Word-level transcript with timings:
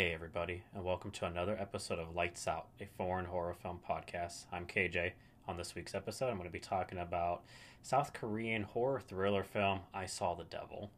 Hey, 0.00 0.14
everybody, 0.14 0.62
and 0.72 0.84
welcome 0.84 1.10
to 1.10 1.24
another 1.26 1.56
episode 1.58 1.98
of 1.98 2.14
Lights 2.14 2.46
Out, 2.46 2.68
a 2.80 2.86
foreign 2.96 3.24
horror 3.24 3.56
film 3.60 3.80
podcast. 3.84 4.44
I'm 4.52 4.64
KJ. 4.64 5.10
On 5.48 5.56
this 5.56 5.74
week's 5.74 5.92
episode, 5.92 6.28
I'm 6.28 6.36
going 6.36 6.48
to 6.48 6.52
be 6.52 6.60
talking 6.60 6.98
about 6.98 7.42
South 7.82 8.12
Korean 8.12 8.62
horror 8.62 9.00
thriller 9.00 9.42
film 9.42 9.80
I 9.92 10.06
Saw 10.06 10.36
the 10.36 10.44
Devil. 10.44 10.92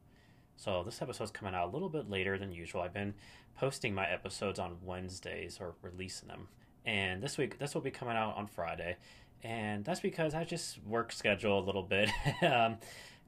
So, 0.54 0.82
this 0.82 1.00
episode's 1.00 1.30
coming 1.30 1.54
out 1.54 1.68
a 1.68 1.72
little 1.72 1.88
bit 1.88 2.10
later 2.10 2.36
than 2.36 2.52
usual. 2.52 2.82
I've 2.82 2.92
been 2.92 3.14
posting 3.58 3.94
my 3.94 4.06
episodes 4.06 4.58
on 4.58 4.76
Wednesdays 4.84 5.56
or 5.62 5.76
releasing 5.80 6.28
them, 6.28 6.48
and 6.84 7.22
this 7.22 7.38
week, 7.38 7.58
this 7.58 7.74
will 7.74 7.80
be 7.80 7.90
coming 7.90 8.18
out 8.18 8.36
on 8.36 8.48
Friday, 8.48 8.98
and 9.42 9.82
that's 9.82 10.00
because 10.00 10.34
I 10.34 10.44
just 10.44 10.76
work 10.84 11.10
schedule 11.10 11.58
a 11.58 11.64
little 11.64 11.84
bit. 11.84 12.10
um, 12.42 12.76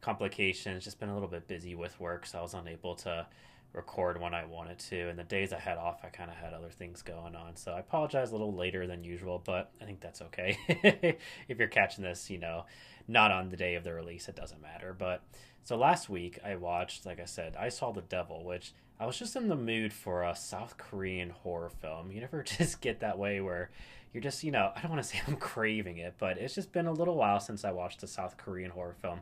complications, 0.02 0.84
just 0.84 1.00
been 1.00 1.08
a 1.08 1.14
little 1.14 1.30
bit 1.30 1.48
busy 1.48 1.74
with 1.74 1.98
work, 1.98 2.26
so 2.26 2.40
I 2.40 2.42
was 2.42 2.52
unable 2.52 2.94
to 2.96 3.26
record 3.72 4.20
when 4.20 4.34
I 4.34 4.44
wanted 4.44 4.78
to. 4.78 5.08
And 5.08 5.18
the 5.18 5.24
days 5.24 5.52
I 5.52 5.58
had 5.58 5.78
off, 5.78 6.00
I 6.04 6.08
kind 6.08 6.30
of 6.30 6.36
had 6.36 6.52
other 6.52 6.70
things 6.70 7.02
going 7.02 7.34
on. 7.34 7.56
So 7.56 7.72
I 7.72 7.80
apologize 7.80 8.30
a 8.30 8.32
little 8.32 8.54
later 8.54 8.86
than 8.86 9.04
usual, 9.04 9.42
but 9.44 9.70
I 9.80 9.84
think 9.84 10.00
that's 10.00 10.22
okay. 10.22 10.58
if 11.48 11.58
you're 11.58 11.68
catching 11.68 12.04
this, 12.04 12.30
you 12.30 12.38
know, 12.38 12.66
not 13.08 13.30
on 13.30 13.48
the 13.48 13.56
day 13.56 13.74
of 13.74 13.84
the 13.84 13.92
release, 13.92 14.28
it 14.28 14.36
doesn't 14.36 14.62
matter. 14.62 14.94
But 14.96 15.22
so 15.64 15.76
last 15.76 16.08
week 16.08 16.38
I 16.44 16.56
watched, 16.56 17.06
like 17.06 17.20
I 17.20 17.24
said, 17.24 17.56
I 17.58 17.68
Saw 17.68 17.92
the 17.92 18.02
Devil, 18.02 18.44
which 18.44 18.72
I 19.00 19.06
was 19.06 19.18
just 19.18 19.36
in 19.36 19.48
the 19.48 19.56
mood 19.56 19.92
for 19.92 20.22
a 20.22 20.36
South 20.36 20.76
Korean 20.76 21.30
horror 21.30 21.70
film. 21.70 22.12
You 22.12 22.20
never 22.20 22.42
just 22.44 22.80
get 22.80 23.00
that 23.00 23.18
way 23.18 23.40
where 23.40 23.70
you're 24.12 24.22
just, 24.22 24.44
you 24.44 24.50
know, 24.50 24.70
I 24.76 24.80
don't 24.80 24.90
want 24.90 25.02
to 25.02 25.08
say 25.08 25.20
I'm 25.26 25.36
craving 25.38 25.98
it, 25.98 26.14
but 26.18 26.36
it's 26.36 26.54
just 26.54 26.72
been 26.72 26.86
a 26.86 26.92
little 26.92 27.16
while 27.16 27.40
since 27.40 27.64
I 27.64 27.72
watched 27.72 28.02
a 28.02 28.06
South 28.06 28.36
Korean 28.36 28.70
horror 28.70 28.94
film 29.00 29.20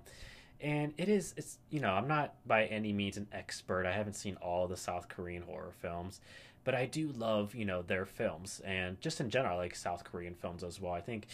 and 0.63 0.93
it 0.99 1.09
is 1.09 1.35
it's 1.37 1.59
you 1.71 1.81
know 1.81 1.91
i'm 1.91 2.09
not 2.09 2.35
by 2.47 2.65
any 2.67 2.93
means 2.93 3.17
an 3.17 3.27
expert. 3.33 3.87
I 3.87 3.93
haven't 3.93 4.15
seen 4.15 4.37
all 4.37 4.67
the 4.69 4.77
south 4.77 5.09
korean 5.09 5.43
horror 5.43 5.73
films 5.81 6.21
but 6.65 6.75
i 6.75 6.87
do 6.87 7.13
love 7.17 7.55
you 7.55 7.65
know 7.65 7.83
their 7.83 8.05
films. 8.07 8.61
And 8.65 9.01
just 9.01 9.21
in 9.21 9.31
general 9.31 9.55
I 9.55 9.63
like 9.63 9.75
south 9.77 10.05
korean 10.05 10.35
films 10.35 10.63
as 10.63 10.81
well. 10.81 10.93
I 10.93 11.01
think 11.01 11.27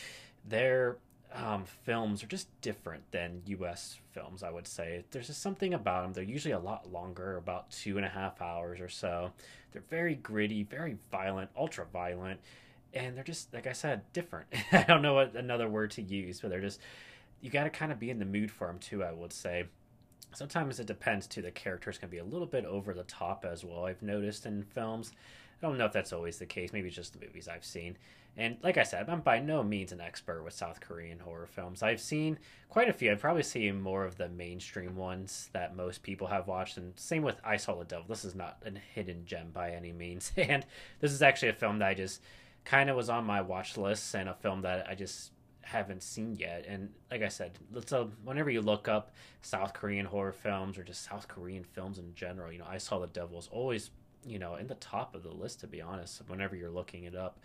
their 0.49 0.97
um, 1.35 1.65
films 1.85 2.23
are 2.23 2.29
just 2.29 2.49
different 2.61 3.03
than 3.11 3.43
us 3.49 3.99
films 4.13 4.43
i 4.43 4.51
would 4.51 4.67
say. 4.67 5.05
There's 5.11 5.27
just 5.27 5.43
something 5.43 5.75
about 5.75 6.03
them 6.05 6.13
they're 6.13 6.25
usually 6.25 6.53
a 6.53 6.59
lot 6.59 6.93
longer 6.93 7.37
about 7.37 7.71
two 7.71 7.97
and 7.97 8.07
a 8.07 8.11
half 8.11 8.41
hours 8.41 8.81
or 8.81 8.89
so. 8.89 9.33
They're 9.73 9.83
very 9.91 10.15
gritty 10.15 10.63
very 10.63 10.97
violent 11.11 11.51
ultra 11.57 11.85
violent 11.93 12.41
and 12.95 13.17
they're 13.17 13.25
just 13.25 13.53
like 13.53 13.67
i 13.67 13.73
said 13.73 14.03
different. 14.13 14.47
I 14.73 14.85
don't 14.85 15.03
know 15.03 15.15
what 15.15 15.35
another 15.35 15.69
word 15.69 15.91
to 15.93 16.03
use 16.03 16.41
but 16.41 16.51
they're 16.51 16.61
just 16.61 16.81
you 17.41 17.51
got 17.51 17.65
to 17.65 17.71
kind 17.71 17.93
of 17.93 17.99
be 17.99 18.11
in 18.11 18.19
the 18.19 18.25
mood 18.25 18.51
for 18.51 18.67
them 18.67 18.79
too. 18.79 19.03
I 19.05 19.13
would 19.13 19.33
say. 19.33 19.67
Sometimes 20.35 20.79
it 20.79 20.87
depends 20.87 21.27
too. 21.27 21.41
The 21.41 21.51
characters 21.51 21.97
can 21.97 22.11
be 22.11 22.19
a 22.19 22.25
little 22.25 22.47
bit 22.47 22.67
over 22.67 22.93
the 22.93 23.05
top 23.05 23.47
as 23.47 23.65
well. 23.65 23.87
I've 23.87 24.03
noticed 24.03 24.45
in 24.45 24.65
films. 24.65 25.13
I 25.63 25.67
don't 25.67 25.79
know 25.79 25.87
if 25.87 25.93
that's 25.93 26.13
always 26.13 26.39
the 26.39 26.47
case. 26.47 26.73
Maybe 26.73 26.91
just 26.91 27.15
the 27.15 27.25
movies 27.25 27.49
I've 27.49 27.65
seen. 27.65 27.97
And 28.37 28.59
like 28.63 28.77
I 28.77 28.83
said, 28.83 29.09
I'm 29.09 29.21
by 29.21 29.39
no 29.39 29.63
means 29.63 29.93
an 29.93 30.01
expert 30.01 30.43
with 30.43 30.53
South 30.53 30.81
Korean 30.81 31.19
horror 31.19 31.47
films. 31.47 31.83
I've 31.83 32.01
seen 32.01 32.39
quite 32.69 32.89
a 32.89 32.93
few. 32.93 33.11
I've 33.11 33.21
probably 33.21 33.43
seen 33.43 33.81
more 33.81 34.05
of 34.05 34.19
the 34.19 34.29
mainstream 34.29 34.95
ones 34.95 35.49
that 35.55 35.75
most 35.75 36.03
people 36.03 36.27
have 36.27 36.47
watched. 36.47 36.77
And 36.77 36.93
same 36.99 37.23
with 37.23 37.41
I 37.43 37.57
Saw 37.57 37.79
the 37.79 37.85
Devil. 37.85 38.05
This 38.09 38.27
is 38.27 38.35
not 38.35 38.59
a 38.67 38.73
hidden 38.95 39.25
gem 39.25 39.53
by 39.53 39.71
any 39.71 39.93
means. 39.93 40.33
And 40.37 40.67
this 41.01 41.13
is 41.13 41.23
actually 41.23 41.49
a 41.49 41.55
film 41.55 41.79
that 41.79 41.89
I 41.89 41.95
just 41.95 42.21
kind 42.65 42.91
of 42.91 42.97
was 42.97 43.09
on 43.09 43.25
my 43.25 43.41
watch 43.41 43.79
list 43.79 44.15
and 44.15 44.29
a 44.29 44.35
film 44.35 44.63
that 44.63 44.87
I 44.87 44.95
just 44.95 45.31
haven't 45.67 46.03
seen 46.03 46.37
yet. 46.37 46.65
And 46.69 46.91
like 47.11 47.23
I 47.23 47.29
said, 47.29 47.59
let's 47.73 47.93
uh, 47.93 48.07
whenever 48.25 48.51
you 48.51 48.63
look 48.63 48.89
up 48.89 49.13
South 49.43 49.73
Korean 49.73 50.07
horror 50.07 50.33
films 50.33 50.79
or 50.79 50.85
just 50.85 51.05
South 51.05 51.27
Korean 51.27 51.65
films 51.65 51.99
in 51.99 52.15
general, 52.15 52.53
you 52.53 52.59
know, 52.59 52.67
I 52.69 52.79
saw 52.79 52.99
the 52.99 53.09
Devil 53.09 53.39
is 53.39 53.49
always 53.51 53.91
you 54.25 54.39
know 54.39 54.57
in 54.57 54.67
the 54.67 54.75
top 54.77 55.15
of 55.15 55.23
the 55.23 55.33
list 55.33 55.61
to 55.61 55.67
be 55.67 55.81
honest. 55.83 56.23
Whenever 56.29 56.55
you're 56.55 56.71
looking 56.71 57.05
it 57.05 57.17
up, 57.17 57.41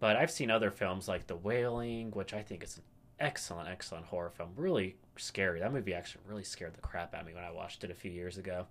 but 0.00 0.16
I've 0.16 0.30
seen 0.30 0.50
other 0.50 0.70
films 0.70 1.08
like 1.08 1.26
The 1.26 1.36
Wailing, 1.36 2.10
which 2.12 2.32
I 2.32 2.42
think 2.42 2.64
is 2.64 2.78
an 2.78 2.82
excellent, 3.20 3.68
excellent 3.68 4.06
horror 4.06 4.30
film. 4.30 4.50
Really 4.56 4.96
scary. 5.16 5.60
That 5.60 5.72
movie 5.72 5.92
actually 5.92 6.22
really 6.26 6.44
scared 6.44 6.74
the 6.74 6.80
crap 6.80 7.14
out 7.14 7.22
of 7.22 7.26
me 7.26 7.34
when 7.34 7.44
I 7.44 7.50
watched 7.50 7.84
it 7.84 7.90
a 7.90 7.94
few 7.94 8.10
years 8.10 8.38
ago. 8.38 8.66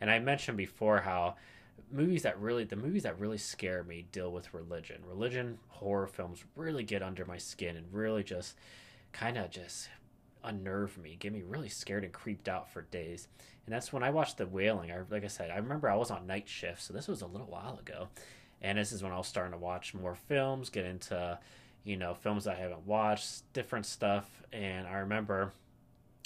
And 0.00 0.10
I 0.10 0.18
mentioned 0.18 0.58
before 0.58 0.98
how 0.98 1.36
movies 1.90 2.22
that 2.22 2.40
really 2.40 2.64
the 2.64 2.76
movies 2.76 3.02
that 3.02 3.18
really 3.18 3.38
scare 3.38 3.84
me 3.84 4.06
deal 4.12 4.32
with 4.32 4.54
religion. 4.54 5.02
Religion 5.06 5.58
horror 5.68 6.06
films 6.06 6.44
really 6.56 6.84
get 6.84 7.02
under 7.02 7.24
my 7.24 7.38
skin 7.38 7.76
and 7.76 7.86
really 7.92 8.22
just 8.22 8.56
kind 9.12 9.36
of 9.36 9.50
just 9.50 9.88
unnerve 10.44 10.98
me 10.98 11.16
get 11.20 11.32
me 11.32 11.42
really 11.46 11.68
scared 11.68 12.02
and 12.04 12.12
creeped 12.12 12.48
out 12.48 12.72
for 12.72 12.82
days. 12.82 13.28
And 13.66 13.72
that's 13.72 13.92
when 13.92 14.02
i 14.02 14.10
watched 14.10 14.38
the 14.38 14.46
wailing. 14.46 14.90
I 14.90 14.98
like 15.10 15.24
i 15.24 15.28
said 15.28 15.50
i 15.50 15.56
remember 15.56 15.88
i 15.88 15.96
was 15.96 16.10
on 16.10 16.26
night 16.26 16.48
shift 16.48 16.82
so 16.82 16.92
this 16.92 17.08
was 17.08 17.22
a 17.22 17.26
little 17.26 17.46
while 17.46 17.78
ago. 17.78 18.08
And 18.60 18.78
this 18.78 18.92
is 18.92 19.02
when 19.02 19.12
i 19.12 19.18
was 19.18 19.28
starting 19.28 19.52
to 19.52 19.58
watch 19.58 19.94
more 19.94 20.14
films 20.14 20.70
get 20.70 20.84
into 20.84 21.38
you 21.84 21.96
know 21.96 22.14
films 22.14 22.46
i 22.46 22.54
haven't 22.54 22.86
watched 22.86 23.52
different 23.52 23.86
stuff. 23.86 24.42
And 24.52 24.86
i 24.86 24.98
remember 24.98 25.52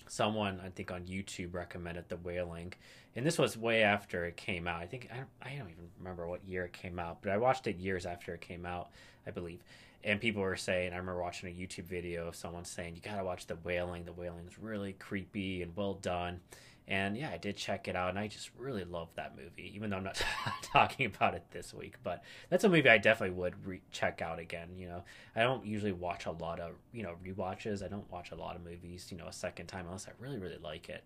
someone 0.09 0.61
I 0.65 0.69
think 0.69 0.91
on 0.91 1.05
YouTube 1.05 1.55
recommended 1.55 2.09
The 2.09 2.17
Wailing, 2.17 2.73
and 3.15 3.27
this 3.27 3.39
was 3.39 3.57
way 3.57 3.83
after 3.83 4.25
it 4.25 4.37
came 4.37 4.67
out. 4.67 4.81
I 4.81 4.87
think 4.87 5.09
I, 5.13 5.49
I 5.49 5.57
don't 5.57 5.71
even 5.71 5.89
remember 5.99 6.27
what 6.27 6.45
year 6.47 6.65
it 6.65 6.73
came 6.73 6.99
out, 6.99 7.23
but 7.23 7.33
I 7.33 7.37
watched 7.37 7.67
it 7.67 7.77
years 7.77 8.07
after 8.07 8.35
it 8.35 8.41
came 8.41 8.67
out, 8.67 8.91
I 9.27 9.31
believe. 9.31 9.63
And 10.05 10.21
people 10.21 10.43
were 10.43 10.57
saying, 10.57 10.93
I 10.93 10.97
remember 10.97 11.21
watching 11.21 11.49
a 11.49 11.53
YouTube 11.53 11.87
video 11.87 12.29
of 12.29 12.37
someone 12.37 12.65
saying, 12.65 12.95
"You 12.95 13.01
gotta 13.03 13.25
watch 13.25 13.47
The 13.47 13.57
Wailing. 13.65 14.05
The 14.05 14.13
Wailing 14.13 14.47
is 14.47 14.59
really 14.59 14.93
creepy 14.93 15.63
and 15.63 15.75
well 15.77 15.95
done." 15.95 16.41
And 16.89 17.17
yeah, 17.17 17.31
I 17.31 17.37
did 17.37 17.57
check 17.57 17.89
it 17.89 17.97
out, 17.97 18.11
and 18.11 18.19
I 18.19 18.29
just 18.29 18.51
really 18.57 18.85
love 18.85 19.09
that 19.17 19.37
movie, 19.37 19.73
even 19.75 19.91
though 19.91 19.97
I'm 19.97 20.05
not 20.05 20.23
talking 20.63 21.07
about 21.07 21.35
it 21.35 21.43
this 21.51 21.75
week. 21.75 21.97
But 22.05 22.23
that's 22.49 22.63
a 22.63 22.69
movie 22.69 22.89
I 22.89 22.99
definitely 22.99 23.37
would 23.37 23.67
re- 23.67 23.81
check 23.91 24.23
out 24.23 24.39
again. 24.39 24.69
You 24.77 24.89
know, 24.89 25.05
I 25.35 25.43
don't 25.43 25.67
usually 25.67 25.93
watch 25.93 26.27
a 26.27 26.31
lot 26.31 26.61
of 26.61 26.73
you 26.93 27.03
know 27.03 27.15
re-watches. 27.23 27.83
I 27.83 27.89
don't 27.89 28.11
watch 28.11 28.31
a 28.31 28.37
lot 28.37 28.55
of 28.55 28.65
movies, 28.65 29.09
you 29.11 29.17
know, 29.17 29.27
a 29.27 29.33
second 29.33 29.67
time 29.67 29.87
unless 29.87 30.07
I 30.07 30.13
really 30.21 30.39
really 30.39 30.59
like 30.63 30.89
it. 30.89 31.03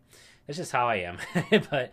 That's 0.46 0.58
just 0.58 0.72
how 0.72 0.86
I 0.88 0.96
am. 0.96 1.18
but 1.70 1.92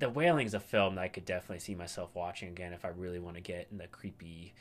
The 0.00 0.10
Wailing 0.10 0.46
is 0.46 0.54
a 0.54 0.60
film 0.60 0.96
that 0.96 1.02
I 1.02 1.08
could 1.08 1.24
definitely 1.24 1.60
see 1.60 1.76
myself 1.76 2.10
watching 2.14 2.48
again 2.48 2.72
if 2.72 2.84
I 2.84 2.88
really 2.88 3.20
want 3.20 3.36
to 3.36 3.42
get 3.42 3.68
in 3.70 3.78
the 3.78 3.86
creepy 3.86 4.52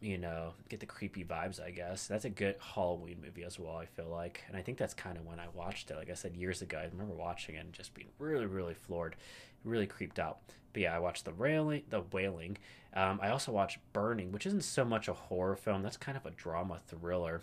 you 0.00 0.18
know, 0.18 0.52
get 0.68 0.80
the 0.80 0.86
creepy 0.86 1.24
vibes, 1.24 1.62
I 1.62 1.70
guess. 1.70 2.06
That's 2.06 2.24
a 2.24 2.30
good 2.30 2.56
Halloween 2.60 3.18
movie 3.22 3.44
as 3.44 3.58
well, 3.58 3.76
I 3.76 3.86
feel 3.86 4.08
like. 4.08 4.42
And 4.48 4.56
I 4.56 4.62
think 4.62 4.78
that's 4.78 4.94
kind 4.94 5.16
of 5.16 5.24
when 5.24 5.40
I 5.40 5.46
watched 5.54 5.90
it. 5.90 5.96
Like 5.96 6.10
I 6.10 6.14
said 6.14 6.36
years 6.36 6.62
ago, 6.62 6.78
I 6.78 6.84
remember 6.84 7.14
watching 7.14 7.54
it 7.54 7.60
and 7.60 7.72
just 7.72 7.94
being 7.94 8.08
really, 8.18 8.46
really 8.46 8.74
floored, 8.74 9.16
really 9.64 9.86
creeped 9.86 10.18
out. 10.18 10.38
But 10.72 10.82
yeah, 10.82 10.94
I 10.94 10.98
watched 10.98 11.24
the 11.24 11.32
railing, 11.32 11.84
the 11.88 12.02
wailing. 12.12 12.58
Um, 12.92 13.18
I 13.22 13.30
also 13.30 13.52
watched 13.52 13.78
Burning, 13.92 14.32
which 14.32 14.46
isn't 14.46 14.64
so 14.64 14.84
much 14.84 15.08
a 15.08 15.14
horror 15.14 15.56
film. 15.56 15.82
That's 15.82 15.96
kind 15.96 16.16
of 16.18 16.26
a 16.26 16.30
drama 16.32 16.80
thriller. 16.86 17.40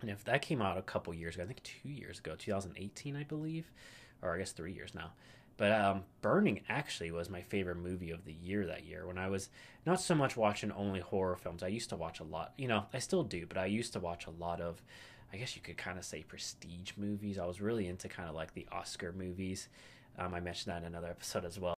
And 0.00 0.10
if 0.10 0.24
that 0.24 0.42
came 0.42 0.62
out 0.62 0.78
a 0.78 0.82
couple 0.82 1.12
years 1.12 1.34
ago, 1.34 1.44
I 1.44 1.46
think 1.46 1.62
two 1.62 1.88
years 1.88 2.18
ago, 2.18 2.34
2018, 2.38 3.16
I 3.16 3.24
believe, 3.24 3.70
or 4.22 4.34
I 4.34 4.38
guess 4.38 4.52
three 4.52 4.72
years 4.72 4.94
now. 4.94 5.12
But 5.60 5.72
um, 5.72 6.04
Burning 6.22 6.62
actually 6.70 7.10
was 7.10 7.28
my 7.28 7.42
favorite 7.42 7.76
movie 7.76 8.12
of 8.12 8.24
the 8.24 8.32
year 8.32 8.64
that 8.64 8.86
year 8.86 9.06
when 9.06 9.18
I 9.18 9.28
was 9.28 9.50
not 9.84 10.00
so 10.00 10.14
much 10.14 10.34
watching 10.34 10.72
only 10.72 11.00
horror 11.00 11.36
films. 11.36 11.62
I 11.62 11.68
used 11.68 11.90
to 11.90 11.96
watch 11.96 12.18
a 12.18 12.24
lot, 12.24 12.54
you 12.56 12.66
know, 12.66 12.86
I 12.94 12.98
still 12.98 13.22
do, 13.22 13.44
but 13.46 13.58
I 13.58 13.66
used 13.66 13.92
to 13.92 14.00
watch 14.00 14.26
a 14.26 14.30
lot 14.30 14.62
of, 14.62 14.82
I 15.30 15.36
guess 15.36 15.54
you 15.54 15.60
could 15.60 15.76
kind 15.76 15.98
of 15.98 16.04
say 16.06 16.22
prestige 16.22 16.92
movies. 16.96 17.38
I 17.38 17.44
was 17.44 17.60
really 17.60 17.88
into 17.88 18.08
kind 18.08 18.26
of 18.26 18.34
like 18.34 18.54
the 18.54 18.66
Oscar 18.72 19.12
movies. 19.12 19.68
Um, 20.18 20.32
I 20.32 20.40
mentioned 20.40 20.72
that 20.72 20.78
in 20.78 20.86
another 20.86 21.10
episode 21.10 21.44
as 21.44 21.60
well. 21.60 21.74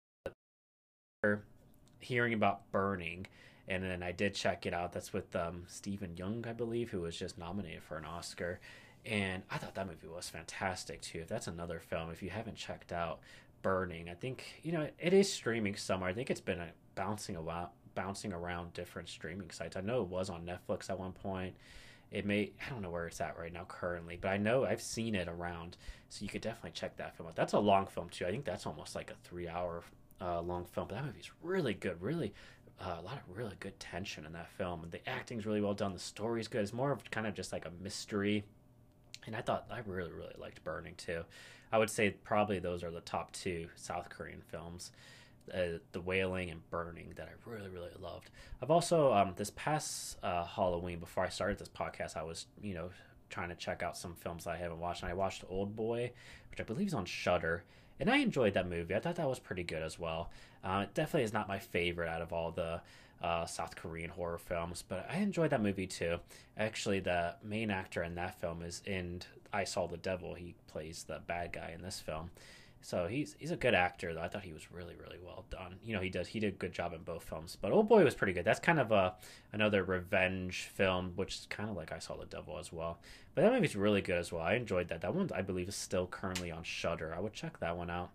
Hearing 1.99 2.35
about 2.35 2.71
Burning, 2.71 3.27
and 3.67 3.83
then 3.83 4.01
I 4.05 4.13
did 4.13 4.37
check 4.37 4.65
it 4.65 4.75
out. 4.75 4.93
That's 4.93 5.13
with 5.13 5.35
um, 5.35 5.65
Steven 5.67 6.15
Yeun, 6.15 6.47
I 6.47 6.53
believe, 6.53 6.91
who 6.91 7.01
was 7.01 7.19
just 7.19 7.37
nominated 7.37 7.83
for 7.83 7.99
an 7.99 8.05
Oscar 8.05 8.61
and 9.05 9.43
I 9.51 9.59
thought 9.59 9.75
that 9.75 9.87
movie 9.87 10.07
was 10.07 10.29
fantastic 10.29 11.01
too. 11.01 11.21
If 11.21 11.29
that's 11.29 11.49
another 11.49 11.81
film, 11.81 12.11
if 12.11 12.23
you 12.23 12.31
haven't 12.31 12.57
checked 12.57 12.93
out 12.93 13.21
burning. 13.63 14.09
I 14.09 14.15
think 14.15 14.45
you 14.63 14.73
know 14.73 14.89
it 14.99 15.13
is 15.13 15.33
streaming 15.33 15.77
somewhere. 15.77 16.11
I 16.11 16.13
think 16.13 16.31
it's 16.31 16.41
been 16.41 16.61
a, 16.61 16.69
bouncing 16.95 17.37
around, 17.37 17.69
bouncing 17.95 18.33
around 18.33 18.73
different 18.75 19.09
streaming 19.09 19.51
sites. 19.51 19.77
I 19.77 19.81
know 19.81 20.03
it 20.03 20.09
was 20.09 20.31
on 20.31 20.47
Netflix 20.47 20.91
at 20.91 20.99
one 20.99 21.13
point. 21.13 21.55
It 22.11 22.27
may 22.27 22.53
I 22.67 22.71
don't 22.71 22.83
know 22.83 22.91
where 22.91 23.07
it's 23.07 23.21
at 23.21 23.39
right 23.39 23.53
now 23.53 23.65
currently, 23.67 24.19
but 24.21 24.29
I 24.29 24.37
know 24.37 24.65
I've 24.65 24.83
seen 24.83 25.15
it 25.15 25.29
around. 25.29 25.77
So 26.09 26.25
you 26.25 26.29
could 26.29 26.43
definitely 26.43 26.73
check 26.73 26.97
that 26.97 27.17
film 27.17 27.29
out. 27.29 27.37
That's 27.37 27.55
a 27.55 27.59
long 27.59 27.87
film 27.87 28.09
too. 28.11 28.27
I 28.27 28.31
think 28.31 28.45
that's 28.45 28.67
almost 28.67 28.95
like 28.95 29.11
a 29.11 29.15
three-hour 29.27 29.83
uh, 30.21 30.43
long 30.43 30.67
film. 30.67 30.89
But 30.89 30.97
that 30.97 31.07
movie's 31.07 31.31
really 31.43 31.73
good. 31.73 32.03
Really, 32.03 32.35
uh, 32.79 32.97
a 32.99 33.03
lot 33.03 33.17
of 33.17 33.37
really 33.37 33.57
good 33.61 33.79
tension 33.81 34.27
in 34.27 34.33
that 34.33 34.51
film. 34.51 34.87
The 34.91 35.09
acting's 35.09 35.47
really 35.47 35.63
well 35.63 35.73
done. 35.73 35.95
The 35.95 35.99
story's 35.99 36.49
good. 36.49 36.61
It's 36.61 36.75
more 36.75 36.93
of 36.93 37.11
kind 37.11 37.27
of 37.27 37.35
just 37.35 37.53
like 37.53 37.65
a 37.65 37.71
mystery 37.83 38.45
and 39.27 39.37
I 39.37 39.41
thought 39.41 39.67
I 39.71 39.81
really 39.87 40.13
really 40.13 40.35
liked 40.39 40.63
Burning 40.65 40.95
too. 40.97 41.25
I 41.73 41.79
would 41.79 41.91
say 41.91 42.11
probably 42.11 42.59
those 42.59 42.85
are 42.85 42.91
the 42.91 43.01
top 43.01 43.33
two 43.33 43.69
South 43.77 44.09
Korean 44.11 44.43
films, 44.43 44.93
uh, 45.53 45.79
The 45.93 46.01
Wailing 46.01 46.51
and 46.51 46.69
Burning 46.71 47.15
that 47.17 47.29
I 47.29 47.51
really 47.51 47.69
really 47.71 47.91
loved. 48.01 48.31
I've 48.63 48.71
also 48.71 49.13
um, 49.13 49.33
this 49.37 49.51
past 49.57 50.19
uh, 50.23 50.45
Halloween 50.45 50.99
before 50.99 51.25
I 51.25 51.29
started 51.31 51.59
this 51.59 51.69
podcast, 51.69 52.17
I 52.17 52.23
was 52.23 52.47
you 52.63 52.75
know 52.75 52.91
trying 53.31 53.49
to 53.49 53.55
check 53.55 53.83
out 53.83 53.97
some 53.97 54.15
films 54.15 54.47
I 54.47 54.57
haven't 54.59 54.79
watched, 54.81 55.03
and 55.03 55.11
I 55.11 55.15
watched 55.15 55.45
Old 55.49 55.75
Boy, 55.75 56.13
which 56.51 56.61
I 56.61 56.65
believe 56.65 56.89
is 56.89 56.95
on 56.95 57.07
Shudder. 57.07 57.65
and 57.99 58.11
I 58.11 58.19
enjoyed 58.19 58.55
that 58.55 58.69
movie. 58.69 58.95
I 58.95 59.01
thought 59.01 59.17
that 59.17 59.29
was 59.29 59.39
pretty 59.39 59.63
good 59.63 59.83
as 59.83 59.99
well. 59.99 60.31
Uh, 60.63 60.81
it 60.85 60.95
definitely 60.95 61.25
is 61.25 61.33
not 61.33 61.49
my 61.49 61.59
favorite 61.59 62.09
out 62.09 62.21
of 62.23 62.33
all 62.33 62.51
the 62.51 62.83
uh, 63.23 63.47
South 63.47 63.75
Korean 63.77 64.11
horror 64.11 64.39
films, 64.39 64.85
but 64.87 65.07
I 65.11 65.19
enjoyed 65.19 65.51
that 65.51 65.63
movie 65.63 65.87
too. 65.87 66.19
Actually, 66.59 67.01
the 67.01 67.37
main 67.43 67.71
actor 67.71 68.03
in 68.03 68.17
that 68.17 68.39
film 68.41 68.63
is 68.63 68.83
in 68.85 69.23
I 69.53 69.65
Saw 69.65 69.87
the 69.87 69.97
Devil. 69.97 70.35
He 70.35 70.55
plays 70.69 71.05
the 71.05 71.21
bad 71.27 71.53
guy 71.53 71.73
in 71.75 71.83
this 71.83 72.01
film. 72.01 72.31
So 72.85 73.07
he's 73.07 73.37
he's 73.39 73.53
a 73.53 73.57
good 73.57 73.75
actor. 73.75 74.13
Though 74.13 74.21
I 74.21 74.29
thought 74.29 74.43
he 74.43 74.53
was 74.53 74.73
really 74.73 74.97
really 74.97 75.19
well 75.25 75.45
done. 75.51 75.77
You 75.85 75.95
know 75.95 76.03
he 76.03 76.11
does 76.11 76.27
he 76.27 76.41
did 76.41 76.55
a 76.55 76.57
good 76.57 76.73
job 76.73 76.93
in 76.93 77.03
both 77.03 77.23
films. 77.23 77.57
But 77.61 77.73
Old 77.73 77.89
Boy 77.89 78.05
was 78.05 78.15
pretty 78.15 78.33
good. 78.33 78.45
That's 78.45 78.59
kind 78.61 78.81
of 78.81 78.91
a 78.91 79.15
another 79.53 79.85
revenge 79.85 80.69
film, 80.75 81.13
which 81.15 81.37
is 81.37 81.47
kind 81.49 81.71
of 81.71 81.77
like 81.77 81.93
I 81.93 82.01
Saw 82.01 82.17
the 82.17 82.27
Devil 82.27 82.59
as 82.59 82.73
well. 82.73 82.99
But 83.35 83.43
that 83.43 83.53
movie's 83.53 83.77
really 83.77 84.03
good 84.03 84.19
as 84.19 84.33
well. 84.33 84.43
I 84.43 84.55
enjoyed 84.55 84.89
that. 84.89 85.01
That 85.01 85.15
one 85.15 85.31
I 85.35 85.43
believe 85.43 85.69
is 85.69 85.77
still 85.77 86.07
currently 86.07 86.51
on 86.51 86.65
Shudder. 86.65 87.15
I 87.17 87.21
would 87.21 87.33
check 87.33 87.61
that 87.61 87.77
one 87.77 87.89
out. 87.89 88.11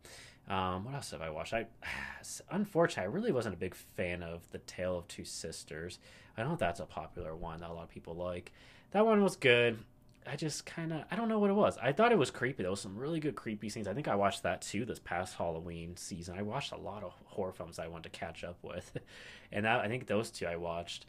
Um, 0.49 0.85
what 0.85 0.95
else 0.95 1.11
have 1.11 1.21
I 1.21 1.29
watched? 1.29 1.53
I 1.53 1.67
unfortunately 2.51 3.09
I 3.09 3.13
really 3.13 3.31
wasn't 3.31 3.55
a 3.55 3.59
big 3.59 3.75
fan 3.95 4.21
of 4.21 4.41
The 4.51 4.59
Tale 4.59 4.97
of 4.97 5.07
Two 5.07 5.23
Sisters. 5.23 5.99
I 6.37 6.43
know 6.43 6.55
that's 6.55 6.81
a 6.81 6.85
popular 6.85 7.35
one 7.35 7.61
that 7.61 7.69
a 7.69 7.73
lot 7.73 7.83
of 7.83 7.89
people 7.89 8.15
like. 8.15 8.51
That 8.91 9.05
one 9.05 9.23
was 9.23 9.35
good. 9.35 9.79
I 10.29 10.35
just 10.35 10.65
kind 10.65 10.91
of 10.91 11.03
I 11.09 11.15
don't 11.15 11.29
know 11.29 11.39
what 11.39 11.49
it 11.49 11.53
was. 11.53 11.77
I 11.81 11.91
thought 11.91 12.11
it 12.11 12.17
was 12.17 12.31
creepy. 12.31 12.63
There 12.63 12.69
was 12.69 12.81
some 12.81 12.97
really 12.97 13.19
good 13.19 13.35
creepy 13.35 13.69
scenes. 13.69 13.87
I 13.87 13.93
think 13.93 14.07
I 14.07 14.15
watched 14.15 14.43
that 14.43 14.61
too 14.61 14.85
this 14.85 14.99
past 14.99 15.35
Halloween 15.35 15.95
season. 15.95 16.37
I 16.37 16.41
watched 16.41 16.71
a 16.71 16.77
lot 16.77 17.03
of 17.03 17.13
horror 17.25 17.53
films 17.53 17.79
I 17.79 17.87
wanted 17.87 18.11
to 18.11 18.19
catch 18.19 18.43
up 18.43 18.57
with, 18.61 18.97
and 19.51 19.65
that, 19.65 19.79
I 19.81 19.87
think 19.87 20.07
those 20.07 20.29
two 20.29 20.45
I 20.45 20.55
watched. 20.55 21.05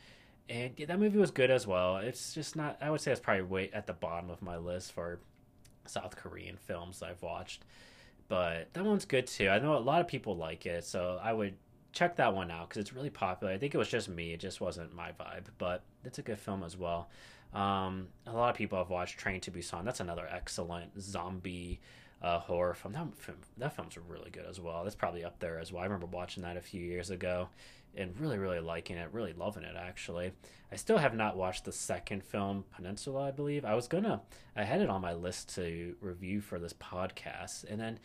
And 0.49 0.73
yeah, 0.77 0.87
that 0.87 0.99
movie 0.99 1.19
was 1.19 1.31
good 1.31 1.51
as 1.51 1.67
well. 1.67 1.99
It's 1.99 2.33
just 2.35 2.57
not. 2.57 2.79
I 2.81 2.91
would 2.91 3.01
say 3.01 3.13
it's 3.13 3.21
probably 3.21 3.43
way 3.43 3.71
at 3.73 3.87
the 3.87 3.93
bottom 3.93 4.31
of 4.31 4.41
my 4.41 4.57
list 4.57 4.93
for 4.93 5.21
South 5.87 6.17
Korean 6.17 6.57
films 6.57 7.03
I've 7.03 7.23
watched, 7.23 7.65
but 8.29 8.73
that 8.73 8.85
one's 8.85 9.05
good 9.05 9.27
too. 9.27 9.49
I 9.49 9.59
know 9.59 9.77
a 9.77 9.79
lot 9.79 10.01
of 10.01 10.09
people 10.09 10.37
like 10.37 10.65
it, 10.65 10.85
so 10.85 11.21
I 11.23 11.33
would 11.33 11.55
check 11.93 12.17
that 12.17 12.35
one 12.35 12.51
out 12.51 12.69
because 12.69 12.81
it's 12.81 12.93
really 12.93 13.11
popular. 13.11 13.53
I 13.53 13.59
think 13.59 13.75
it 13.75 13.79
was 13.79 13.89
just 13.89 14.09
me; 14.09 14.33
it 14.33 14.41
just 14.41 14.61
wasn't 14.61 14.95
my 14.95 15.13
vibe, 15.13 15.47
but 15.59 15.83
it's 16.05 16.19
a 16.19 16.23
good 16.23 16.39
film 16.39 16.63
as 16.63 16.77
well. 16.77 17.11
Um, 17.55 18.09
a 18.27 18.33
lot 18.33 18.51
of 18.51 18.57
people 18.57 18.79
have 18.79 18.91
watched 18.91 19.19
Train 19.19 19.41
to 19.43 19.51
Busan. 19.51 19.85
That's 19.85 20.01
another 20.01 20.29
excellent 20.31 21.01
zombie 21.01 21.81
uh, 22.23 22.41
horror 22.41 22.75
film. 22.75 22.95
That, 22.95 23.07
film. 23.17 23.39
that 23.59 23.75
film's 23.75 23.97
really 23.97 24.31
good 24.31 24.47
as 24.49 24.61
well. 24.61 24.85
That's 24.85 24.97
probably 24.97 25.25
up 25.25 25.39
there 25.39 25.59
as 25.59 25.73
well. 25.73 25.83
I 25.83 25.87
remember 25.87 26.07
watching 26.07 26.43
that 26.43 26.57
a 26.57 26.61
few 26.61 26.83
years 26.83 27.11
ago 27.11 27.49
and 27.97 28.19
really, 28.19 28.39
really 28.39 28.61
liking 28.61 28.97
it, 28.97 29.09
really 29.13 29.33
loving 29.33 29.65
it 29.65 29.77
actually. 29.77 30.33
I 30.71 30.77
still 30.77 30.99
have 30.99 31.15
not 31.15 31.37
watched 31.37 31.65
the 31.65 31.73
second 31.73 32.23
film, 32.23 32.65
Peninsula, 32.75 33.29
I 33.29 33.31
believe. 33.31 33.65
I 33.65 33.75
was 33.75 33.89
gonna, 33.89 34.21
I 34.57 34.65
had 34.65 34.81
it 34.81 34.91
on 34.91 35.01
my 35.01 35.15
list 35.15 35.55
to 35.55 35.97
review 36.01 36.41
for 36.41 36.59
this 36.59 36.75
podcast, 36.75 37.65
and 37.69 37.81
then 37.81 37.99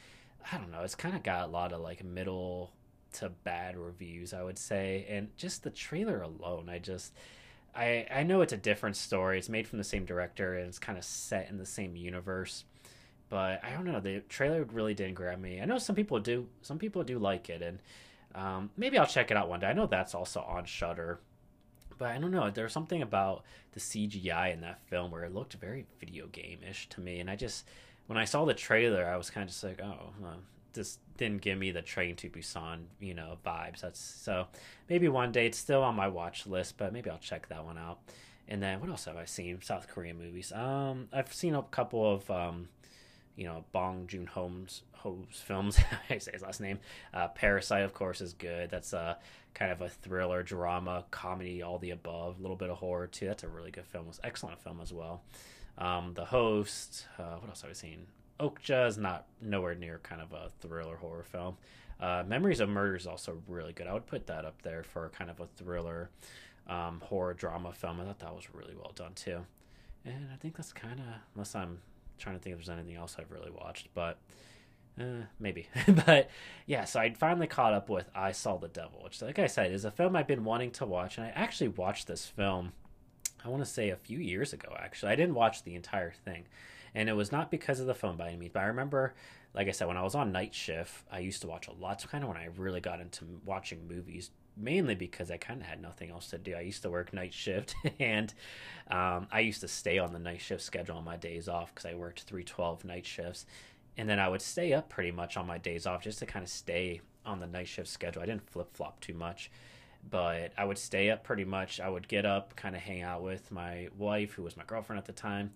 I 0.51 0.57
don't 0.57 0.71
know, 0.71 0.81
it's 0.81 0.95
kind 0.95 1.15
of 1.15 1.23
got 1.23 1.47
a 1.47 1.51
lot 1.51 1.73
of 1.73 1.81
like 1.81 2.03
middle 2.03 2.71
to 3.13 3.29
bad 3.29 3.77
reviews, 3.77 4.33
I 4.33 4.43
would 4.43 4.57
say, 4.57 5.05
and 5.09 5.35
just 5.37 5.63
the 5.63 5.69
trailer 5.69 6.21
alone, 6.21 6.69
I 6.69 6.79
just 6.79 7.13
I 7.75 8.05
I 8.13 8.23
know 8.23 8.41
it's 8.41 8.53
a 8.53 8.57
different 8.57 8.95
story. 8.95 9.37
It's 9.37 9.49
made 9.49 9.67
from 9.67 9.77
the 9.77 9.83
same 9.83 10.05
director 10.05 10.55
and 10.55 10.67
it's 10.67 10.79
kind 10.79 10.97
of 10.97 11.03
set 11.03 11.49
in 11.49 11.57
the 11.57 11.65
same 11.65 11.95
universe. 11.95 12.65
But 13.29 13.63
I 13.63 13.71
don't 13.71 13.85
know. 13.85 13.99
The 13.99 14.19
trailer 14.29 14.63
really 14.63 14.93
didn't 14.93 15.15
grab 15.15 15.39
me. 15.39 15.59
I 15.59 15.65
know 15.65 15.79
some 15.79 15.95
people 15.95 16.19
do. 16.19 16.47
Some 16.61 16.77
people 16.77 17.03
do 17.03 17.17
like 17.17 17.49
it, 17.49 17.63
and 17.63 17.79
um, 18.35 18.69
maybe 18.77 18.97
I'll 18.97 19.07
check 19.07 19.31
it 19.31 19.37
out 19.37 19.49
one 19.49 19.59
day. 19.59 19.67
I 19.67 19.73
know 19.73 19.87
that's 19.87 20.13
also 20.13 20.41
on 20.41 20.65
Shudder, 20.65 21.19
but 21.97 22.09
I 22.09 22.19
don't 22.19 22.29
know. 22.29 22.51
There's 22.51 22.73
something 22.73 23.01
about 23.01 23.43
the 23.71 23.79
CGI 23.79 24.53
in 24.53 24.61
that 24.61 24.81
film 24.87 25.09
where 25.09 25.23
it 25.23 25.33
looked 25.33 25.53
very 25.53 25.87
video 25.99 26.27
game 26.27 26.59
ish 26.69 26.87
to 26.89 27.01
me, 27.01 27.19
and 27.19 27.29
I 27.29 27.35
just 27.35 27.65
when 28.05 28.19
I 28.19 28.25
saw 28.25 28.45
the 28.45 28.53
trailer, 28.53 29.05
I 29.05 29.17
was 29.17 29.31
kind 29.31 29.45
of 29.45 29.49
just 29.49 29.63
like, 29.63 29.81
oh, 29.81 30.11
this 30.73 30.99
didn't 31.17 31.41
give 31.41 31.57
me 31.57 31.71
the 31.71 31.81
train 31.81 32.15
to 32.17 32.29
Busan, 32.29 32.85
you 32.99 33.13
know, 33.13 33.37
vibes. 33.45 33.81
That's 33.81 33.99
so 33.99 34.47
maybe 34.89 35.07
one 35.07 35.31
day 35.31 35.47
it's 35.47 35.57
still 35.57 35.83
on 35.83 35.95
my 35.95 36.07
watch 36.07 36.47
list, 36.47 36.77
but 36.77 36.93
maybe 36.93 37.09
I'll 37.09 37.17
check 37.17 37.49
that 37.49 37.65
one 37.65 37.77
out. 37.77 37.99
And 38.47 38.61
then 38.61 38.79
what 38.79 38.89
else 38.89 39.05
have 39.05 39.15
I 39.15 39.25
seen? 39.25 39.61
South 39.61 39.87
Korean 39.87 40.17
movies. 40.17 40.51
Um, 40.51 41.07
I've 41.13 41.33
seen 41.33 41.55
a 41.55 41.63
couple 41.63 42.13
of 42.13 42.29
um, 42.29 42.67
you 43.35 43.45
know, 43.45 43.65
Bong 43.71 44.07
Joon 44.07 44.27
Ho's 44.27 44.81
films. 45.31 45.79
I 46.09 46.17
say 46.17 46.31
his 46.33 46.41
last 46.41 46.61
name. 46.61 46.79
Uh, 47.13 47.27
Parasite, 47.29 47.83
of 47.83 47.93
course, 47.93 48.21
is 48.21 48.33
good. 48.33 48.69
That's 48.69 48.93
a 48.93 49.17
kind 49.53 49.71
of 49.71 49.81
a 49.81 49.89
thriller, 49.89 50.43
drama, 50.43 51.05
comedy, 51.11 51.61
all 51.61 51.79
the 51.79 51.91
above. 51.91 52.39
A 52.39 52.41
little 52.41 52.57
bit 52.57 52.69
of 52.69 52.77
horror 52.77 53.07
too. 53.07 53.27
That's 53.27 53.43
a 53.43 53.47
really 53.47 53.71
good 53.71 53.85
film. 53.85 54.05
It's 54.09 54.19
excellent 54.23 54.61
film 54.61 54.79
as 54.81 54.93
well. 54.93 55.23
Um, 55.77 56.13
the 56.13 56.25
Host. 56.25 57.07
Uh, 57.17 57.35
what 57.39 57.49
else 57.49 57.61
have 57.61 57.71
I 57.71 57.73
seen? 57.73 58.07
Okja 58.39 58.87
is 58.87 58.97
not 58.97 59.27
nowhere 59.41 59.75
near 59.75 59.99
kind 60.03 60.21
of 60.21 60.33
a 60.33 60.49
thriller 60.59 60.97
horror 60.97 61.23
film. 61.23 61.57
Uh, 61.99 62.23
Memories 62.27 62.59
of 62.59 62.69
Murder 62.69 62.95
is 62.95 63.07
also 63.07 63.37
really 63.47 63.73
good. 63.73 63.87
I 63.87 63.93
would 63.93 64.07
put 64.07 64.27
that 64.27 64.45
up 64.45 64.61
there 64.61 64.83
for 64.83 65.09
kind 65.09 65.29
of 65.29 65.39
a 65.39 65.47
thriller 65.55 66.09
um, 66.67 67.01
horror 67.05 67.33
drama 67.33 67.73
film. 67.73 68.01
I 68.01 68.05
thought 68.05 68.19
that 68.19 68.35
was 68.35 68.53
really 68.53 68.75
well 68.75 68.91
done 68.95 69.13
too. 69.13 69.45
And 70.05 70.27
I 70.33 70.35
think 70.35 70.55
that's 70.55 70.73
kind 70.73 70.99
of, 70.99 71.05
unless 71.35 71.55
I'm 71.55 71.79
trying 72.17 72.35
to 72.35 72.41
think 72.41 72.53
if 72.53 72.59
there's 72.59 72.77
anything 72.77 72.95
else 72.95 73.15
I've 73.17 73.31
really 73.31 73.51
watched, 73.51 73.87
but 73.93 74.17
uh, 74.99 75.25
maybe. 75.39 75.67
but 76.05 76.29
yeah, 76.65 76.85
so 76.85 76.99
I 76.99 77.13
finally 77.13 77.47
caught 77.47 77.73
up 77.73 77.89
with 77.89 78.09
I 78.13 78.31
Saw 78.31 78.57
the 78.57 78.67
Devil, 78.67 79.01
which, 79.03 79.21
like 79.21 79.39
I 79.39 79.47
said, 79.47 79.71
is 79.71 79.85
a 79.85 79.91
film 79.91 80.15
I've 80.15 80.27
been 80.27 80.43
wanting 80.43 80.71
to 80.71 80.85
watch. 80.85 81.17
And 81.17 81.25
I 81.25 81.29
actually 81.29 81.69
watched 81.69 82.07
this 82.07 82.25
film, 82.25 82.73
I 83.45 83.49
want 83.49 83.63
to 83.63 83.69
say 83.69 83.89
a 83.89 83.95
few 83.95 84.19
years 84.19 84.53
ago, 84.53 84.75
actually. 84.77 85.11
I 85.11 85.15
didn't 85.15 85.35
watch 85.35 85.63
the 85.63 85.75
entire 85.75 86.11
thing 86.11 86.45
and 86.95 87.09
it 87.09 87.13
was 87.13 87.31
not 87.31 87.51
because 87.51 87.79
of 87.79 87.87
the 87.87 87.95
phone 87.95 88.17
by 88.17 88.29
any 88.29 88.37
means. 88.37 88.51
But 88.53 88.61
I 88.61 88.65
remember, 88.65 89.13
like 89.53 89.67
I 89.67 89.71
said, 89.71 89.87
when 89.87 89.97
I 89.97 90.03
was 90.03 90.15
on 90.15 90.31
night 90.31 90.53
shift, 90.53 91.03
I 91.11 91.19
used 91.19 91.41
to 91.41 91.47
watch 91.47 91.67
a 91.67 91.73
lot. 91.73 92.01
So 92.01 92.07
kind 92.07 92.23
of 92.23 92.29
when 92.29 92.37
I 92.37 92.49
really 92.57 92.81
got 92.81 92.99
into 92.99 93.25
watching 93.45 93.87
movies, 93.87 94.31
mainly 94.55 94.95
because 94.95 95.31
I 95.31 95.37
kind 95.37 95.61
of 95.61 95.67
had 95.67 95.81
nothing 95.81 96.11
else 96.11 96.29
to 96.29 96.37
do. 96.37 96.53
I 96.55 96.61
used 96.61 96.83
to 96.83 96.89
work 96.89 97.13
night 97.13 97.33
shift, 97.33 97.75
and 97.99 98.33
um, 98.89 99.27
I 99.31 99.39
used 99.39 99.61
to 99.61 99.67
stay 99.67 99.97
on 99.97 100.13
the 100.13 100.19
night 100.19 100.41
shift 100.41 100.61
schedule 100.61 100.97
on 100.97 101.03
my 101.03 101.17
days 101.17 101.47
off 101.47 101.73
because 101.73 101.89
I 101.89 101.95
worked 101.95 102.21
three 102.23 102.43
twelve 102.43 102.85
night 102.85 103.05
shifts, 103.05 103.45
and 103.97 104.07
then 104.07 104.19
I 104.19 104.29
would 104.29 104.41
stay 104.41 104.73
up 104.73 104.89
pretty 104.89 105.11
much 105.11 105.37
on 105.37 105.47
my 105.47 105.57
days 105.57 105.85
off 105.87 106.03
just 106.03 106.19
to 106.19 106.25
kind 106.25 106.43
of 106.43 106.49
stay 106.49 107.01
on 107.25 107.39
the 107.39 107.47
night 107.47 107.67
shift 107.67 107.87
schedule. 107.89 108.21
I 108.21 108.25
didn't 108.25 108.49
flip 108.49 108.75
flop 108.75 108.99
too 108.99 109.13
much 109.13 109.49
but 110.09 110.51
I 110.57 110.65
would 110.65 110.77
stay 110.77 111.09
up 111.09 111.23
pretty 111.23 111.45
much. 111.45 111.79
I 111.79 111.89
would 111.89 112.07
get 112.07 112.25
up, 112.25 112.55
kind 112.55 112.75
of 112.75 112.81
hang 112.81 113.01
out 113.01 113.23
with 113.23 113.51
my 113.51 113.87
wife, 113.97 114.33
who 114.33 114.43
was 114.43 114.57
my 114.57 114.63
girlfriend 114.65 114.97
at 114.97 115.05
the 115.05 115.13
time, 115.13 115.51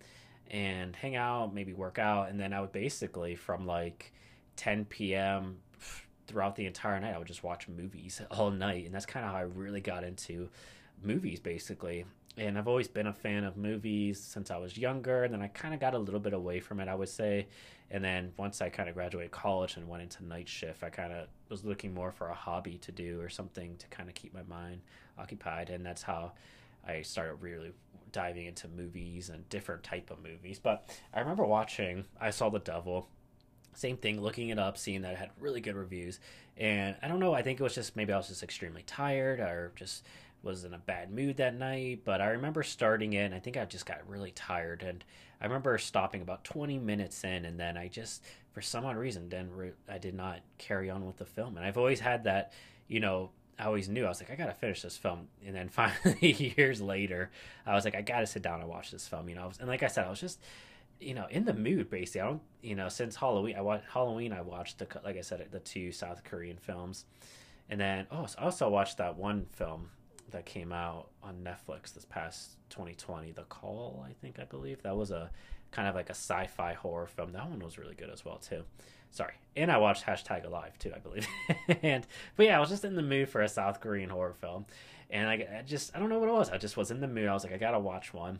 and 0.50 0.96
hang 0.96 1.16
out, 1.16 1.54
maybe 1.54 1.72
work 1.72 1.98
out, 1.98 2.30
and 2.30 2.38
then 2.38 2.52
I 2.52 2.60
would 2.60 2.72
basically 2.72 3.34
from 3.34 3.66
like 3.66 4.12
10 4.56 4.86
p.m. 4.86 5.58
throughout 6.26 6.56
the 6.56 6.66
entire 6.66 6.98
night, 7.00 7.14
I 7.14 7.18
would 7.18 7.26
just 7.26 7.44
watch 7.44 7.68
movies 7.68 8.20
all 8.30 8.50
night, 8.50 8.86
and 8.86 8.94
that's 8.94 9.06
kind 9.06 9.24
of 9.24 9.32
how 9.32 9.38
I 9.38 9.42
really 9.42 9.80
got 9.80 10.04
into 10.04 10.48
movies, 11.02 11.40
basically. 11.40 12.04
And 12.36 12.56
I've 12.56 12.68
always 12.68 12.86
been 12.86 13.08
a 13.08 13.12
fan 13.12 13.42
of 13.44 13.56
movies 13.56 14.20
since 14.20 14.50
I 14.50 14.58
was 14.58 14.76
younger, 14.76 15.24
and 15.24 15.34
then 15.34 15.42
I 15.42 15.48
kind 15.48 15.74
of 15.74 15.80
got 15.80 15.94
a 15.94 15.98
little 15.98 16.20
bit 16.20 16.32
away 16.32 16.60
from 16.60 16.80
it, 16.80 16.88
I 16.88 16.94
would 16.94 17.08
say. 17.08 17.48
And 17.90 18.04
then 18.04 18.32
once 18.36 18.60
I 18.60 18.68
kind 18.68 18.88
of 18.88 18.94
graduated 18.94 19.30
college 19.30 19.76
and 19.76 19.88
went 19.88 20.02
into 20.02 20.24
night 20.24 20.48
shift, 20.48 20.84
I 20.84 20.90
kind 20.90 21.12
of 21.12 21.26
was 21.48 21.64
looking 21.64 21.94
more 21.94 22.12
for 22.12 22.28
a 22.28 22.34
hobby 22.34 22.78
to 22.78 22.92
do 22.92 23.20
or 23.20 23.28
something 23.28 23.76
to 23.78 23.86
kind 23.88 24.08
of 24.08 24.14
keep 24.14 24.34
my 24.34 24.42
mind 24.42 24.82
occupied, 25.18 25.70
and 25.70 25.84
that's 25.84 26.02
how 26.02 26.32
I 26.86 27.02
started 27.02 27.34
really 27.40 27.72
diving 28.12 28.46
into 28.46 28.68
movies 28.68 29.28
and 29.28 29.48
different 29.48 29.82
type 29.82 30.10
of 30.10 30.22
movies. 30.22 30.58
But 30.58 30.88
I 31.12 31.20
remember 31.20 31.44
watching 31.44 32.04
I 32.20 32.30
Saw 32.30 32.48
the 32.48 32.58
Devil. 32.58 33.08
Same 33.74 33.96
thing, 33.96 34.20
looking 34.20 34.48
it 34.48 34.58
up, 34.58 34.76
seeing 34.76 35.02
that 35.02 35.12
it 35.12 35.18
had 35.18 35.30
really 35.38 35.60
good 35.60 35.76
reviews. 35.76 36.18
And 36.56 36.96
I 37.02 37.08
don't 37.08 37.20
know, 37.20 37.34
I 37.34 37.42
think 37.42 37.60
it 37.60 37.62
was 37.62 37.74
just 37.74 37.94
maybe 37.94 38.12
I 38.12 38.16
was 38.16 38.28
just 38.28 38.42
extremely 38.42 38.82
tired 38.82 39.38
or 39.38 39.72
just 39.76 40.04
was 40.42 40.64
in 40.64 40.74
a 40.74 40.78
bad 40.78 41.12
mood 41.12 41.36
that 41.36 41.54
night. 41.54 42.00
But 42.04 42.20
I 42.20 42.30
remember 42.30 42.62
starting 42.62 43.12
it 43.12 43.24
and 43.24 43.34
I 43.34 43.38
think 43.38 43.56
I 43.56 43.64
just 43.64 43.86
got 43.86 44.08
really 44.08 44.32
tired. 44.32 44.82
And 44.82 45.04
I 45.40 45.46
remember 45.46 45.76
stopping 45.78 46.22
about 46.22 46.44
20 46.44 46.78
minutes 46.78 47.22
in 47.24 47.44
and 47.44 47.58
then 47.58 47.76
I 47.76 47.88
just, 47.88 48.24
for 48.52 48.60
some 48.60 48.84
odd 48.84 48.96
reason, 48.96 49.28
then 49.28 49.50
re- 49.52 49.72
I 49.88 49.98
did 49.98 50.14
not 50.14 50.40
carry 50.58 50.90
on 50.90 51.06
with 51.06 51.16
the 51.16 51.24
film. 51.24 51.56
And 51.56 51.64
I've 51.64 51.78
always 51.78 52.00
had 52.00 52.24
that, 52.24 52.52
you 52.88 53.00
know, 53.00 53.30
I 53.58 53.64
always 53.64 53.88
knew 53.88 54.04
I 54.04 54.08
was 54.08 54.20
like 54.20 54.30
I 54.30 54.36
gotta 54.36 54.54
finish 54.54 54.82
this 54.82 54.96
film, 54.96 55.28
and 55.44 55.54
then 55.54 55.68
finally 55.70 56.32
years 56.56 56.80
later, 56.80 57.30
I 57.66 57.74
was 57.74 57.84
like 57.84 57.94
I 57.94 58.02
gotta 58.02 58.26
sit 58.26 58.42
down 58.42 58.60
and 58.60 58.68
watch 58.68 58.90
this 58.90 59.08
film. 59.08 59.28
You 59.28 59.34
know, 59.34 59.50
and 59.58 59.68
like 59.68 59.82
I 59.82 59.88
said, 59.88 60.06
I 60.06 60.10
was 60.10 60.20
just 60.20 60.40
you 61.00 61.14
know 61.14 61.26
in 61.30 61.44
the 61.44 61.54
mood 61.54 61.90
basically. 61.90 62.20
I 62.20 62.26
don't 62.26 62.42
you 62.62 62.74
know 62.74 62.88
since 62.88 63.16
Halloween 63.16 63.56
I 63.56 63.60
watched 63.60 63.84
Halloween 63.92 64.32
I 64.32 64.40
watched 64.40 64.78
the 64.78 64.86
like 65.04 65.16
I 65.16 65.22
said 65.22 65.46
the 65.50 65.60
two 65.60 65.92
South 65.92 66.24
Korean 66.24 66.56
films, 66.56 67.04
and 67.68 67.80
then 67.80 68.06
oh 68.10 68.26
I 68.38 68.44
also 68.44 68.68
watched 68.68 68.98
that 68.98 69.16
one 69.16 69.46
film 69.52 69.90
that 70.30 70.44
came 70.44 70.72
out 70.72 71.08
on 71.22 71.36
Netflix 71.36 71.94
this 71.94 72.04
past 72.04 72.56
2020, 72.70 73.32
The 73.32 73.44
Call 73.44 74.04
I 74.06 74.12
think 74.12 74.38
I 74.38 74.44
believe 74.44 74.82
that 74.82 74.94
was 74.96 75.10
a 75.10 75.30
kind 75.70 75.88
of 75.88 75.94
like 75.94 76.08
a 76.08 76.14
sci-fi 76.14 76.74
horror 76.74 77.06
film. 77.06 77.32
That 77.32 77.48
one 77.48 77.60
was 77.60 77.78
really 77.78 77.94
good 77.94 78.10
as 78.10 78.24
well 78.24 78.38
too. 78.38 78.64
Sorry, 79.10 79.34
and 79.56 79.70
I 79.70 79.78
watched 79.78 80.04
hashtag 80.04 80.44
Alive 80.44 80.78
too, 80.78 80.92
I 80.94 80.98
believe. 80.98 81.26
and 81.82 82.06
but 82.36 82.46
yeah, 82.46 82.56
I 82.56 82.60
was 82.60 82.68
just 82.68 82.84
in 82.84 82.94
the 82.94 83.02
mood 83.02 83.28
for 83.28 83.40
a 83.40 83.48
South 83.48 83.80
Korean 83.80 84.10
horror 84.10 84.34
film, 84.34 84.66
and 85.10 85.28
I, 85.28 85.58
I 85.58 85.62
just 85.66 85.94
I 85.94 85.98
don't 85.98 86.08
know 86.08 86.18
what 86.18 86.28
it 86.28 86.32
was. 86.32 86.50
I 86.50 86.58
just 86.58 86.76
was 86.76 86.90
in 86.90 87.00
the 87.00 87.08
mood. 87.08 87.28
I 87.28 87.34
was 87.34 87.44
like, 87.44 87.52
I 87.52 87.58
gotta 87.58 87.78
watch 87.78 88.12
one, 88.12 88.38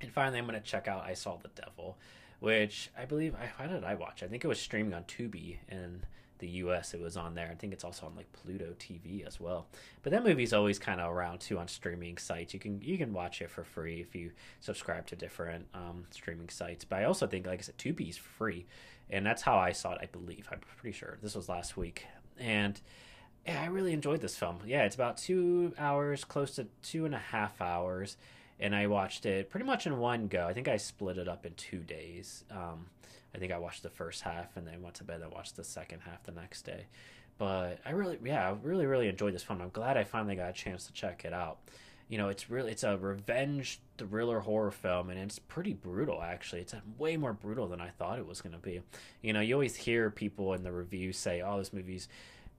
and 0.00 0.10
finally 0.10 0.38
I'm 0.38 0.46
gonna 0.46 0.60
check 0.60 0.88
out 0.88 1.04
I 1.04 1.14
Saw 1.14 1.36
the 1.36 1.50
Devil, 1.54 1.98
which 2.40 2.90
I 2.98 3.04
believe 3.04 3.34
I 3.34 3.46
how 3.46 3.66
did 3.66 3.84
I 3.84 3.94
watch? 3.94 4.22
I 4.22 4.26
think 4.26 4.44
it 4.44 4.48
was 4.48 4.60
streaming 4.60 4.94
on 4.94 5.04
Tubi 5.04 5.58
in 5.68 6.02
the 6.42 6.48
U.S. 6.48 6.92
It 6.92 7.00
was 7.00 7.16
on 7.16 7.34
there. 7.36 7.48
I 7.50 7.54
think 7.54 7.72
it's 7.72 7.84
also 7.84 8.04
on 8.04 8.16
like 8.16 8.30
Pluto 8.32 8.74
TV 8.78 9.24
as 9.24 9.38
well. 9.38 9.68
But 10.02 10.10
that 10.10 10.24
movie's 10.24 10.52
always 10.52 10.76
kind 10.76 11.00
of 11.00 11.10
around 11.10 11.38
too 11.38 11.56
on 11.56 11.68
streaming 11.68 12.18
sites. 12.18 12.52
You 12.52 12.58
can 12.58 12.82
you 12.82 12.98
can 12.98 13.12
watch 13.12 13.40
it 13.40 13.48
for 13.48 13.62
free 13.62 14.00
if 14.00 14.16
you 14.16 14.32
subscribe 14.58 15.06
to 15.06 15.16
different 15.16 15.68
um, 15.72 16.04
streaming 16.10 16.48
sites. 16.48 16.84
But 16.84 16.98
I 16.98 17.04
also 17.04 17.28
think, 17.28 17.46
like 17.46 17.60
I 17.60 17.62
said, 17.62 17.78
Tubi's 17.78 18.16
free, 18.16 18.66
and 19.12 19.24
that's 19.24 19.42
how 19.42 19.58
I 19.58 19.72
saw 19.72 19.92
it. 19.92 19.98
I 20.02 20.06
believe 20.06 20.48
I'm 20.50 20.60
pretty 20.78 20.96
sure 20.96 21.18
this 21.22 21.34
was 21.34 21.48
last 21.48 21.76
week, 21.76 22.06
and 22.38 22.80
yeah, 23.46 23.60
I 23.62 23.66
really 23.66 23.92
enjoyed 23.92 24.20
this 24.20 24.36
film. 24.36 24.60
Yeah, 24.66 24.84
it's 24.84 24.94
about 24.94 25.16
two 25.16 25.74
hours, 25.78 26.24
close 26.24 26.56
to 26.56 26.66
two 26.82 27.04
and 27.04 27.14
a 27.14 27.18
half 27.18 27.60
hours, 27.60 28.16
and 28.58 28.74
I 28.74 28.86
watched 28.86 29.26
it 29.26 29.50
pretty 29.50 29.66
much 29.66 29.86
in 29.86 29.98
one 29.98 30.28
go. 30.28 30.46
I 30.46 30.52
think 30.52 30.68
I 30.68 30.76
split 30.76 31.18
it 31.18 31.28
up 31.28 31.44
in 31.44 31.54
two 31.54 31.78
days. 31.80 32.44
Um, 32.50 32.86
I 33.34 33.38
think 33.38 33.52
I 33.52 33.58
watched 33.58 33.82
the 33.82 33.90
first 33.90 34.22
half 34.22 34.56
and 34.56 34.66
then 34.66 34.82
went 34.82 34.96
to 34.96 35.04
bed 35.04 35.22
and 35.22 35.32
watched 35.32 35.56
the 35.56 35.64
second 35.64 36.00
half 36.00 36.22
the 36.22 36.32
next 36.32 36.62
day. 36.62 36.86
But 37.38 37.80
I 37.84 37.90
really, 37.90 38.18
yeah, 38.22 38.48
I 38.48 38.54
really, 38.62 38.86
really 38.86 39.08
enjoyed 39.08 39.34
this 39.34 39.42
film. 39.42 39.60
I'm 39.60 39.70
glad 39.70 39.96
I 39.96 40.04
finally 40.04 40.36
got 40.36 40.50
a 40.50 40.52
chance 40.52 40.86
to 40.86 40.92
check 40.92 41.24
it 41.24 41.32
out. 41.32 41.58
You 42.12 42.18
know, 42.18 42.28
it's 42.28 42.50
really, 42.50 42.72
it's 42.72 42.82
a 42.82 42.98
revenge 42.98 43.80
thriller 43.96 44.40
horror 44.40 44.70
film, 44.70 45.08
and 45.08 45.18
it's 45.18 45.38
pretty 45.38 45.72
brutal. 45.72 46.20
Actually, 46.20 46.60
it's 46.60 46.74
way 46.98 47.16
more 47.16 47.32
brutal 47.32 47.68
than 47.68 47.80
I 47.80 47.88
thought 47.88 48.18
it 48.18 48.26
was 48.26 48.42
going 48.42 48.52
to 48.52 48.58
be. 48.58 48.82
You 49.22 49.32
know, 49.32 49.40
you 49.40 49.54
always 49.54 49.76
hear 49.76 50.10
people 50.10 50.52
in 50.52 50.62
the 50.62 50.72
reviews 50.72 51.16
say, 51.16 51.40
"Oh, 51.40 51.56
this 51.56 51.72
movie's 51.72 52.08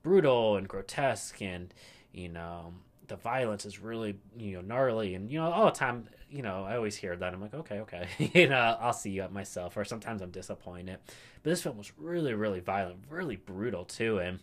brutal 0.02 0.58
and 0.58 0.68
grotesque 0.68 1.40
and 1.40 1.72
you 2.14 2.30
know 2.30 2.74
the 3.08 3.16
violence 3.16 3.66
is 3.66 3.80
really 3.80 4.18
you 4.38 4.56
know 4.56 4.62
gnarly 4.62 5.16
and 5.16 5.32
you 5.32 5.40
know 5.40 5.52
all 5.52 5.66
the 5.66 5.72
time 5.72 6.08
you 6.30 6.42
know 6.42 6.64
i 6.66 6.76
always 6.76 6.96
hear 6.96 7.16
that 7.16 7.34
i'm 7.34 7.42
like 7.42 7.54
okay 7.54 7.80
okay 7.80 8.08
you 8.34 8.50
know 8.50 8.78
i'll 8.80 8.94
see 8.94 9.18
it 9.18 9.32
myself 9.32 9.78
or 9.78 9.86
sometimes 9.86 10.22
i'm 10.22 10.30
disappointed 10.30 10.98
but 11.42 11.50
this 11.50 11.62
film 11.62 11.78
was 11.78 11.92
really 11.98 12.34
really 12.34 12.60
violent 12.60 12.98
really 13.10 13.38
brutal 13.38 13.86
too 13.86 14.20
and 14.20 14.40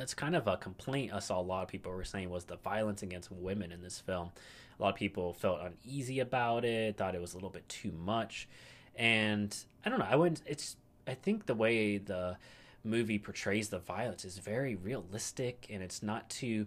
that's 0.00 0.14
kind 0.14 0.34
of 0.34 0.46
a 0.46 0.56
complaint 0.56 1.12
i 1.12 1.18
saw 1.18 1.38
a 1.38 1.42
lot 1.42 1.62
of 1.62 1.68
people 1.68 1.92
were 1.92 2.04
saying 2.04 2.30
was 2.30 2.44
the 2.44 2.56
violence 2.56 3.02
against 3.02 3.30
women 3.30 3.70
in 3.70 3.82
this 3.82 3.98
film. 4.00 4.30
A 4.78 4.82
lot 4.82 4.88
of 4.88 4.94
people 4.94 5.34
felt 5.34 5.60
uneasy 5.60 6.20
about 6.20 6.64
it 6.64 6.96
thought 6.96 7.14
it 7.14 7.20
was 7.20 7.34
a 7.34 7.36
little 7.36 7.50
bit 7.50 7.68
too 7.68 7.92
much. 7.92 8.48
And 8.96 9.54
i 9.84 9.90
don't 9.90 9.98
know 9.98 10.06
i 10.08 10.16
wouldn't 10.16 10.40
it's 10.46 10.76
i 11.06 11.12
think 11.12 11.44
the 11.44 11.54
way 11.54 11.98
the 11.98 12.38
movie 12.82 13.18
portrays 13.18 13.68
the 13.68 13.78
violence 13.78 14.24
is 14.24 14.38
very 14.38 14.74
realistic 14.74 15.66
and 15.68 15.82
it's 15.82 16.02
not 16.02 16.30
too 16.30 16.66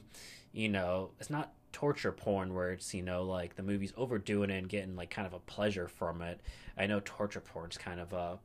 you 0.52 0.70
know 0.70 1.10
it's 1.20 1.32
not 1.32 1.54
torture 1.72 2.12
porn 2.12 2.54
where 2.54 2.72
it's 2.72 2.94
you 2.94 3.02
know 3.02 3.24
like 3.24 3.56
the 3.56 3.64
movie's 3.64 3.94
overdoing 3.98 4.52
it 4.52 4.58
and 4.60 4.70
getting 4.70 4.96
like 4.96 5.10
kind 5.10 5.26
of 5.26 5.34
a 5.34 5.40
pleasure 5.40 5.88
from 5.88 6.22
it. 6.22 6.40
I 6.78 6.86
know 6.86 7.02
torture 7.04 7.42
porn's 7.42 7.80
kind 7.80 8.00
of 8.00 8.14
a 8.14 8.38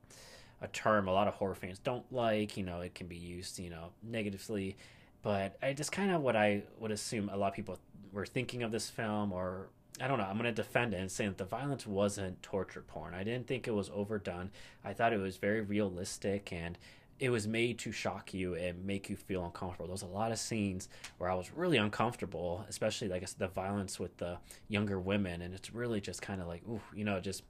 a 0.61 0.69
term 0.69 1.09
a 1.09 1.13
lot 1.13 1.29
of 1.29 1.35
horror 1.35 1.55
fans 1.55 1.79
don't 1.79 2.11
like 2.13 2.57
you 2.57 2.65
know 2.65 2.81
it 2.81 2.95
can 2.95 3.07
be 3.07 3.17
used 3.17 3.59
you 3.59 3.71
know 3.71 3.91
negatively 4.03 4.77
but 5.23 5.57
i 5.63 5.73
just 5.73 5.93
kind 5.93 6.11
of 6.11 6.21
what 6.21 6.37
i 6.37 6.63
would 6.79 6.91
assume 6.91 7.29
a 7.29 7.37
lot 7.37 7.49
of 7.49 7.55
people 7.55 7.79
were 8.13 8.27
thinking 8.27 8.63
of 8.63 8.73
this 8.73 8.89
film 8.89 9.33
or 9.33 9.69
I 10.01 10.07
don't 10.07 10.19
know. 10.19 10.25
I'm 10.25 10.39
to 10.39 10.53
defend 10.53 10.95
it 10.95 10.99
and 10.99 11.11
say 11.11 11.27
that 11.27 11.39
the 11.39 11.45
violence 11.45 11.87
wasn't 11.87 12.41
torture 12.43 12.83
porn. 12.83 13.15
I 13.15 13.25
didn't 13.25 13.49
think 13.49 13.67
it 13.67 13.73
was 13.73 13.91
overdone. 13.93 14.51
I 14.85 14.93
thought 14.93 15.13
it 15.13 15.19
was 15.19 15.39
very 15.39 15.61
realistic 15.61 16.53
and 16.53 16.79
it 17.19 17.31
was 17.31 17.49
made 17.49 17.79
to 17.81 17.91
shock 17.91 18.33
you 18.33 18.55
and 18.55 18.85
make 18.85 19.11
you 19.11 19.17
feel 19.17 19.45
uncomfortable. 19.45 19.87
There 19.87 19.93
was 19.93 20.03
a 20.03 20.07
lot 20.07 20.31
of 20.31 20.39
scenes 20.39 20.89
where 21.19 21.29
I 21.29 21.35
was 21.35 21.51
really 21.53 21.77
uncomfortable, 21.77 22.65
especially 22.69 23.09
like 23.09 23.29
the 23.39 23.49
violence 23.49 23.99
with 23.99 24.17
the 24.19 24.39
younger 24.69 25.01
women, 25.01 25.43
and 25.43 25.53
it's 25.53 25.75
really 25.75 26.01
just 26.01 26.23
kind 26.23 26.41
of 26.41 26.47
like, 26.47 26.63
ooh, 26.69 26.81
you 26.95 27.05
know, 27.05 27.19
just 27.19 27.43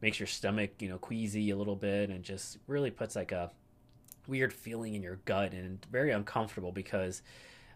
makes 0.00 0.18
your 0.20 0.26
stomach, 0.26 0.70
you 0.80 0.88
know, 0.88 0.98
queasy 0.98 1.50
a 1.50 1.56
little 1.56 1.76
bit, 1.76 2.10
and 2.10 2.22
just 2.22 2.58
really 2.66 2.90
puts 2.90 3.16
like 3.16 3.32
a 3.32 3.50
weird 4.26 4.52
feeling 4.52 4.94
in 4.94 5.02
your 5.02 5.16
gut 5.24 5.52
and 5.52 5.84
very 5.90 6.10
uncomfortable 6.10 6.72
because. 6.72 7.22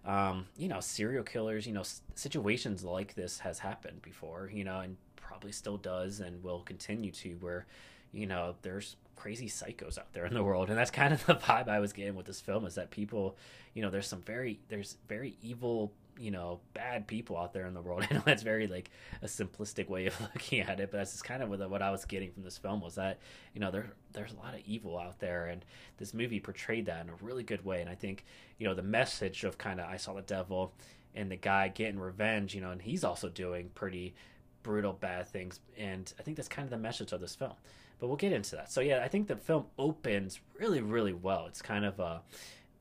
Um, 0.05 0.47
you 0.57 0.67
know, 0.67 0.81
serial 0.81 1.23
killers, 1.23 1.65
you 1.65 1.73
know, 1.73 1.85
situations 2.17 2.83
like 2.83 3.15
this 3.15 3.39
has 3.39 3.61
happened 3.61 4.03
before, 4.03 4.51
you 4.53 4.65
know, 4.65 4.81
and 4.81 4.97
probably 5.15 5.53
still 5.53 5.77
does 5.77 6.19
and 6.19 6.43
will 6.43 6.63
continue 6.63 7.13
to 7.13 7.35
where, 7.35 7.67
you 8.11 8.27
know, 8.27 8.57
there's 8.63 8.97
crazy 9.23 9.47
psychos 9.47 9.99
out 9.99 10.13
there 10.13 10.27
in 10.27 10.35
the 10.35 10.43
world 10.43 10.69
and 10.69 10.77
that's 10.77 10.91
kind 10.91 11.15
of 11.15 11.25
the 11.27 11.35
vibe 11.37 11.69
i 11.69 11.79
was 11.79 11.93
getting 11.93 12.17
with 12.17 12.27
this 12.27 12.41
film 12.41 12.67
is 12.67 12.75
that 12.75 12.91
people 12.91 13.37
you 13.75 13.81
know 13.81 13.89
there's 13.89 14.09
some 14.09 14.23
very 14.23 14.59
there's 14.69 14.97
very 15.09 15.37
evil 15.41 15.93
you 16.19 16.31
know 16.31 16.61
bad 16.75 17.07
people 17.07 17.37
out 17.37 17.53
there 17.53 17.67
in 17.67 17.75
the 17.75 17.81
world 17.81 18.07
i 18.11 18.15
know 18.15 18.23
that's 18.25 18.43
very 18.43 18.67
like 18.67 18.91
a 19.23 19.27
simplistic 19.27 19.89
way 19.89 20.07
of 20.07 20.21
looking 20.35 20.61
at 20.61 20.81
it 20.81 20.91
but 20.91 20.99
that's 20.99 21.13
just 21.13 21.25
kind 21.25 21.43
of 21.43 21.49
what, 21.49 21.83
i 21.83 21.91
was 21.91 22.05
getting 22.05 22.31
from 22.31 22.43
this 22.43 22.59
film 22.59 22.81
was 22.81 22.95
that 22.95 23.19
you 23.55 23.61
know 23.61 23.71
there 23.71 23.93
there's 24.13 24.33
a 24.33 24.37
lot 24.37 24.55
of 24.55 24.61
evil 24.67 24.99
out 24.99 25.19
there 25.19 25.47
and 25.47 25.65
this 25.99 26.13
movie 26.13 26.41
portrayed 26.41 26.87
that 26.87 27.05
in 27.05 27.11
a 27.11 27.15
really 27.23 27.43
good 27.43 27.65
way 27.65 27.81
and 27.81 27.91
i 27.91 27.95
think 27.95 28.25
you 28.59 28.67
know 28.67 28.75
the 28.75 28.83
message 28.83 29.45
of 29.45 29.59
kind 29.59 29.81
of 29.81 29.89
i 29.89 29.97
saw 29.97 30.13
the 30.15 30.23
devil 30.23 30.73
and 31.15 31.31
the 31.31 31.37
guy 31.37 31.69
getting 31.69 31.99
revenge 31.99 32.55
you 32.55 32.61
know 32.61 32.71
and 32.71 32.83
he's 32.83 33.05
also 33.05 33.29
doing 33.29 33.71
pretty 33.75 34.15
brutal 34.63 34.93
bad 34.93 35.27
things 35.27 35.61
and 35.77 36.13
i 36.19 36.23
think 36.23 36.37
that's 36.37 36.49
kind 36.49 36.65
of 36.65 36.71
the 36.71 36.79
message 36.79 37.13
of 37.13 37.21
this 37.21 37.35
film 37.35 37.55
but 38.03 38.09
we'll 38.09 38.17
get 38.17 38.33
into 38.33 38.57
that. 38.57 38.73
So 38.73 38.81
yeah, 38.81 39.01
I 39.05 39.07
think 39.07 39.29
the 39.29 39.37
film 39.37 39.67
opens 39.79 40.41
really, 40.59 40.81
really 40.81 41.13
well. 41.13 41.47
It's 41.47 41.63
kind 41.63 41.85
of 41.85 42.01
a, 42.01 42.21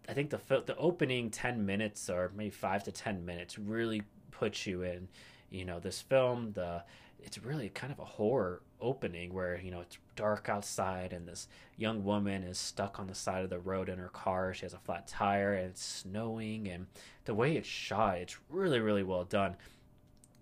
I 0.10 0.14
think 0.14 0.30
the 0.30 0.40
the 0.66 0.76
opening 0.78 1.30
ten 1.30 1.66
minutes 1.66 2.10
or 2.10 2.32
maybe 2.36 2.50
five 2.50 2.84
to 2.86 2.92
ten 2.92 3.26
minutes 3.26 3.58
really 3.58 4.04
puts 4.32 4.66
you 4.66 4.84
in, 4.84 5.08
you 5.50 5.66
know, 5.66 5.80
this 5.80 6.02
film. 6.02 6.54
The 6.54 6.84
it's 7.24 7.38
really 7.38 7.70
kind 7.70 7.94
of 7.94 8.00
a 8.00 8.06
horror 8.06 8.62
opening 8.80 9.34
where 9.34 9.60
you 9.62 9.70
know 9.72 9.82
it's 9.82 9.98
dark 10.16 10.50
outside 10.50 11.14
and 11.14 11.28
this 11.28 11.48
young 11.78 12.04
woman 12.04 12.44
is 12.44 12.58
stuck 12.58 13.00
on 13.00 13.08
the 13.08 13.16
side 13.16 13.44
of 13.44 13.50
the 13.50 13.60
road 13.60 13.90
in 13.90 14.00
her 14.00 14.10
car. 14.10 14.54
She 14.54 14.66
has 14.66 14.74
a 14.74 14.80
flat 14.80 15.08
tire 15.08 15.54
and 15.54 15.70
it's 15.70 15.84
snowing 15.84 16.68
and 16.68 16.88
the 17.26 17.36
way 17.36 17.56
it's 17.56 17.68
shot, 17.68 18.18
it's 18.18 18.38
really, 18.50 18.80
really 18.80 19.04
well 19.04 19.24
done 19.24 19.56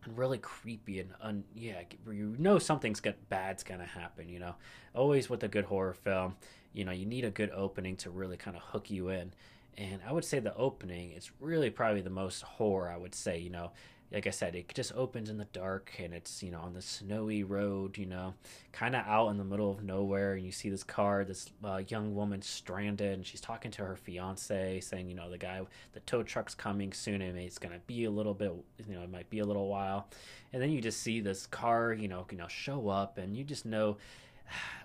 and 0.06 0.18
really 0.18 0.38
creepy 0.38 1.00
and 1.00 1.10
un, 1.22 1.44
yeah, 1.56 1.82
you 2.10 2.36
know 2.40 2.58
something's 2.60 3.00
got 3.00 3.16
bad's 3.30 3.64
gonna 3.64 3.86
happen. 3.86 4.30
You 4.30 4.40
know, 4.40 4.56
always 4.96 5.30
with 5.30 5.44
a 5.44 5.48
good 5.48 5.66
horror 5.66 5.94
film, 5.94 6.36
you 6.74 6.86
know, 6.86 6.92
you 6.92 7.06
need 7.06 7.26
a 7.26 7.32
good 7.32 7.52
opening 7.52 7.96
to 7.98 8.10
really 8.10 8.38
kind 8.38 8.56
of 8.56 8.64
hook 8.64 8.90
you 8.90 9.10
in. 9.10 9.34
And 9.78 10.02
I 10.08 10.12
would 10.12 10.26
say 10.26 10.40
the 10.40 10.56
opening 10.56 11.12
is 11.12 11.32
really 11.40 11.70
probably 11.70 12.02
the 12.02 12.10
most 12.10 12.42
horror. 12.42 12.90
I 12.90 12.98
would 12.98 13.16
say, 13.16 13.40
you 13.40 13.50
know, 13.50 13.72
like 14.12 14.26
I 14.26 14.32
said, 14.32 14.56
it 14.56 14.74
just 14.74 14.94
opens 14.96 15.30
in 15.30 15.38
the 15.38 15.46
dark 15.46 15.94
and 16.00 16.14
it's, 16.14 16.42
you 16.42 16.50
know, 16.50 16.62
on 16.62 16.74
the 16.74 16.82
snowy 16.82 17.44
road, 17.44 17.96
you 17.98 18.08
know, 18.08 18.34
kind 18.72 18.96
of 18.96 19.06
out 19.06 19.30
in 19.30 19.38
the 19.38 19.44
middle 19.44 19.70
of 19.70 19.84
nowhere. 19.84 20.34
And 20.34 20.44
you 20.44 20.52
see 20.52 20.70
this 20.70 20.84
car, 20.84 21.24
this 21.24 21.52
uh, 21.64 21.82
young 21.88 22.16
woman 22.16 22.42
stranded, 22.42 23.14
and 23.14 23.26
she's 23.26 23.40
talking 23.40 23.70
to 23.72 23.86
her 23.86 23.96
fiance, 23.96 24.80
saying, 24.80 25.10
you 25.10 25.16
know, 25.16 25.30
the 25.30 25.38
guy, 25.38 25.62
the 25.94 26.00
tow 26.02 26.24
truck's 26.24 26.56
coming 26.56 26.92
soon 26.92 27.22
and 27.22 27.38
it's 27.38 27.60
going 27.60 27.74
to 27.74 27.82
be 27.86 28.06
a 28.06 28.12
little 28.12 28.34
bit, 28.34 28.52
you 28.88 28.96
know, 28.96 29.04
it 29.04 29.12
might 29.12 29.30
be 29.30 29.40
a 29.40 29.46
little 29.46 29.68
while. 29.68 30.08
And 30.54 30.62
then 30.62 30.72
you 30.72 30.82
just 30.82 31.02
see 31.02 31.20
this 31.20 31.46
car, 31.46 31.94
you 31.94 32.08
know, 32.08 32.26
you 32.32 32.38
know, 32.38 32.48
show 32.48 32.90
up 32.90 33.20
and 33.20 33.38
you 33.38 33.44
just 33.44 33.66
know, 33.66 33.98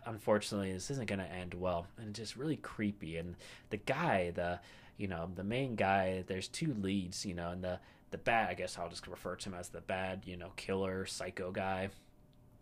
unfortunately, 0.07 0.73
this 0.73 0.91
isn't 0.91 1.09
going 1.09 1.21
to 1.21 1.33
end 1.33 1.55
well. 1.55 1.87
And 1.99 2.09
it's 2.09 2.19
just 2.19 2.37
really 2.37 2.57
creepy. 2.57 3.17
And 3.17 3.37
the 3.71 3.77
guy, 3.79 4.31
the, 4.31 4.61
you 4.97 5.09
know, 5.09 5.31
the 5.35 5.45
main 5.45 5.75
guy, 5.75 6.25
there's 6.27 6.49
two 6.49 6.75
leads, 6.75 7.25
you 7.25 7.35
know, 7.35 7.51
and 7.51 7.63
the, 7.63 7.79
the 8.11 8.19
bad 8.19 8.49
I 8.49 8.55
guess 8.55 8.79
I'll 8.79 8.89
just 8.89 9.07
refer 9.09 9.35
to 9.37 9.49
him 9.49 9.55
as 9.55 9.69
the 9.69 9.81
bad, 9.81 10.23
you 10.25 10.37
know, 10.37 10.53
killer, 10.57 11.07
psycho 11.07 11.51
guy. 11.51 11.89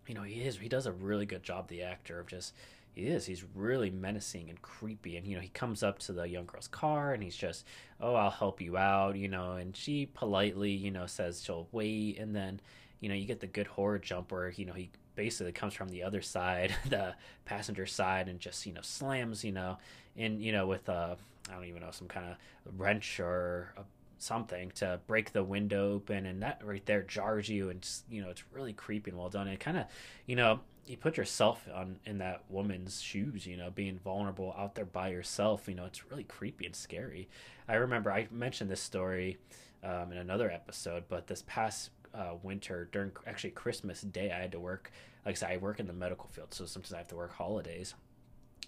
You 0.07 0.15
know, 0.15 0.23
he 0.23 0.41
is 0.43 0.59
he 0.59 0.69
does 0.69 0.87
a 0.87 0.93
really 0.93 1.27
good 1.27 1.43
job, 1.43 1.69
the 1.69 1.83
actor, 1.83 2.19
of 2.19 2.27
just 2.27 2.55
he 2.93 3.03
is. 3.03 3.25
He's 3.27 3.45
really 3.55 3.91
menacing 3.91 4.51
and 4.51 4.61
creepy. 4.61 5.17
And, 5.17 5.27
you 5.27 5.35
know, 5.35 5.43
he 5.43 5.49
comes 5.49 5.83
up 5.83 5.99
to 6.01 6.13
the 6.13 6.29
young 6.29 6.47
girl's 6.47 6.69
car 6.69 7.15
and 7.15 7.23
he's 7.23 7.37
just, 7.37 7.67
oh, 8.01 8.15
I'll 8.15 8.31
help 8.31 8.61
you 8.61 8.77
out, 8.77 9.17
you 9.17 9.29
know, 9.29 9.53
and 9.53 9.75
she 9.75 10.07
politely, 10.07 10.73
you 10.73 10.91
know, 10.91 11.07
says 11.07 11.43
she'll 11.43 11.69
wait. 11.73 12.19
And 12.19 12.35
then, 12.35 12.61
you 13.01 13.09
know, 13.09 13.15
you 13.15 13.25
get 13.25 13.41
the 13.41 13.47
good 13.47 13.67
horror 13.67 13.99
jump 13.99 14.33
where, 14.33 14.51
you 14.51 14.67
know, 14.67 14.75
he 14.75 14.91
basically 15.15 15.49
it 15.49 15.55
comes 15.55 15.75
from 15.75 15.89
the 15.89 16.03
other 16.03 16.23
side, 16.23 16.75
the 16.89 17.15
passenger 17.45 17.87
side, 17.87 18.29
and 18.29 18.41
just, 18.41 18.67
you 18.67 18.73
know, 18.73 18.83
slams, 18.83 19.45
you 19.45 19.53
know, 19.53 19.79
in, 20.17 20.41
you 20.41 20.53
know, 20.53 20.67
with, 20.67 20.89
a 20.89 21.17
I 21.51 21.55
don't 21.55 21.65
even 21.65 21.83
know, 21.83 21.91
some 21.91 22.09
kind 22.09 22.27
of 22.27 22.37
wrench 22.79 23.19
or 23.19 23.75
a 23.77 23.83
something 24.23 24.71
to 24.71 25.01
break 25.09 25.33
the 25.33 25.43
window 25.43 25.95
open 25.95 26.27
and 26.27 26.43
that 26.43 26.61
right 26.65 26.87
there 26.87 27.03
jars 27.03 27.49
you 27.49 27.71
and 27.71 27.89
you 28.09 28.23
know 28.23 28.31
it's 28.31 28.45
really 28.53 28.73
creepy 28.73 29.11
and 29.11 29.19
well 29.19 29.29
done. 29.29 29.49
And 29.49 29.59
kind 29.59 29.77
of 29.77 29.87
you 30.27 30.37
know 30.37 30.61
you 30.87 30.97
put 30.97 31.17
yourself 31.17 31.69
on 31.75 31.97
in 32.07 32.19
that 32.19 32.45
woman's 32.49 33.03
shoes 33.03 33.47
you 33.47 33.57
know 33.57 33.71
being 33.71 33.99
vulnerable 33.99 34.55
out 34.57 34.75
there 34.77 34.85
by 34.85 35.09
yourself 35.09 35.69
you 35.69 35.75
know 35.75 35.85
it's 35.85 36.09
really 36.09 36.25
creepy 36.25 36.67
and 36.67 36.77
scary. 36.77 37.29
I 37.69 37.75
remember 37.75 38.13
i 38.13 38.29
mentioned 38.31 38.71
this 38.71 38.81
story 38.81 39.39
um, 39.83 40.13
in 40.13 40.19
another 40.19 40.51
episode 40.51 41.05
but 41.09 41.27
this 41.27 41.43
past 41.47 41.91
uh, 42.15 42.35
winter 42.43 42.89
during 42.93 43.11
actually 43.27 43.51
christmas 43.51 44.03
day 44.03 44.31
i 44.31 44.39
had 44.39 44.53
to 44.53 44.61
work 44.61 44.91
like 45.25 45.35
i 45.35 45.37
said 45.37 45.51
i 45.51 45.57
work 45.57 45.81
in 45.81 45.87
the 45.87 45.93
medical 45.93 46.29
field 46.29 46.53
so 46.53 46.65
sometimes 46.67 46.93
i 46.93 46.99
have 46.99 47.09
to 47.09 47.17
work 47.17 47.33
holidays 47.35 47.95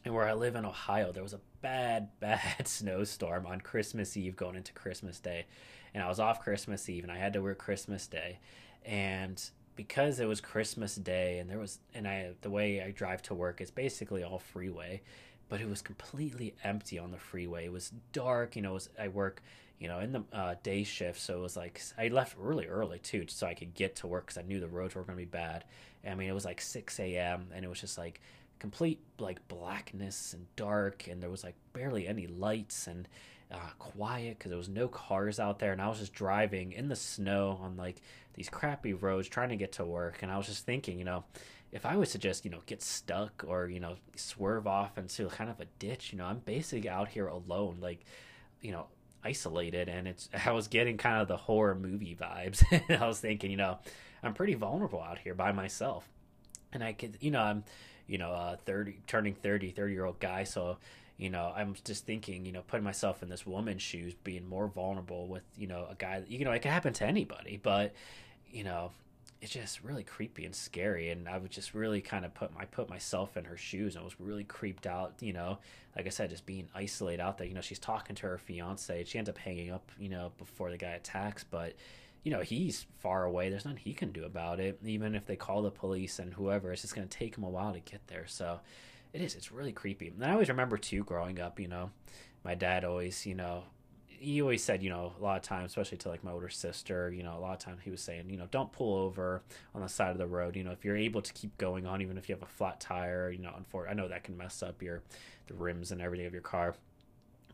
and 0.04 0.14
where 0.14 0.28
I 0.28 0.34
live 0.34 0.54
in 0.54 0.66
Ohio, 0.66 1.12
there 1.12 1.22
was 1.22 1.32
a 1.32 1.40
bad, 1.62 2.08
bad 2.20 2.68
snowstorm 2.68 3.46
on 3.46 3.60
Christmas 3.60 4.16
Eve 4.16 4.36
going 4.36 4.56
into 4.56 4.72
Christmas 4.72 5.18
Day. 5.18 5.46
And 5.94 6.02
I 6.02 6.08
was 6.08 6.20
off 6.20 6.40
Christmas 6.40 6.88
Eve 6.88 7.04
and 7.04 7.12
I 7.12 7.18
had 7.18 7.32
to 7.34 7.42
work 7.42 7.58
Christmas 7.58 8.06
Day. 8.06 8.38
And 8.84 9.42
because 9.76 10.20
it 10.20 10.28
was 10.28 10.40
Christmas 10.40 10.96
Day 10.96 11.38
and 11.38 11.48
there 11.48 11.58
was 11.58 11.78
and 11.94 12.06
I 12.06 12.32
the 12.42 12.50
way 12.50 12.82
I 12.82 12.90
drive 12.90 13.22
to 13.22 13.34
work 13.34 13.60
is 13.60 13.70
basically 13.70 14.22
all 14.22 14.38
freeway, 14.38 15.02
but 15.48 15.60
it 15.60 15.68
was 15.68 15.82
completely 15.82 16.54
empty 16.64 16.98
on 16.98 17.10
the 17.10 17.18
freeway. 17.18 17.66
It 17.66 17.72
was 17.72 17.92
dark, 18.12 18.56
you 18.56 18.62
know. 18.62 18.74
Was, 18.74 18.88
I 18.98 19.08
work, 19.08 19.42
you 19.84 19.90
know, 19.90 20.00
in 20.00 20.12
the 20.12 20.24
uh, 20.32 20.54
day 20.62 20.82
shift, 20.82 21.20
so 21.20 21.36
it 21.36 21.42
was 21.42 21.58
like 21.58 21.78
I 21.98 22.08
left 22.08 22.38
really 22.38 22.66
early 22.66 22.98
too, 23.00 23.26
so 23.28 23.46
I 23.46 23.52
could 23.52 23.74
get 23.74 23.96
to 23.96 24.06
work 24.06 24.24
because 24.24 24.38
I 24.38 24.42
knew 24.42 24.58
the 24.58 24.66
roads 24.66 24.94
were 24.94 25.02
going 25.02 25.18
to 25.18 25.22
be 25.22 25.26
bad. 25.26 25.66
I 26.08 26.14
mean, 26.14 26.26
it 26.26 26.32
was 26.32 26.46
like 26.46 26.62
six 26.62 26.98
a.m. 26.98 27.48
and 27.54 27.66
it 27.66 27.68
was 27.68 27.82
just 27.82 27.98
like 27.98 28.22
complete 28.58 28.98
like 29.18 29.46
blackness 29.46 30.32
and 30.32 30.46
dark, 30.56 31.06
and 31.06 31.22
there 31.22 31.28
was 31.28 31.44
like 31.44 31.54
barely 31.74 32.08
any 32.08 32.26
lights 32.26 32.86
and 32.86 33.06
uh, 33.52 33.58
quiet 33.78 34.38
because 34.38 34.48
there 34.48 34.56
was 34.56 34.70
no 34.70 34.88
cars 34.88 35.38
out 35.38 35.58
there, 35.58 35.72
and 35.72 35.82
I 35.82 35.88
was 35.88 35.98
just 35.98 36.14
driving 36.14 36.72
in 36.72 36.88
the 36.88 36.96
snow 36.96 37.58
on 37.62 37.76
like 37.76 38.00
these 38.32 38.48
crappy 38.48 38.94
roads 38.94 39.28
trying 39.28 39.50
to 39.50 39.56
get 39.56 39.72
to 39.72 39.84
work, 39.84 40.22
and 40.22 40.32
I 40.32 40.38
was 40.38 40.46
just 40.46 40.64
thinking, 40.64 40.98
you 40.98 41.04
know, 41.04 41.24
if 41.72 41.84
I 41.84 41.96
was 41.96 42.12
to 42.12 42.18
just 42.18 42.46
you 42.46 42.50
know 42.50 42.60
get 42.64 42.80
stuck 42.80 43.44
or 43.46 43.68
you 43.68 43.80
know 43.80 43.96
swerve 44.16 44.66
off 44.66 44.96
into 44.96 45.28
kind 45.28 45.50
of 45.50 45.60
a 45.60 45.66
ditch, 45.78 46.10
you 46.10 46.16
know, 46.16 46.24
I'm 46.24 46.38
basically 46.38 46.88
out 46.88 47.08
here 47.08 47.26
alone, 47.26 47.80
like 47.82 48.06
you 48.62 48.72
know 48.72 48.86
isolated 49.24 49.88
and 49.88 50.06
it's 50.06 50.28
I 50.46 50.52
was 50.52 50.68
getting 50.68 50.96
kind 50.96 51.20
of 51.20 51.28
the 51.28 51.36
horror 51.36 51.74
movie 51.74 52.16
vibes. 52.20 52.64
I 53.00 53.06
was 53.06 53.20
thinking, 53.20 53.50
you 53.50 53.56
know, 53.56 53.78
I'm 54.22 54.34
pretty 54.34 54.54
vulnerable 54.54 55.02
out 55.02 55.18
here 55.18 55.34
by 55.34 55.52
myself. 55.52 56.08
And 56.72 56.82
I 56.82 56.92
could, 56.92 57.18
you 57.20 57.30
know, 57.30 57.40
I'm, 57.40 57.64
you 58.06 58.18
know, 58.18 58.32
uh 58.32 58.56
30 58.64 59.00
turning 59.06 59.34
30, 59.34 59.70
30 59.70 59.92
year 59.92 60.04
old 60.04 60.20
guy, 60.20 60.44
so 60.44 60.78
you 61.16 61.30
know, 61.30 61.52
I'm 61.54 61.76
just 61.84 62.06
thinking, 62.06 62.44
you 62.44 62.52
know, 62.52 62.62
putting 62.66 62.84
myself 62.84 63.22
in 63.22 63.28
this 63.28 63.46
woman's 63.46 63.82
shoes, 63.82 64.14
being 64.24 64.48
more 64.48 64.66
vulnerable 64.66 65.28
with, 65.28 65.44
you 65.56 65.68
know, 65.68 65.86
a 65.88 65.94
guy, 65.94 66.22
you 66.26 66.44
know, 66.44 66.50
it 66.50 66.62
can 66.62 66.72
happen 66.72 66.92
to 66.94 67.06
anybody, 67.06 67.58
but, 67.62 67.92
you 68.50 68.64
know, 68.64 68.90
it's 69.44 69.52
just 69.52 69.84
really 69.84 70.02
creepy 70.02 70.46
and 70.46 70.54
scary. 70.54 71.10
And 71.10 71.28
I 71.28 71.36
would 71.36 71.50
just 71.50 71.74
really 71.74 72.00
kind 72.00 72.24
of 72.24 72.32
put 72.32 72.54
my, 72.54 72.64
put 72.64 72.88
myself 72.88 73.36
in 73.36 73.44
her 73.44 73.58
shoes 73.58 73.94
and 73.94 74.00
I 74.00 74.04
was 74.04 74.18
really 74.18 74.42
creeped 74.42 74.86
out, 74.86 75.12
you 75.20 75.34
know, 75.34 75.58
like 75.94 76.06
I 76.06 76.08
said, 76.08 76.30
just 76.30 76.46
being 76.46 76.66
isolated 76.74 77.20
out 77.20 77.36
there, 77.36 77.46
you 77.46 77.52
know, 77.52 77.60
she's 77.60 77.78
talking 77.78 78.16
to 78.16 78.22
her 78.26 78.38
fiance, 78.38 79.04
she 79.04 79.18
ends 79.18 79.28
up 79.28 79.36
hanging 79.36 79.70
up, 79.70 79.92
you 79.98 80.08
know, 80.08 80.32
before 80.38 80.70
the 80.70 80.78
guy 80.78 80.92
attacks, 80.92 81.44
but, 81.44 81.74
you 82.22 82.32
know, 82.32 82.40
he's 82.40 82.86
far 83.00 83.24
away. 83.24 83.50
There's 83.50 83.66
nothing 83.66 83.82
he 83.84 83.92
can 83.92 84.12
do 84.12 84.24
about 84.24 84.60
it. 84.60 84.78
Even 84.82 85.14
if 85.14 85.26
they 85.26 85.36
call 85.36 85.60
the 85.60 85.70
police 85.70 86.18
and 86.18 86.32
whoever, 86.32 86.72
it's 86.72 86.80
just 86.80 86.94
going 86.94 87.06
to 87.06 87.18
take 87.18 87.36
him 87.36 87.44
a 87.44 87.50
while 87.50 87.74
to 87.74 87.80
get 87.80 88.06
there. 88.06 88.26
So, 88.26 88.60
it 89.12 89.20
is. 89.20 89.34
It's 89.34 89.52
really 89.52 89.72
creepy. 89.72 90.08
And 90.08 90.24
I 90.24 90.32
always 90.32 90.48
remember 90.48 90.78
too, 90.78 91.04
growing 91.04 91.38
up. 91.38 91.60
You 91.60 91.68
know, 91.68 91.90
my 92.44 92.54
dad 92.54 92.82
always, 92.82 93.26
you 93.26 93.34
know, 93.34 93.64
he 94.24 94.40
always 94.42 94.62
said, 94.62 94.82
you 94.82 94.90
know, 94.90 95.12
a 95.18 95.22
lot 95.22 95.36
of 95.36 95.42
times, 95.42 95.72
especially 95.72 95.98
to 95.98 96.08
like 96.08 96.24
my 96.24 96.32
older 96.32 96.48
sister, 96.48 97.12
you 97.12 97.22
know, 97.22 97.36
a 97.36 97.40
lot 97.40 97.52
of 97.52 97.58
times 97.58 97.80
he 97.84 97.90
was 97.90 98.00
saying, 98.00 98.30
you 98.30 98.36
know, 98.36 98.48
don't 98.50 98.72
pull 98.72 98.96
over 98.96 99.42
on 99.74 99.82
the 99.82 99.88
side 99.88 100.10
of 100.10 100.18
the 100.18 100.26
road. 100.26 100.56
You 100.56 100.64
know, 100.64 100.72
if 100.72 100.84
you're 100.84 100.96
able 100.96 101.22
to 101.22 101.32
keep 101.32 101.56
going 101.58 101.86
on, 101.86 102.00
even 102.00 102.16
if 102.16 102.28
you 102.28 102.34
have 102.34 102.42
a 102.42 102.46
flat 102.46 102.80
tire, 102.80 103.30
you 103.30 103.38
know, 103.38 103.50
unfor- 103.50 103.88
I 103.88 103.92
know 103.92 104.08
that 104.08 104.24
can 104.24 104.36
mess 104.36 104.62
up 104.62 104.82
your 104.82 105.02
the 105.46 105.54
rims 105.54 105.92
and 105.92 106.00
everything 106.00 106.26
of 106.26 106.32
your 106.32 106.42
car 106.42 106.74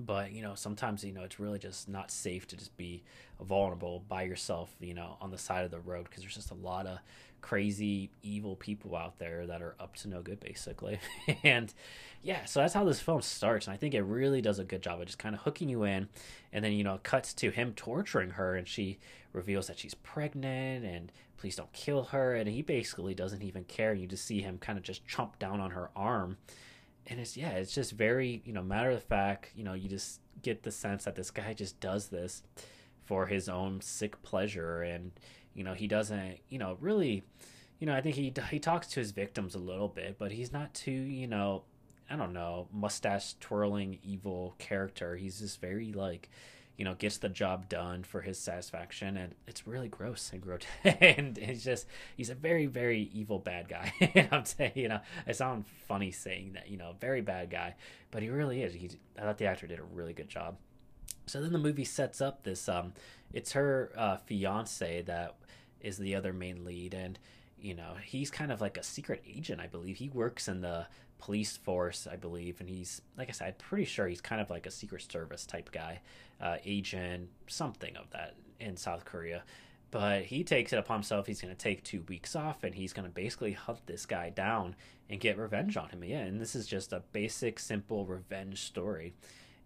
but 0.00 0.32
you 0.32 0.42
know 0.42 0.54
sometimes 0.54 1.04
you 1.04 1.12
know 1.12 1.22
it's 1.22 1.40
really 1.40 1.58
just 1.58 1.88
not 1.88 2.10
safe 2.10 2.46
to 2.46 2.56
just 2.56 2.76
be 2.76 3.02
vulnerable 3.40 4.04
by 4.08 4.22
yourself 4.22 4.74
you 4.80 4.94
know 4.94 5.16
on 5.20 5.30
the 5.30 5.38
side 5.38 5.64
of 5.64 5.70
the 5.70 5.80
road 5.80 6.04
because 6.04 6.22
there's 6.22 6.34
just 6.34 6.50
a 6.50 6.54
lot 6.54 6.86
of 6.86 6.98
crazy 7.40 8.10
evil 8.22 8.54
people 8.54 8.94
out 8.94 9.18
there 9.18 9.46
that 9.46 9.62
are 9.62 9.74
up 9.80 9.96
to 9.96 10.08
no 10.08 10.20
good 10.20 10.40
basically. 10.40 10.98
And 11.42 11.72
yeah 12.22 12.44
so 12.44 12.60
that's 12.60 12.74
how 12.74 12.84
this 12.84 13.00
film 13.00 13.22
starts 13.22 13.66
and 13.66 13.72
i 13.72 13.78
think 13.78 13.94
it 13.94 14.02
really 14.02 14.42
does 14.42 14.58
a 14.58 14.64
good 14.64 14.82
job 14.82 15.00
of 15.00 15.06
just 15.06 15.18
kind 15.18 15.34
of 15.34 15.40
hooking 15.40 15.70
you 15.70 15.84
in 15.84 16.06
and 16.52 16.62
then 16.62 16.72
you 16.72 16.84
know 16.84 17.00
cuts 17.02 17.32
to 17.32 17.50
him 17.50 17.72
torturing 17.74 18.30
her 18.30 18.56
and 18.56 18.68
she 18.68 18.98
reveals 19.32 19.68
that 19.68 19.78
she's 19.78 19.94
pregnant 19.94 20.84
and 20.84 21.10
please 21.38 21.56
don't 21.56 21.72
kill 21.72 22.04
her 22.04 22.34
and 22.34 22.48
he 22.50 22.60
basically 22.60 23.14
doesn't 23.14 23.42
even 23.42 23.64
care 23.64 23.92
and 23.92 24.00
you 24.00 24.06
just 24.06 24.26
see 24.26 24.42
him 24.42 24.58
kind 24.58 24.76
of 24.76 24.84
just 24.84 25.06
chomp 25.06 25.38
down 25.38 25.60
on 25.60 25.70
her 25.70 25.88
arm 25.96 26.36
and 27.06 27.20
it's 27.20 27.36
yeah, 27.36 27.50
it's 27.50 27.74
just 27.74 27.92
very 27.92 28.42
you 28.44 28.52
know 28.52 28.62
matter 28.62 28.90
of 28.90 29.02
fact. 29.02 29.52
You 29.54 29.64
know, 29.64 29.74
you 29.74 29.88
just 29.88 30.20
get 30.42 30.62
the 30.62 30.70
sense 30.70 31.04
that 31.04 31.16
this 31.16 31.30
guy 31.30 31.52
just 31.52 31.80
does 31.80 32.08
this 32.08 32.42
for 33.04 33.26
his 33.26 33.48
own 33.48 33.80
sick 33.80 34.22
pleasure, 34.22 34.82
and 34.82 35.12
you 35.54 35.64
know 35.64 35.74
he 35.74 35.86
doesn't 35.86 36.38
you 36.48 36.58
know 36.58 36.76
really. 36.80 37.22
You 37.78 37.86
know, 37.86 37.94
I 37.94 38.02
think 38.02 38.16
he 38.16 38.32
he 38.50 38.58
talks 38.58 38.88
to 38.88 39.00
his 39.00 39.10
victims 39.12 39.54
a 39.54 39.58
little 39.58 39.88
bit, 39.88 40.16
but 40.18 40.32
he's 40.32 40.52
not 40.52 40.74
too, 40.74 40.90
you 40.90 41.26
know, 41.26 41.62
I 42.10 42.16
don't 42.16 42.34
know, 42.34 42.68
mustache 42.72 43.36
twirling 43.40 43.98
evil 44.02 44.54
character. 44.58 45.16
He's 45.16 45.38
just 45.38 45.62
very 45.62 45.92
like, 45.92 46.28
you 46.80 46.84
know, 46.84 46.94
gets 46.94 47.18
the 47.18 47.28
job 47.28 47.68
done 47.68 48.02
for 48.02 48.22
his 48.22 48.38
satisfaction, 48.38 49.18
and 49.18 49.34
it's 49.46 49.66
really 49.66 49.88
gross 49.88 50.30
and 50.32 50.40
grotesque. 50.40 50.70
and 51.02 51.36
it's 51.36 51.62
just 51.62 51.86
he's 52.16 52.30
a 52.30 52.34
very, 52.34 52.64
very 52.64 53.10
evil 53.12 53.38
bad 53.38 53.68
guy. 53.68 53.92
and 54.14 54.26
I'm 54.32 54.46
saying, 54.46 54.72
you 54.76 54.88
know, 54.88 55.00
I 55.26 55.32
sound 55.32 55.66
funny 55.86 56.10
saying 56.10 56.54
that, 56.54 56.70
you 56.70 56.78
know, 56.78 56.94
very 56.98 57.20
bad 57.20 57.50
guy, 57.50 57.74
but 58.10 58.22
he 58.22 58.30
really 58.30 58.62
is. 58.62 58.72
He, 58.72 58.92
I 59.18 59.24
thought 59.24 59.36
the 59.36 59.44
actor 59.44 59.66
did 59.66 59.78
a 59.78 59.82
really 59.82 60.14
good 60.14 60.30
job. 60.30 60.56
So 61.26 61.42
then 61.42 61.52
the 61.52 61.58
movie 61.58 61.84
sets 61.84 62.22
up 62.22 62.44
this. 62.44 62.66
Um, 62.66 62.94
it's 63.34 63.52
her 63.52 63.92
uh, 63.94 64.16
fiance 64.16 65.02
that 65.02 65.34
is 65.82 65.98
the 65.98 66.14
other 66.14 66.32
main 66.32 66.64
lead, 66.64 66.94
and 66.94 67.18
you 67.60 67.74
know 67.74 67.94
he's 68.04 68.30
kind 68.30 68.50
of 68.50 68.60
like 68.60 68.76
a 68.76 68.82
secret 68.82 69.22
agent 69.26 69.60
i 69.60 69.66
believe 69.66 69.96
he 69.96 70.08
works 70.08 70.48
in 70.48 70.60
the 70.60 70.86
police 71.18 71.56
force 71.56 72.06
i 72.10 72.16
believe 72.16 72.60
and 72.60 72.68
he's 72.68 73.02
like 73.18 73.28
i 73.28 73.32
said 73.32 73.48
I'm 73.48 73.54
pretty 73.54 73.84
sure 73.84 74.08
he's 74.08 74.20
kind 74.20 74.40
of 74.40 74.48
like 74.50 74.66
a 74.66 74.70
secret 74.70 75.02
service 75.10 75.44
type 75.44 75.70
guy 75.70 76.00
uh, 76.40 76.56
agent, 76.64 77.28
something 77.46 77.96
of 77.96 78.10
that 78.10 78.34
in 78.58 78.76
South 78.76 79.04
Korea. 79.04 79.42
But 79.90 80.22
he 80.22 80.44
takes 80.44 80.72
it 80.72 80.78
upon 80.78 80.98
himself. 80.98 81.26
He's 81.26 81.40
going 81.40 81.54
to 81.54 81.58
take 81.58 81.82
two 81.82 82.02
weeks 82.02 82.36
off 82.36 82.62
and 82.62 82.74
he's 82.74 82.92
going 82.92 83.08
to 83.08 83.14
basically 83.14 83.52
hunt 83.52 83.86
this 83.86 84.06
guy 84.06 84.30
down 84.30 84.76
and 85.08 85.20
get 85.20 85.36
revenge 85.36 85.76
on 85.76 85.88
him. 85.88 86.04
Yeah, 86.04 86.20
and 86.20 86.40
this 86.40 86.54
is 86.54 86.66
just 86.66 86.92
a 86.92 87.02
basic, 87.12 87.58
simple 87.58 88.06
revenge 88.06 88.62
story. 88.62 89.14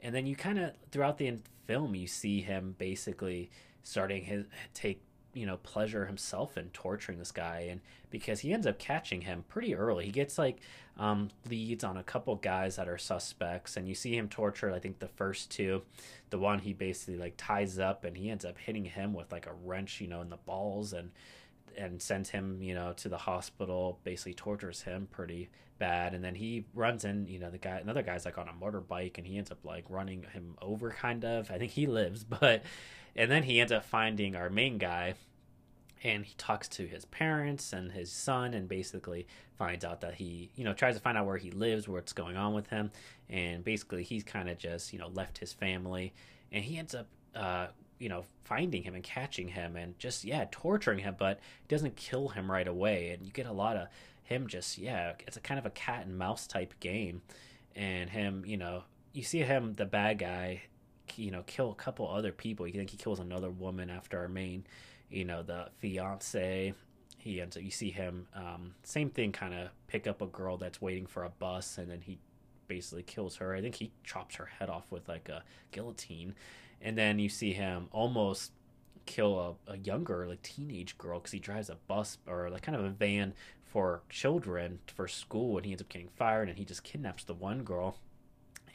And 0.00 0.14
then 0.14 0.26
you 0.26 0.35
kind 0.35 0.59
of, 0.59 0.72
throughout 0.90 1.18
the 1.18 1.35
film, 1.66 1.94
you 1.94 2.07
see 2.07 2.40
him 2.40 2.74
basically 2.78 3.50
starting 3.83 4.24
his 4.24 4.46
take 4.72 5.02
you 5.35 5.47
know 5.47 5.59
pleasure 5.59 6.07
himself 6.07 6.57
in 6.57 6.70
torturing 6.70 7.18
this 7.18 7.33
guy 7.33 7.66
and 7.70 7.81
because 8.11 8.40
he 8.40 8.53
ends 8.53 8.66
up 8.66 8.79
catching 8.79 9.23
him 9.23 9.44
pretty 9.49 9.75
early. 9.75 10.07
He 10.07 10.12
gets 10.12 10.38
like 10.38 10.61
um, 10.99 11.31
leads 11.49 11.83
on 11.83 11.97
a 11.97 12.03
couple 12.03 12.37
guys 12.37 12.77
that 12.77 12.88
are 12.88 12.99
suspects 12.99 13.77
and 13.77 13.88
you 13.88 13.94
see 13.97 14.16
him 14.16 14.29
torture 14.29 14.73
i 14.73 14.79
think 14.79 14.99
the 14.99 15.09
first 15.09 15.51
two. 15.51 15.83
The 16.31 16.38
one 16.38 16.61
he 16.61 16.73
basically 16.73 17.16
like 17.16 17.35
ties 17.37 17.79
up 17.79 18.05
and 18.05 18.16
he 18.16 18.31
ends 18.31 18.44
up 18.44 18.59
hitting 18.59 18.85
him 18.85 19.12
with 19.12 19.33
like 19.33 19.47
a 19.47 19.53
wrench 19.53 20.01
you 20.01 20.09
know 20.09 20.20
in 20.20 20.31
the 20.31 20.37
balls 20.37 20.92
and 20.92 21.11
and 21.77 22.01
sends 22.01 22.31
him 22.31 22.62
you 22.62 22.75
know 22.75 22.92
to 22.94 23.09
the 23.09 23.18
hospital 23.18 23.99
basically 24.05 24.35
tortures 24.35 24.83
him 24.83 25.09
pretty 25.11 25.51
bad. 25.79 26.14
And 26.14 26.25
then 26.25 26.35
he 26.35 26.64
runs 26.75 27.05
in 27.05 27.27
you 27.27 27.38
know 27.38 27.51
the 27.51 27.59
guy 27.59 27.79
another 27.79 28.03
guy's 28.03 28.25
like 28.25 28.38
on 28.38 28.49
a 28.49 28.53
motorbike 28.53 29.18
and 29.18 29.27
he 29.27 29.37
ends 29.37 29.51
up 29.51 29.64
like 29.64 29.85
running 29.88 30.25
him 30.33 30.57
over 30.61 30.90
kind 30.90 31.25
of. 31.25 31.51
I 31.51 31.59
think 31.59 31.73
he 31.73 31.87
lives 31.87 32.25
but 32.40 32.62
and 33.16 33.31
then 33.31 33.44
he 33.44 33.61
ends 33.61 33.72
up 33.72 33.85
finding 33.85 34.35
our 34.37 34.50
main 34.50 34.79
guy 34.79 35.14
and 36.05 36.27
he 36.27 36.35
talks 36.37 36.68
to 36.68 36.87
his 36.87 37.07
parents 37.07 37.72
and 37.72 37.90
his 37.90 38.12
son 38.12 38.53
and 38.53 38.68
basically 38.68 39.27
finds 39.57 39.85
out 39.85 40.03
that 40.03 40.14
he 40.14 40.50
you 40.55 40.62
know 40.62 40.74
tries 40.74 40.94
to 40.94 41.00
find 41.00 41.16
out 41.16 41.27
where 41.27 41.38
he 41.38 41.50
lives 41.50 41.88
what's 41.88 42.12
going 42.12 42.37
on 42.37 42.53
with 42.53 42.68
him. 42.68 42.92
And 43.31 43.64
basically 43.64 44.03
he's 44.05 44.22
kind 44.22 44.50
of 44.50 44.59
just 44.59 44.92
you 44.92 44.98
know 44.98 45.09
left 45.09 45.38
his 45.38 45.53
family. 45.53 46.12
And 46.53 46.62
he 46.62 46.77
ends 46.77 46.94
up 46.94 47.07
uh, 47.35 47.68
you 47.98 48.11
know 48.11 48.24
finding 48.44 48.83
him 48.83 48.94
and 48.94 49.03
catching 49.03 49.48
him 49.48 49.77
and 49.77 49.98
just 49.98 50.24
yeah 50.24 50.44
torturing 50.50 50.98
him 50.98 51.16
but 51.18 51.40
doesn't 51.68 51.96
kill 51.96 52.29
him 52.29 52.50
right 52.50 52.68
away. 52.68 53.11
And 53.11 53.24
you 53.24 53.33
get 53.33 53.46
a 53.46 53.53
lot 53.53 53.77
of 53.77 53.88
him 54.24 54.46
just 54.46 54.79
yeah 54.79 55.14
it's 55.27 55.37
a 55.37 55.40
kind 55.40 55.59
of 55.59 55.66
a 55.66 55.70
cat 55.70 56.07
and 56.07 56.18
mouse 56.18 56.46
type 56.46 56.74
game. 56.81 57.22
And 57.74 58.11
him 58.11 58.44
you 58.46 58.59
know 58.59 58.85
you 59.14 59.22
see 59.22 59.38
him 59.38 59.72
the 59.72 59.87
bad 59.87 60.18
guy 60.18 60.64
you 61.18 61.31
know 61.31 61.42
kill 61.46 61.70
a 61.70 61.74
couple 61.74 62.09
other 62.09 62.33
people. 62.33 62.66
You 62.66 62.74
think 62.74 62.90
he 62.90 62.96
kills 62.96 63.20
another 63.20 63.50
woman 63.50 63.90
after 63.90 64.18
our 64.18 64.29
main 64.29 64.64
you 65.11 65.24
know 65.24 65.42
the 65.42 65.68
fiance. 65.79 66.74
He 67.18 67.40
ends 67.40 67.57
up 67.57 67.62
you 67.62 67.70
see 67.70 67.90
him 67.90 68.27
um, 68.35 68.74
same 68.83 69.11
thing 69.11 69.33
kind 69.33 69.55
of 69.55 69.68
pick 69.87 70.07
up 70.07 70.20
a 70.20 70.27
girl 70.27 70.57
that's 70.57 70.81
waiting 70.81 71.07
for 71.07 71.24
a 71.24 71.31
bus 71.31 71.79
and 71.79 71.90
then 71.90 72.00
he 72.00 72.18
basically 72.68 73.03
kills 73.03 73.37
her. 73.37 73.55
I 73.55 73.61
think 73.61 73.77
he 73.77 73.92
chops 74.03 74.37
her 74.37 74.46
head 74.46 74.68
off 74.68 74.90
with 74.90 75.09
like 75.09 75.29
a 75.29 75.42
guillotine. 75.70 76.35
And 76.81 76.98
then 76.98 77.18
you 77.18 77.29
see 77.29 77.53
him 77.53 77.88
almost 77.92 78.53
kill 79.07 79.59
a, 79.68 79.72
a 79.72 79.79
younger 79.79 80.27
like 80.27 80.42
teenage 80.42 80.96
girl 80.98 81.18
because 81.18 81.33
he 81.33 81.38
drives 81.38 81.68
a 81.68 81.77
bus 81.87 82.18
or 82.27 82.50
like 82.50 82.62
kind 82.62 82.77
of 82.77 82.85
a 82.85 82.90
van 82.90 83.35
for 83.64 84.03
children 84.09 84.79
for 84.87 85.09
school 85.09 85.57
and 85.57 85.66
he 85.66 85.72
ends 85.72 85.83
up 85.83 85.88
getting 85.88 86.09
fired 86.16 86.48
and 86.48 86.59
he 86.59 86.64
just 86.64 86.85
kidnaps 86.85 87.24
the 87.24 87.35
one 87.35 87.62
girl 87.62 87.98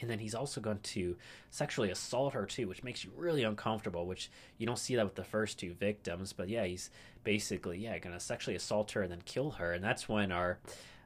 and 0.01 0.09
then 0.09 0.19
he's 0.19 0.35
also 0.35 0.61
going 0.61 0.79
to 0.79 1.15
sexually 1.49 1.89
assault 1.91 2.33
her 2.33 2.45
too, 2.45 2.67
which 2.67 2.83
makes 2.83 3.03
you 3.03 3.11
really 3.15 3.43
uncomfortable. 3.43 4.05
Which 4.05 4.29
you 4.57 4.65
don't 4.65 4.79
see 4.79 4.95
that 4.95 5.05
with 5.05 5.15
the 5.15 5.23
first 5.23 5.59
two 5.59 5.73
victims, 5.73 6.33
but 6.33 6.49
yeah, 6.49 6.65
he's 6.65 6.89
basically 7.23 7.79
yeah 7.79 7.97
going 7.99 8.13
to 8.13 8.19
sexually 8.19 8.55
assault 8.55 8.91
her 8.91 9.01
and 9.01 9.11
then 9.11 9.21
kill 9.25 9.51
her, 9.51 9.73
and 9.73 9.83
that's 9.83 10.07
when 10.07 10.31
our 10.31 10.59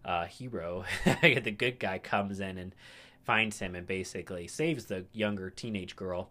uh, 0.05 0.25
hero, 0.25 0.83
the 1.21 1.51
good 1.51 1.79
guy, 1.79 1.97
comes 1.97 2.39
in 2.39 2.57
and 2.57 2.75
finds 3.23 3.59
him 3.59 3.75
and 3.75 3.87
basically 3.87 4.47
saves 4.47 4.85
the 4.85 5.05
younger 5.13 5.49
teenage 5.49 5.95
girl. 5.95 6.29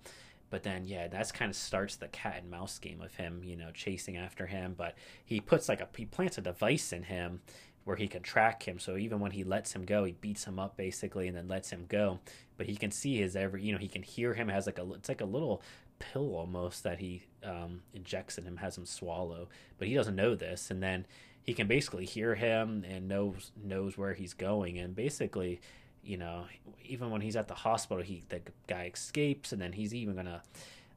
but 0.50 0.62
then 0.62 0.84
yeah 0.84 1.08
that's 1.08 1.32
kind 1.32 1.48
of 1.48 1.56
starts 1.56 1.96
the 1.96 2.08
cat 2.08 2.36
and 2.42 2.50
mouse 2.50 2.78
game 2.78 3.00
of 3.00 3.14
him 3.14 3.40
you 3.42 3.56
know 3.56 3.70
chasing 3.72 4.18
after 4.18 4.46
him 4.46 4.74
but 4.76 4.94
he 5.24 5.40
puts 5.40 5.66
like 5.68 5.80
a 5.80 5.88
he 5.96 6.04
plants 6.04 6.36
a 6.36 6.42
device 6.42 6.92
in 6.92 7.04
him 7.04 7.40
where 7.84 7.96
he 7.96 8.08
can 8.08 8.22
track 8.22 8.62
him. 8.62 8.78
So 8.78 8.96
even 8.96 9.20
when 9.20 9.32
he 9.32 9.44
lets 9.44 9.74
him 9.74 9.84
go 9.84 10.04
he 10.04 10.12
beats 10.12 10.44
him 10.44 10.58
up 10.58 10.76
basically 10.76 11.28
and 11.28 11.36
then 11.36 11.48
lets 11.48 11.70
him 11.70 11.86
go. 11.88 12.20
But 12.56 12.66
he 12.66 12.76
can 12.76 12.90
see 12.90 13.18
his 13.18 13.36
every 13.36 13.62
you 13.62 13.72
know 13.72 13.78
he 13.78 13.88
can 13.88 14.02
hear 14.02 14.34
him 14.34 14.48
has 14.48 14.66
like 14.66 14.78
a 14.78 14.92
it's 14.92 15.08
like 15.08 15.20
a 15.20 15.26
little 15.26 15.62
pill 15.98 16.34
almost 16.34 16.82
that 16.82 16.98
he 16.98 17.22
um, 17.44 17.82
injects 17.94 18.38
in 18.38 18.44
him 18.44 18.56
has 18.58 18.76
him 18.76 18.86
swallow. 18.86 19.48
But 19.78 19.88
he 19.88 19.94
doesn't 19.94 20.16
know 20.16 20.34
this. 20.34 20.70
And 20.70 20.82
then 20.82 21.06
he 21.42 21.54
can 21.54 21.66
basically 21.66 22.06
hear 22.06 22.34
him 22.34 22.84
and 22.88 23.08
knows 23.08 23.50
knows 23.62 23.98
where 23.98 24.14
he's 24.14 24.34
going. 24.34 24.78
And 24.78 24.94
basically 24.94 25.60
you 26.04 26.16
know 26.16 26.46
even 26.84 27.10
when 27.10 27.20
he's 27.20 27.36
at 27.36 27.48
the 27.48 27.54
hospital 27.54 28.02
he 28.02 28.22
the 28.28 28.40
guy 28.68 28.90
escapes. 28.92 29.52
And 29.52 29.60
then 29.60 29.72
he's 29.72 29.94
even 29.94 30.14
gonna 30.14 30.42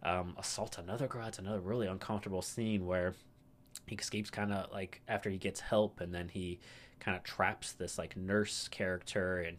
um, 0.04 0.36
assault 0.38 0.78
another 0.78 1.08
girl 1.08 1.26
it's 1.26 1.40
another 1.40 1.60
really 1.60 1.88
uncomfortable 1.88 2.44
scene 2.44 2.86
where 2.86 3.16
he 3.86 3.96
escapes 3.96 4.30
kind 4.30 4.54
of 4.54 4.72
like 4.72 5.02
after 5.08 5.30
he 5.30 5.38
gets 5.38 5.60
help 5.60 6.02
and 6.02 6.14
then 6.14 6.30
he 6.30 6.60
kind 7.00 7.16
of 7.18 7.24
traps 7.24 7.74
this 7.74 7.98
like 7.98 8.16
nurse 8.18 8.68
character 8.70 9.42
and 9.42 9.58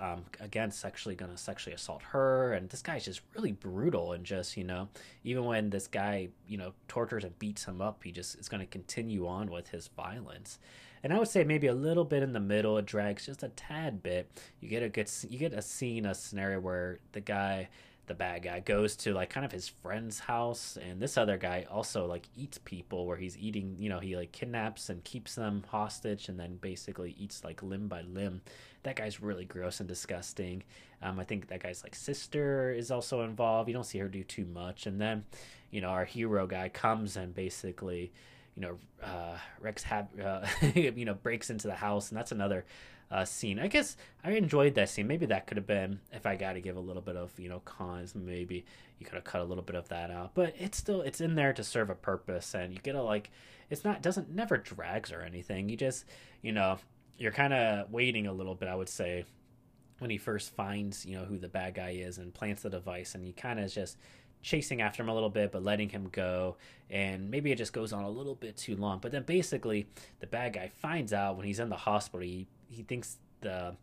um, 0.00 0.24
again 0.40 0.70
sexually 0.70 1.14
gonna 1.14 1.36
sexually 1.36 1.74
assault 1.74 2.02
her 2.02 2.54
and 2.54 2.70
this 2.70 2.80
guy's 2.80 3.04
just 3.04 3.20
really 3.34 3.52
brutal 3.52 4.12
and 4.12 4.24
just 4.24 4.56
you 4.56 4.64
know 4.64 4.88
even 5.24 5.44
when 5.44 5.70
this 5.70 5.86
guy 5.86 6.28
you 6.48 6.56
know 6.56 6.72
tortures 6.88 7.24
and 7.24 7.38
beats 7.38 7.64
him 7.64 7.82
up 7.82 8.02
he 8.02 8.10
just 8.10 8.38
is 8.38 8.48
gonna 8.48 8.66
continue 8.66 9.26
on 9.26 9.50
with 9.50 9.68
his 9.68 9.88
violence. 9.88 10.58
And 11.02 11.12
I 11.12 11.18
would 11.18 11.28
say 11.28 11.44
maybe 11.44 11.66
a 11.66 11.74
little 11.74 12.04
bit 12.04 12.22
in 12.22 12.32
the 12.32 12.40
middle 12.40 12.78
it 12.78 12.86
drags 12.86 13.26
just 13.26 13.42
a 13.42 13.48
tad 13.50 14.02
bit. 14.02 14.26
You 14.60 14.70
get 14.70 14.82
a 14.82 14.88
good 14.88 15.10
you 15.28 15.38
get 15.38 15.52
a 15.52 15.60
scene 15.60 16.06
a 16.06 16.14
scenario 16.14 16.60
where 16.60 16.98
the 17.12 17.20
guy 17.20 17.68
the 18.06 18.14
bad 18.14 18.42
guy 18.42 18.60
goes 18.60 18.96
to 18.96 19.14
like 19.14 19.30
kind 19.30 19.46
of 19.46 19.52
his 19.52 19.68
friend's 19.68 20.18
house 20.18 20.76
and 20.76 21.00
this 21.00 21.16
other 21.16 21.38
guy 21.38 21.66
also 21.70 22.06
like 22.06 22.28
eats 22.36 22.58
people 22.58 23.06
where 23.06 23.16
he's 23.16 23.38
eating 23.38 23.76
you 23.78 23.88
know 23.88 23.98
he 23.98 24.16
like 24.16 24.32
kidnaps 24.32 24.90
and 24.90 25.02
keeps 25.04 25.34
them 25.34 25.64
hostage 25.68 26.28
and 26.28 26.38
then 26.38 26.56
basically 26.56 27.14
eats 27.18 27.44
like 27.44 27.62
limb 27.62 27.88
by 27.88 28.02
limb. 28.02 28.42
That 28.82 28.96
guy's 28.96 29.22
really 29.22 29.46
gross 29.46 29.80
and 29.80 29.88
disgusting. 29.88 30.62
Um, 31.02 31.18
i 31.18 31.24
think 31.24 31.48
that 31.48 31.62
guy's 31.62 31.82
like 31.82 31.94
sister 31.94 32.72
is 32.72 32.90
also 32.90 33.22
involved. 33.22 33.68
You 33.68 33.74
don't 33.74 33.84
see 33.84 33.98
her 33.98 34.08
do 34.08 34.22
too 34.22 34.44
much. 34.44 34.86
And 34.86 35.00
then 35.00 35.24
you 35.70 35.80
know 35.80 35.88
our 35.88 36.04
hero 36.04 36.46
guy 36.46 36.68
comes 36.68 37.16
and 37.16 37.34
basically 37.34 38.12
you 38.54 38.62
know 38.62 38.78
uh, 39.02 39.36
rex 39.60 39.82
have 39.84 40.08
uh, 40.20 40.46
you 40.74 41.04
know 41.04 41.14
breaks 41.14 41.48
into 41.48 41.68
the 41.68 41.74
house. 41.74 42.10
And 42.10 42.18
that's 42.18 42.32
another 42.32 42.66
uh, 43.14 43.24
scene. 43.24 43.60
I 43.60 43.68
guess 43.68 43.96
I 44.24 44.32
enjoyed 44.32 44.74
that 44.74 44.88
scene. 44.88 45.06
Maybe 45.06 45.26
that 45.26 45.46
could 45.46 45.56
have 45.56 45.68
been 45.68 46.00
if 46.12 46.26
I 46.26 46.34
got 46.34 46.54
to 46.54 46.60
give 46.60 46.76
a 46.76 46.80
little 46.80 47.00
bit 47.00 47.16
of 47.16 47.32
you 47.38 47.48
know 47.48 47.60
cons. 47.60 48.12
Maybe 48.14 48.64
you 48.98 49.06
could 49.06 49.14
have 49.14 49.22
cut 49.22 49.40
a 49.40 49.44
little 49.44 49.62
bit 49.62 49.76
of 49.76 49.88
that 49.88 50.10
out, 50.10 50.34
but 50.34 50.52
it's 50.58 50.76
still 50.76 51.00
it's 51.00 51.20
in 51.20 51.36
there 51.36 51.52
to 51.52 51.62
serve 51.62 51.90
a 51.90 51.94
purpose, 51.94 52.54
and 52.54 52.72
you 52.72 52.80
get 52.80 52.96
a 52.96 53.02
like 53.02 53.30
it's 53.70 53.84
not 53.84 54.02
doesn't 54.02 54.34
never 54.34 54.56
drags 54.56 55.12
or 55.12 55.20
anything. 55.20 55.68
You 55.68 55.76
just 55.76 56.06
you 56.42 56.50
know 56.50 56.78
you're 57.16 57.30
kind 57.30 57.52
of 57.52 57.92
waiting 57.92 58.26
a 58.26 58.32
little 58.32 58.56
bit. 58.56 58.68
I 58.68 58.74
would 58.74 58.88
say 58.88 59.24
when 60.00 60.10
he 60.10 60.18
first 60.18 60.52
finds 60.56 61.06
you 61.06 61.16
know 61.16 61.24
who 61.24 61.38
the 61.38 61.48
bad 61.48 61.74
guy 61.74 61.90
is 61.90 62.18
and 62.18 62.34
plants 62.34 62.62
the 62.62 62.70
device, 62.70 63.14
and 63.14 63.24
he 63.24 63.32
kind 63.32 63.60
of 63.60 63.72
just 63.72 63.96
chasing 64.42 64.82
after 64.82 65.02
him 65.02 65.08
a 65.08 65.14
little 65.14 65.30
bit, 65.30 65.52
but 65.52 65.62
letting 65.62 65.88
him 65.88 66.08
go. 66.10 66.56
And 66.90 67.30
maybe 67.30 67.52
it 67.52 67.56
just 67.58 67.72
goes 67.72 67.92
on 67.92 68.04
a 68.04 68.10
little 68.10 68.34
bit 68.34 68.56
too 68.56 68.76
long. 68.76 68.98
But 69.00 69.12
then 69.12 69.22
basically, 69.22 69.86
the 70.18 70.26
bad 70.26 70.52
guy 70.52 70.68
finds 70.68 71.12
out 71.12 71.36
when 71.36 71.46
he's 71.46 71.60
in 71.60 71.70
the 71.70 71.76
hospital. 71.76 72.20
He 72.26 72.46
he 72.74 72.82
thinks 72.82 73.18
the 73.40 73.76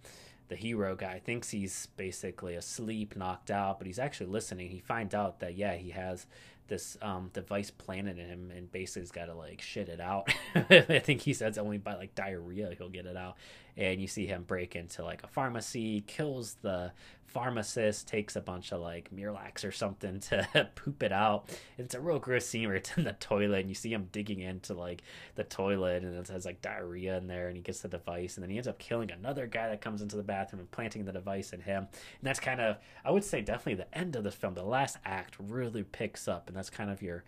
the 0.49 0.55
hero 0.57 0.95
guy 0.95 1.17
thinks 1.17 1.49
he's 1.49 1.85
basically 1.95 2.55
asleep, 2.55 3.15
knocked 3.15 3.49
out, 3.49 3.79
but 3.79 3.87
he's 3.87 3.99
actually 3.99 4.29
listening. 4.29 4.69
He 4.69 4.79
finds 4.79 5.15
out 5.15 5.39
that 5.39 5.55
yeah, 5.55 5.75
he 5.75 5.91
has 5.91 6.25
this 6.71 6.97
um, 7.01 7.29
device 7.33 7.69
planted 7.69 8.17
in 8.17 8.27
him, 8.27 8.51
and 8.55 8.71
basically 8.71 9.01
he's 9.01 9.11
got 9.11 9.25
to 9.25 9.35
like 9.35 9.61
shit 9.61 9.89
it 9.89 9.99
out. 9.99 10.33
I 10.55 10.99
think 10.99 11.19
he 11.19 11.33
says 11.33 11.57
only 11.57 11.77
by 11.77 11.95
like 11.95 12.15
diarrhea 12.15 12.73
he'll 12.77 12.89
get 12.89 13.05
it 13.05 13.17
out. 13.17 13.35
And 13.75 14.01
you 14.01 14.07
see 14.07 14.25
him 14.25 14.43
break 14.43 14.75
into 14.75 15.03
like 15.03 15.23
a 15.23 15.27
pharmacy, 15.27 16.01
kills 16.07 16.55
the 16.61 16.93
pharmacist, 17.31 18.07
takes 18.07 18.35
a 18.35 18.41
bunch 18.41 18.71
of 18.71 18.81
like 18.81 19.09
Miralax 19.15 19.65
or 19.65 19.71
something 19.71 20.19
to 20.31 20.69
poop 20.75 21.01
it 21.01 21.11
out. 21.11 21.49
It's 21.77 21.95
a 21.95 22.01
real 22.01 22.19
gross 22.19 22.45
scene 22.45 22.67
where 22.67 22.75
it's 22.75 22.95
in 22.97 23.05
the 23.05 23.13
toilet, 23.13 23.61
and 23.61 23.69
you 23.69 23.75
see 23.75 23.93
him 23.93 24.09
digging 24.11 24.39
into 24.39 24.73
like 24.73 25.01
the 25.35 25.43
toilet, 25.43 26.03
and 26.03 26.15
it 26.15 26.27
has 26.27 26.45
like 26.45 26.61
diarrhea 26.61 27.17
in 27.17 27.27
there, 27.27 27.47
and 27.47 27.55
he 27.55 27.63
gets 27.63 27.81
the 27.81 27.87
device, 27.87 28.35
and 28.35 28.43
then 28.43 28.49
he 28.49 28.57
ends 28.57 28.67
up 28.67 28.79
killing 28.79 29.11
another 29.11 29.47
guy 29.47 29.69
that 29.69 29.81
comes 29.81 30.01
into 30.01 30.17
the 30.17 30.23
bathroom 30.23 30.59
and 30.59 30.71
planting 30.71 31.05
the 31.05 31.11
device 31.11 31.53
in 31.53 31.61
him. 31.61 31.83
And 31.83 32.23
that's 32.23 32.39
kind 32.39 32.59
of, 32.59 32.77
I 33.05 33.11
would 33.11 33.23
say, 33.23 33.41
definitely 33.41 33.75
the 33.75 33.97
end 33.97 34.15
of 34.15 34.23
the 34.23 34.31
film. 34.31 34.53
The 34.53 34.63
last 34.63 34.97
act 35.05 35.35
really 35.39 35.83
picks 35.83 36.27
up, 36.27 36.47
and 36.47 36.55
that's 36.61 36.69
kind 36.69 36.91
of 36.91 37.01
your 37.01 37.23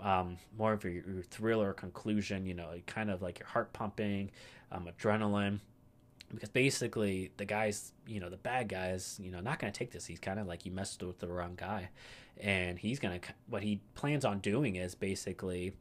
um, 0.00 0.38
more 0.56 0.72
of 0.72 0.82
your, 0.84 0.92
your, 0.92 1.22
thriller 1.22 1.74
conclusion, 1.74 2.46
you 2.46 2.54
know, 2.54 2.70
kind 2.86 3.10
of 3.10 3.20
like 3.20 3.40
your 3.40 3.48
heart 3.48 3.72
pumping, 3.72 4.30
um, 4.72 4.88
adrenaline. 4.88 5.60
Because 6.32 6.48
basically 6.48 7.32
the 7.38 7.44
guys 7.44 7.92
you 8.06 8.20
know 8.20 8.30
the 8.30 8.36
bad 8.36 8.68
guys 8.68 9.18
you 9.20 9.30
know 9.30 9.40
not 9.40 9.58
to 9.70 9.78
take 9.78 9.90
this. 9.90 10.06
He's 10.06 10.20
kind 10.20 10.38
of 10.38 10.46
like 10.46 10.64
you 10.64 10.72
messed 10.72 11.02
with 11.02 11.18
the 11.18 11.28
wrong 11.28 11.54
guy. 11.56 11.90
And 12.40 12.78
he's 12.78 12.98
to 13.20 13.32
what 13.50 13.62
he 13.62 13.80
plans 13.94 14.24
on 14.24 14.38
doing 14.38 14.76
is 14.76 14.94
basically 14.94 15.74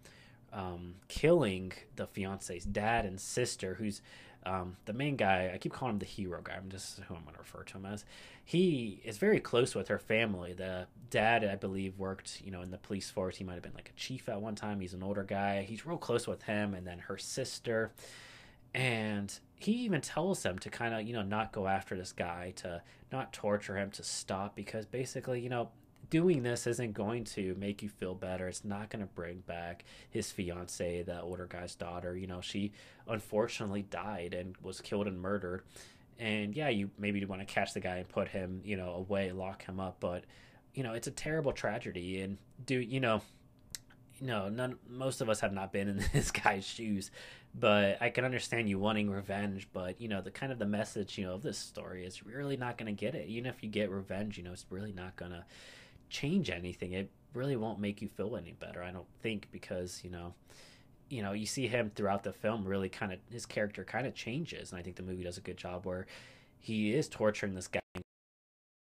um, 0.52 0.96
killing 1.08 1.72
the 1.96 2.08
fiance's 2.08 2.66
dad 2.66 3.06
and 3.06 3.22
sister 3.22 3.76
who's 3.76 4.02
um, 4.46 4.78
the 4.86 4.94
main 4.94 5.16
guy 5.16 5.52
i 5.54 5.58
keep 5.58 5.74
calling 5.74 5.96
him 5.96 6.00
the 6.00 6.06
hero 6.06 6.42
guy. 6.44 6.54
I'm 6.56 6.70
just 6.70 7.00
who 7.00 7.16
i'm 7.16 7.24
going 7.24 7.34
to 7.34 7.40
refer 7.40 7.64
to 7.64 7.78
him 7.78 7.86
as. 7.86 8.06
He 8.44 9.02
is 9.04 9.18
very 9.18 9.40
close 9.40 9.76
with 9.76 9.88
her 9.90 10.00
family. 10.00 10.54
The 10.54 10.88
dad 11.10 11.44
i 11.44 11.56
believe 11.56 11.98
worked 11.98 12.42
you 12.44 12.52
know 12.52 12.62
in 12.62 12.72
the 12.72 12.78
police 12.78 13.10
force. 13.10 13.38
He 13.38 13.44
might 13.44 13.56
have 13.56 13.64
been 13.64 13.74
like 13.74 13.90
a 13.90 14.00
chief 14.00 14.30
at 14.30 14.42
one 14.42 14.56
time. 14.56 14.80
He's 14.80 14.94
an 14.94 15.04
older 15.04 15.24
guy. 15.24 15.64
He's 15.64 15.86
real 15.86 15.98
close 15.98 16.28
with 16.28 16.44
him 16.44 16.74
and 16.74 16.86
then 16.86 17.00
her 17.00 17.18
sister. 17.18 17.92
And 18.74 19.34
he 19.56 19.72
even 19.72 20.02
tells 20.02 20.44
them 20.44 20.60
to 20.60 20.70
kind 20.70 20.94
of 20.94 21.02
you 21.08 21.14
know 21.14 21.24
not 21.24 21.52
go 21.52 21.68
after 21.68 21.96
this 21.96 22.12
guy 22.12 22.54
to 22.58 22.82
not 23.12 23.34
torture 23.34 23.78
him 23.78 23.92
to 23.92 24.04
stop 24.04 24.56
because 24.56 24.86
basically 24.86 25.42
you 25.42 25.50
know 25.50 25.70
doing 26.10 26.44
this 26.44 26.68
isn't 26.68 26.94
going 26.94 27.24
to 27.24 27.56
make 27.56 27.82
you 27.82 27.90
feel 27.90 28.16
better 28.16 28.48
it's 28.48 28.66
not 28.66 28.90
going 28.90 29.02
to 29.02 29.14
bring 29.14 29.40
back 29.42 29.86
his 30.10 30.32
fiance 30.32 31.04
the 31.04 31.22
older 31.22 31.46
guy's 31.46 31.76
daughter 31.76 32.16
you 32.16 32.28
know 32.28 32.42
she 32.42 32.72
unfortunately 33.08 33.84
died 33.84 34.34
and 34.34 34.56
was 34.62 34.82
killed 34.82 35.08
and 35.08 35.22
murdered 35.22 35.64
and 36.18 36.56
yeah 36.56 36.70
you 36.70 36.90
maybe 36.98 37.24
want 37.26 37.42
to 37.42 37.54
catch 37.54 37.74
the 37.74 37.80
guy 37.80 37.98
and 37.98 38.08
put 38.10 38.28
him 38.28 38.62
you 38.64 38.78
know 38.78 38.94
away 38.94 39.32
lock 39.32 39.64
him 39.64 39.80
up 39.80 39.98
but 40.00 40.24
you 40.74 40.84
know 40.84 40.94
it's 40.94 41.08
a 41.08 41.12
terrible 41.12 41.52
tragedy 41.52 42.22
and 42.22 42.38
do 42.66 42.80
you 42.80 43.00
know 43.00 43.22
no, 44.22 44.50
none. 44.50 44.78
Most 44.88 45.22
of 45.22 45.30
us 45.30 45.40
have 45.40 45.54
not 45.54 45.72
been 45.72 45.88
in 45.88 46.04
this 46.14 46.32
guy's 46.32 46.66
shoes, 46.66 47.12
but 47.56 48.02
I 48.02 48.10
can 48.10 48.26
understand 48.26 48.70
you 48.70 48.80
wanting 48.80 49.10
revenge. 49.10 49.68
But 49.72 50.00
you 50.02 50.08
know, 50.08 50.22
the 50.22 50.32
kind 50.32 50.52
of 50.52 50.60
the 50.60 50.66
message 50.66 51.18
you 51.18 51.26
know 51.26 51.36
of 51.36 51.42
this 51.42 51.58
story 51.58 52.06
is 52.06 52.26
really 52.26 52.58
not 52.58 52.78
going 52.78 52.94
to 52.94 53.00
get 53.00 53.16
it. 53.16 53.28
Even 53.28 53.46
if 53.50 53.64
you 53.64 53.70
get 53.70 53.90
revenge, 53.90 54.38
you 54.38 54.44
know, 54.44 54.52
it's 54.52 54.66
really 54.70 54.92
not 54.92 55.16
going 55.16 55.32
to 55.32 55.46
change 56.10 56.50
anything. 56.50 56.94
It 56.94 57.10
really 57.34 57.56
won't 57.56 57.80
make 57.80 58.02
you 58.02 58.08
feel 58.08 58.36
any 58.36 58.54
better. 58.54 58.84
I 58.84 58.92
don't 58.92 59.08
think 59.22 59.48
because 59.52 60.02
you 60.04 60.10
know, 60.10 60.34
you 61.10 61.22
know, 61.22 61.34
you 61.34 61.46
see 61.46 61.68
him 61.68 61.92
throughout 61.96 62.24
the 62.24 62.34
film. 62.34 62.66
Really, 62.66 62.90
kind 62.90 63.12
of 63.14 63.20
his 63.32 63.46
character 63.46 63.84
kind 63.84 64.08
of 64.08 64.16
changes, 64.16 64.72
and 64.72 64.80
I 64.80 64.84
think 64.84 64.96
the 64.96 65.04
movie 65.04 65.24
does 65.24 65.38
a 65.38 65.42
good 65.42 65.58
job 65.58 65.86
where 65.86 66.06
he 66.60 66.94
is 66.94 67.08
torturing 67.08 67.56
this 67.56 67.68
guy 67.68 67.80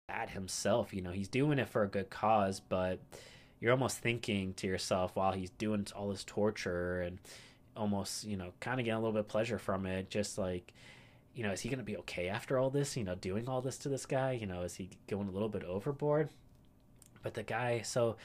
at 0.10 0.30
himself. 0.30 0.94
You 0.94 1.02
know, 1.02 1.12
he's 1.12 1.28
doing 1.28 1.60
it 1.60 1.70
for 1.70 1.84
a 1.84 1.88
good 1.88 2.10
cause, 2.10 2.60
but 2.60 3.00
you're 3.60 3.72
almost 3.72 4.00
thinking 4.00 4.54
to 4.56 4.68
yourself 4.68 5.16
while 5.16 5.32
he's 5.32 5.50
doing 5.52 5.88
all 5.96 6.10
this 6.10 6.24
torture 6.24 7.02
and 7.02 7.20
almost 7.76 8.24
you 8.24 8.38
know 8.38 8.52
kind 8.60 8.80
of 8.80 8.86
getting 8.86 8.98
a 8.98 9.00
little 9.00 9.12
bit 9.12 9.22
of 9.22 9.28
pleasure 9.28 9.58
from 9.58 9.86
it 9.86 10.10
just 10.10 10.38
like 10.38 10.74
you 11.34 11.44
know 11.44 11.52
is 11.52 11.62
he 11.62 11.70
going 11.70 11.80
to 11.80 11.84
be 11.84 11.98
okay 11.98 12.30
after 12.30 12.58
all 12.58 12.70
this 12.70 12.96
you 12.96 13.04
know 13.04 13.16
doing 13.16 13.48
all 13.50 13.62
this 13.62 13.78
to 13.78 13.90
this 13.90 14.06
guy 14.06 14.32
you 14.32 14.46
know 14.46 14.62
is 14.62 14.76
he 14.76 14.90
going 15.08 15.28
a 15.28 15.32
little 15.32 15.50
bit 15.50 15.64
overboard 15.64 16.30
but 17.26 17.34
the 17.34 17.44
guy 17.44 17.82
so 17.82 18.16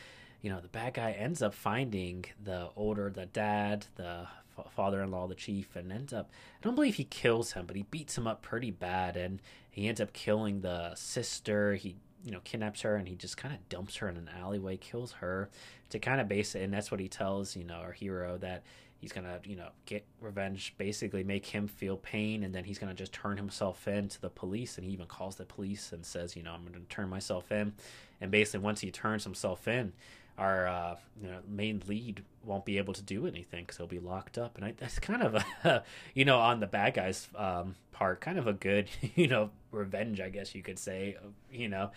you 0.42 0.50
know 0.50 0.60
the 0.60 0.68
bad 0.68 0.94
guy 0.94 1.12
ends 1.12 1.42
up 1.42 1.54
finding 1.54 2.24
the 2.44 2.68
older 2.76 3.10
the 3.10 3.26
dad 3.26 3.86
the 3.96 4.26
father-in-law 4.68 5.26
the 5.26 5.34
chief 5.34 5.74
and 5.74 5.90
ends 5.90 6.12
up 6.12 6.30
i 6.60 6.62
don't 6.62 6.74
believe 6.74 6.96
he 6.96 7.04
kills 7.04 7.52
him 7.52 7.64
but 7.66 7.76
he 7.76 7.82
beats 7.84 8.18
him 8.18 8.26
up 8.26 8.42
pretty 8.42 8.70
bad 8.70 9.16
and 9.16 9.40
he 9.70 9.88
ends 9.88 10.00
up 10.00 10.12
killing 10.12 10.60
the 10.60 10.94
sister. 10.94 11.74
He 11.74 11.96
you 12.24 12.30
know 12.30 12.40
kidnaps 12.44 12.82
her 12.82 12.96
and 12.96 13.08
he 13.08 13.14
just 13.14 13.38
kind 13.38 13.54
of 13.54 13.66
dumps 13.70 13.96
her 13.96 14.08
in 14.08 14.18
an 14.18 14.28
alleyway 14.38 14.76
kills 14.76 15.12
her 15.12 15.48
to 15.88 15.98
kind 15.98 16.20
of 16.20 16.28
base 16.28 16.54
it 16.54 16.60
and 16.60 16.74
that's 16.74 16.90
what 16.90 17.00
he 17.00 17.08
tells 17.08 17.56
you 17.56 17.64
know 17.64 17.76
our 17.76 17.92
hero 17.92 18.36
that 18.36 18.62
he's 19.00 19.12
gonna 19.12 19.40
you 19.44 19.56
know 19.56 19.68
get 19.86 20.04
revenge 20.20 20.74
basically 20.78 21.24
make 21.24 21.46
him 21.46 21.66
feel 21.66 21.96
pain 21.96 22.44
and 22.44 22.54
then 22.54 22.64
he's 22.64 22.78
gonna 22.78 22.94
just 22.94 23.12
turn 23.12 23.36
himself 23.36 23.88
in 23.88 24.08
to 24.08 24.20
the 24.20 24.30
police 24.30 24.76
and 24.76 24.86
he 24.86 24.92
even 24.92 25.06
calls 25.06 25.36
the 25.36 25.44
police 25.44 25.92
and 25.92 26.04
says 26.04 26.36
you 26.36 26.42
know 26.42 26.52
i'm 26.52 26.64
gonna 26.64 26.84
turn 26.88 27.08
myself 27.08 27.50
in 27.50 27.72
and 28.20 28.30
basically 28.30 28.60
once 28.60 28.80
he 28.80 28.90
turns 28.90 29.24
himself 29.24 29.66
in 29.66 29.92
our 30.40 30.66
uh, 30.66 30.96
you 31.22 31.28
know 31.28 31.38
main 31.46 31.82
lead 31.86 32.24
won't 32.44 32.64
be 32.64 32.78
able 32.78 32.94
to 32.94 33.02
do 33.02 33.26
anything 33.26 33.62
because 33.62 33.76
he'll 33.76 33.86
be 33.86 34.00
locked 34.00 34.38
up, 34.38 34.56
and 34.56 34.64
I, 34.64 34.72
that's 34.76 34.98
kind 34.98 35.22
of 35.22 35.44
a 35.64 35.84
you 36.14 36.24
know 36.24 36.38
on 36.40 36.60
the 36.60 36.66
bad 36.66 36.94
guys 36.94 37.28
um, 37.36 37.76
part, 37.92 38.20
kind 38.20 38.38
of 38.38 38.46
a 38.46 38.54
good 38.54 38.88
you 39.14 39.28
know 39.28 39.50
revenge, 39.70 40.20
I 40.20 40.30
guess 40.30 40.54
you 40.54 40.62
could 40.62 40.78
say. 40.78 41.16
You 41.52 41.68
know, 41.68 41.90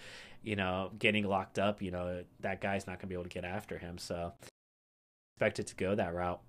you 0.43 0.57
know, 0.57 0.91
getting 0.99 1.25
locked 1.25 1.57
up, 1.57 1.81
you 1.81 1.91
know 1.91 2.23
that 2.41 2.61
guy's 2.61 2.85
not 2.85 2.99
gonna 2.99 3.07
be 3.07 3.15
able 3.15 3.23
to 3.23 3.29
get 3.29 3.45
after 3.45 3.77
him, 3.77 3.97
so 3.97 4.33
expect 5.35 5.59
it 5.59 5.67
to 5.67 5.75
go 5.75 5.95
that 5.95 6.13
route. 6.13 6.41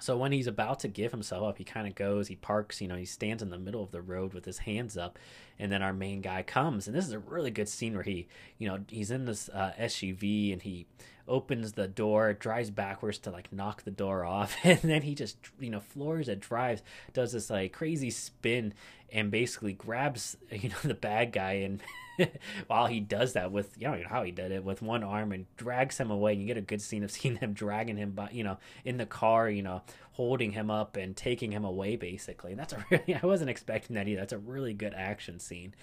So 0.00 0.16
when 0.16 0.32
he's 0.32 0.46
about 0.46 0.80
to 0.80 0.88
give 0.88 1.10
himself 1.12 1.42
up, 1.42 1.58
he 1.58 1.64
kind 1.64 1.86
of 1.86 1.94
goes, 1.94 2.28
he 2.28 2.36
parks, 2.36 2.80
you 2.80 2.88
know, 2.88 2.96
he 2.96 3.04
stands 3.04 3.42
in 3.42 3.50
the 3.50 3.58
middle 3.58 3.82
of 3.82 3.90
the 3.90 4.02
road 4.02 4.34
with 4.34 4.44
his 4.44 4.58
hands 4.58 4.96
up, 4.96 5.18
and 5.58 5.70
then 5.70 5.82
our 5.82 5.92
main 5.92 6.20
guy 6.20 6.42
comes, 6.42 6.86
and 6.86 6.96
this 6.96 7.06
is 7.06 7.12
a 7.12 7.18
really 7.18 7.50
good 7.50 7.68
scene 7.68 7.94
where 7.94 8.02
he, 8.02 8.28
you 8.58 8.68
know, 8.68 8.78
he's 8.88 9.10
in 9.10 9.24
this 9.24 9.48
uh, 9.50 9.72
SUV 9.78 10.52
and 10.52 10.62
he 10.62 10.86
opens 11.28 11.72
the 11.72 11.86
door, 11.88 12.32
drives 12.32 12.70
backwards 12.70 13.18
to 13.18 13.30
like 13.30 13.52
knock 13.52 13.84
the 13.84 13.90
door 13.90 14.24
off, 14.24 14.56
and 14.64 14.80
then 14.80 15.02
he 15.02 15.14
just, 15.14 15.36
you 15.60 15.70
know, 15.70 15.80
floors 15.80 16.28
it, 16.28 16.40
drives, 16.40 16.82
does 17.12 17.32
this 17.32 17.50
like 17.50 17.72
crazy 17.72 18.10
spin, 18.10 18.74
and 19.10 19.30
basically 19.30 19.72
grabs, 19.72 20.36
you 20.50 20.68
know, 20.70 20.76
the 20.82 20.94
bad 20.94 21.32
guy 21.32 21.52
and 21.52 21.80
while 22.66 22.86
he 22.86 23.00
does 23.00 23.34
that 23.34 23.52
with 23.52 23.74
you 23.78 23.86
know 23.86 24.00
how 24.08 24.22
he 24.22 24.32
did 24.32 24.50
it 24.50 24.64
with 24.64 24.82
one 24.82 25.04
arm 25.04 25.32
and 25.32 25.46
drags 25.56 25.98
him 25.98 26.10
away. 26.10 26.32
And 26.32 26.40
you 26.40 26.46
get 26.46 26.56
a 26.56 26.62
good 26.62 26.82
scene 26.82 27.04
of 27.04 27.10
seeing 27.10 27.36
him 27.36 27.52
dragging 27.52 27.96
him, 27.96 28.12
by 28.12 28.30
you 28.30 28.44
know, 28.44 28.58
in 28.84 28.96
the 28.96 29.06
car, 29.06 29.48
you 29.48 29.62
know, 29.62 29.82
holding 30.12 30.52
him 30.52 30.70
up 30.70 30.96
and 30.96 31.16
taking 31.16 31.52
him 31.52 31.64
away 31.64 31.96
basically. 31.96 32.52
And 32.52 32.60
that's 32.60 32.72
a 32.72 32.84
really 32.90 33.18
I 33.22 33.26
wasn't 33.26 33.50
expecting 33.50 33.94
that 33.96 34.08
either. 34.08 34.20
That's 34.20 34.32
a 34.32 34.38
really 34.38 34.74
good 34.74 34.94
action 34.94 35.38
scene. 35.38 35.74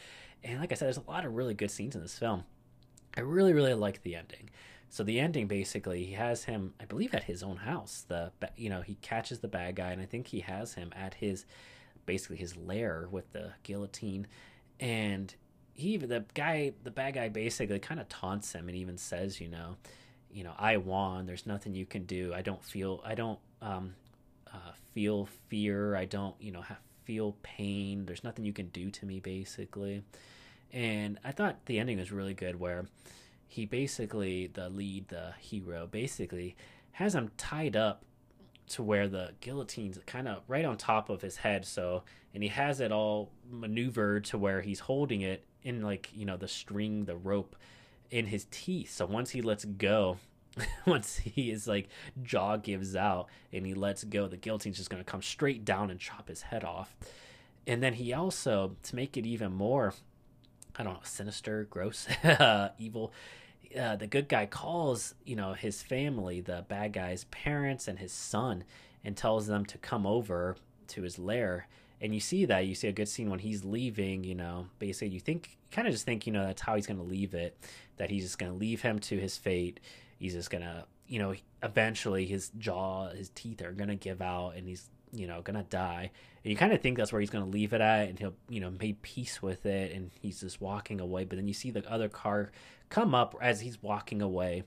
And 0.43 0.59
like 0.59 0.71
I 0.71 0.75
said, 0.75 0.85
there's 0.85 0.97
a 0.97 1.09
lot 1.09 1.25
of 1.25 1.35
really 1.35 1.53
good 1.53 1.71
scenes 1.71 1.95
in 1.95 2.01
this 2.01 2.17
film. 2.17 2.43
I 3.17 3.21
really 3.21 3.53
really 3.53 3.73
like 3.73 4.03
the 4.03 4.15
ending. 4.15 4.49
So 4.89 5.03
the 5.03 5.19
ending 5.19 5.47
basically, 5.47 6.05
he 6.05 6.13
has 6.13 6.45
him, 6.45 6.73
I 6.79 6.85
believe, 6.85 7.13
at 7.13 7.23
his 7.25 7.43
own 7.43 7.57
house. 7.57 8.05
The 8.07 8.31
you 8.55 8.69
know 8.69 8.81
he 8.81 8.95
catches 8.95 9.39
the 9.39 9.47
bad 9.47 9.75
guy, 9.75 9.91
and 9.91 10.01
I 10.01 10.05
think 10.05 10.27
he 10.27 10.39
has 10.41 10.75
him 10.75 10.93
at 10.95 11.15
his 11.15 11.45
basically 12.05 12.37
his 12.37 12.55
lair 12.55 13.07
with 13.11 13.31
the 13.33 13.53
guillotine, 13.63 14.27
and 14.79 15.33
he 15.73 15.97
the 15.97 16.23
guy 16.33 16.71
the 16.83 16.91
bad 16.91 17.15
guy 17.15 17.29
basically 17.29 17.79
kind 17.79 17.99
of 17.99 18.07
taunts 18.07 18.53
him 18.53 18.69
and 18.69 18.77
even 18.77 18.97
says 18.97 19.41
you 19.41 19.49
know 19.49 19.75
you 20.31 20.43
know 20.43 20.53
i 20.57 20.77
won. 20.77 21.25
There's 21.25 21.45
nothing 21.45 21.75
you 21.75 21.85
can 21.85 22.05
do. 22.05 22.33
I 22.33 22.41
don't 22.41 22.63
feel 22.63 23.01
i 23.05 23.13
don't 23.15 23.39
um 23.61 23.95
uh, 24.53 24.71
feel 24.93 25.27
fear. 25.49 25.95
I 25.95 26.05
don't 26.05 26.35
you 26.39 26.51
know 26.51 26.61
have, 26.61 26.79
feel 27.03 27.35
pain. 27.43 28.05
There's 28.05 28.23
nothing 28.23 28.45
you 28.45 28.53
can 28.53 28.69
do 28.69 28.89
to 28.91 29.05
me 29.05 29.19
basically. 29.19 30.03
And 30.71 31.19
i 31.23 31.31
thought 31.31 31.65
the 31.65 31.79
ending 31.79 31.99
was 31.99 32.11
really 32.11 32.33
good 32.33 32.59
where 32.59 32.85
he 33.47 33.65
basically 33.65 34.47
the 34.47 34.69
lead 34.69 35.07
the 35.09 35.33
hero 35.39 35.87
basically 35.87 36.55
has 36.93 37.15
him 37.15 37.31
tied 37.37 37.75
up 37.75 38.03
to 38.67 38.81
where 38.81 39.07
the 39.07 39.31
guillotine's 39.41 39.99
kind 40.05 40.27
of 40.27 40.41
right 40.47 40.65
on 40.65 40.75
top 40.75 41.09
of 41.09 41.21
his 41.21 41.37
head 41.37 41.65
so 41.65 42.03
and 42.33 42.41
he 42.41 42.49
has 42.49 42.79
it 42.79 42.91
all 42.91 43.31
maneuvered 43.49 44.25
to 44.25 44.37
where 44.37 44.61
he's 44.61 44.79
holding 44.79 45.21
it 45.21 45.45
in 45.63 45.81
like 45.81 46.09
you 46.13 46.25
know 46.25 46.37
the 46.37 46.47
string 46.47 47.05
the 47.05 47.15
rope 47.15 47.55
in 48.09 48.25
his 48.25 48.47
teeth 48.49 48.91
so 48.91 49.05
once 49.05 49.31
he 49.31 49.41
lets 49.41 49.65
go 49.65 50.17
once 50.85 51.17
he 51.17 51.51
is 51.51 51.67
like 51.67 51.87
jaw 52.23 52.57
gives 52.57 52.95
out 52.95 53.27
and 53.51 53.65
he 53.65 53.73
lets 53.73 54.03
go 54.03 54.27
the 54.27 54.37
guillotine's 54.37 54.77
just 54.77 54.89
going 54.89 55.03
to 55.03 55.09
come 55.09 55.21
straight 55.21 55.65
down 55.65 55.89
and 55.89 55.99
chop 55.99 56.27
his 56.27 56.43
head 56.43 56.63
off. 56.63 56.95
And 57.67 57.81
then 57.81 57.93
he 57.93 58.13
also 58.13 58.75
to 58.83 58.95
make 58.95 59.17
it 59.17 59.25
even 59.25 59.53
more 59.53 59.93
i 60.77 60.83
don't 60.83 60.93
know 60.93 60.99
sinister 61.03 61.65
gross 61.69 62.07
evil. 62.77 63.13
Uh, 63.77 63.95
the 63.95 64.07
good 64.07 64.29
guy 64.29 64.45
calls 64.45 65.15
you 65.25 65.35
know 65.35 65.53
his 65.53 65.81
family 65.81 66.39
the 66.39 66.65
bad 66.69 66.93
guy's 66.93 67.25
parents 67.25 67.87
and 67.87 67.99
his 67.99 68.11
son 68.11 68.63
and 69.03 69.17
tells 69.17 69.47
them 69.47 69.65
to 69.65 69.77
come 69.77 70.05
over 70.05 70.55
to 70.87 71.01
his 71.01 71.19
lair. 71.19 71.67
And 72.01 72.13
you 72.13 72.19
see 72.19 72.45
that 72.45 72.67
you 72.67 72.75
see 72.75 72.87
a 72.87 72.93
good 72.93 73.09
scene 73.09 73.29
when 73.29 73.39
he's 73.39 73.65
leaving 73.65 74.23
you 74.23 74.35
know 74.35 74.67
basically 74.79 75.09
you 75.09 75.19
think 75.19 75.57
kind 75.71 75.87
of 75.87 75.93
just 75.93 76.05
think 76.05 76.25
you 76.25 76.33
know 76.33 76.45
that's 76.45 76.61
how 76.61 76.75
he's 76.75 76.87
going 76.87 76.99
to 76.99 77.03
leave 77.03 77.33
it 77.33 77.57
that 77.97 78.09
he's 78.09 78.23
just 78.23 78.39
going 78.39 78.51
to 78.51 78.57
leave 78.57 78.81
him 78.81 78.99
to 78.99 79.19
his 79.19 79.37
fate. 79.37 79.79
He's 80.19 80.33
just 80.33 80.49
going 80.49 80.63
to 80.63 80.85
you 81.07 81.19
know 81.19 81.35
eventually 81.63 82.25
his 82.25 82.51
jaw 82.57 83.09
his 83.09 83.29
teeth 83.29 83.61
are 83.61 83.71
going 83.71 83.89
to 83.89 83.95
give 83.95 84.21
out 84.21 84.51
and 84.55 84.67
he's 84.67 84.89
you 85.15 85.27
know 85.27 85.41
to 85.57 85.63
die. 85.63 86.11
And 86.43 86.51
you 86.51 86.57
kind 86.57 86.73
of 86.73 86.81
think 86.81 86.97
that's 86.97 87.11
where 87.11 87.19
he's 87.19 87.29
to 87.43 87.49
leave 87.49 87.73
it 87.73 87.81
at 87.81 88.09
and 88.09 88.19
he'll 88.19 88.35
you 88.49 88.59
know 88.59 88.71
make 88.71 89.01
peace 89.01 89.41
with 89.41 89.65
it 89.65 89.93
and 89.93 90.11
he's 90.19 90.41
just 90.41 90.61
walking 90.61 90.99
away. 90.99 91.25
But 91.25 91.37
then 91.37 91.47
you 91.47 91.53
see 91.53 91.71
the 91.71 91.89
other 91.91 92.09
car 92.09 92.51
come 92.89 93.15
up 93.15 93.35
as 93.41 93.61
he's 93.61 93.81
walking 93.81 94.21
away 94.21 94.63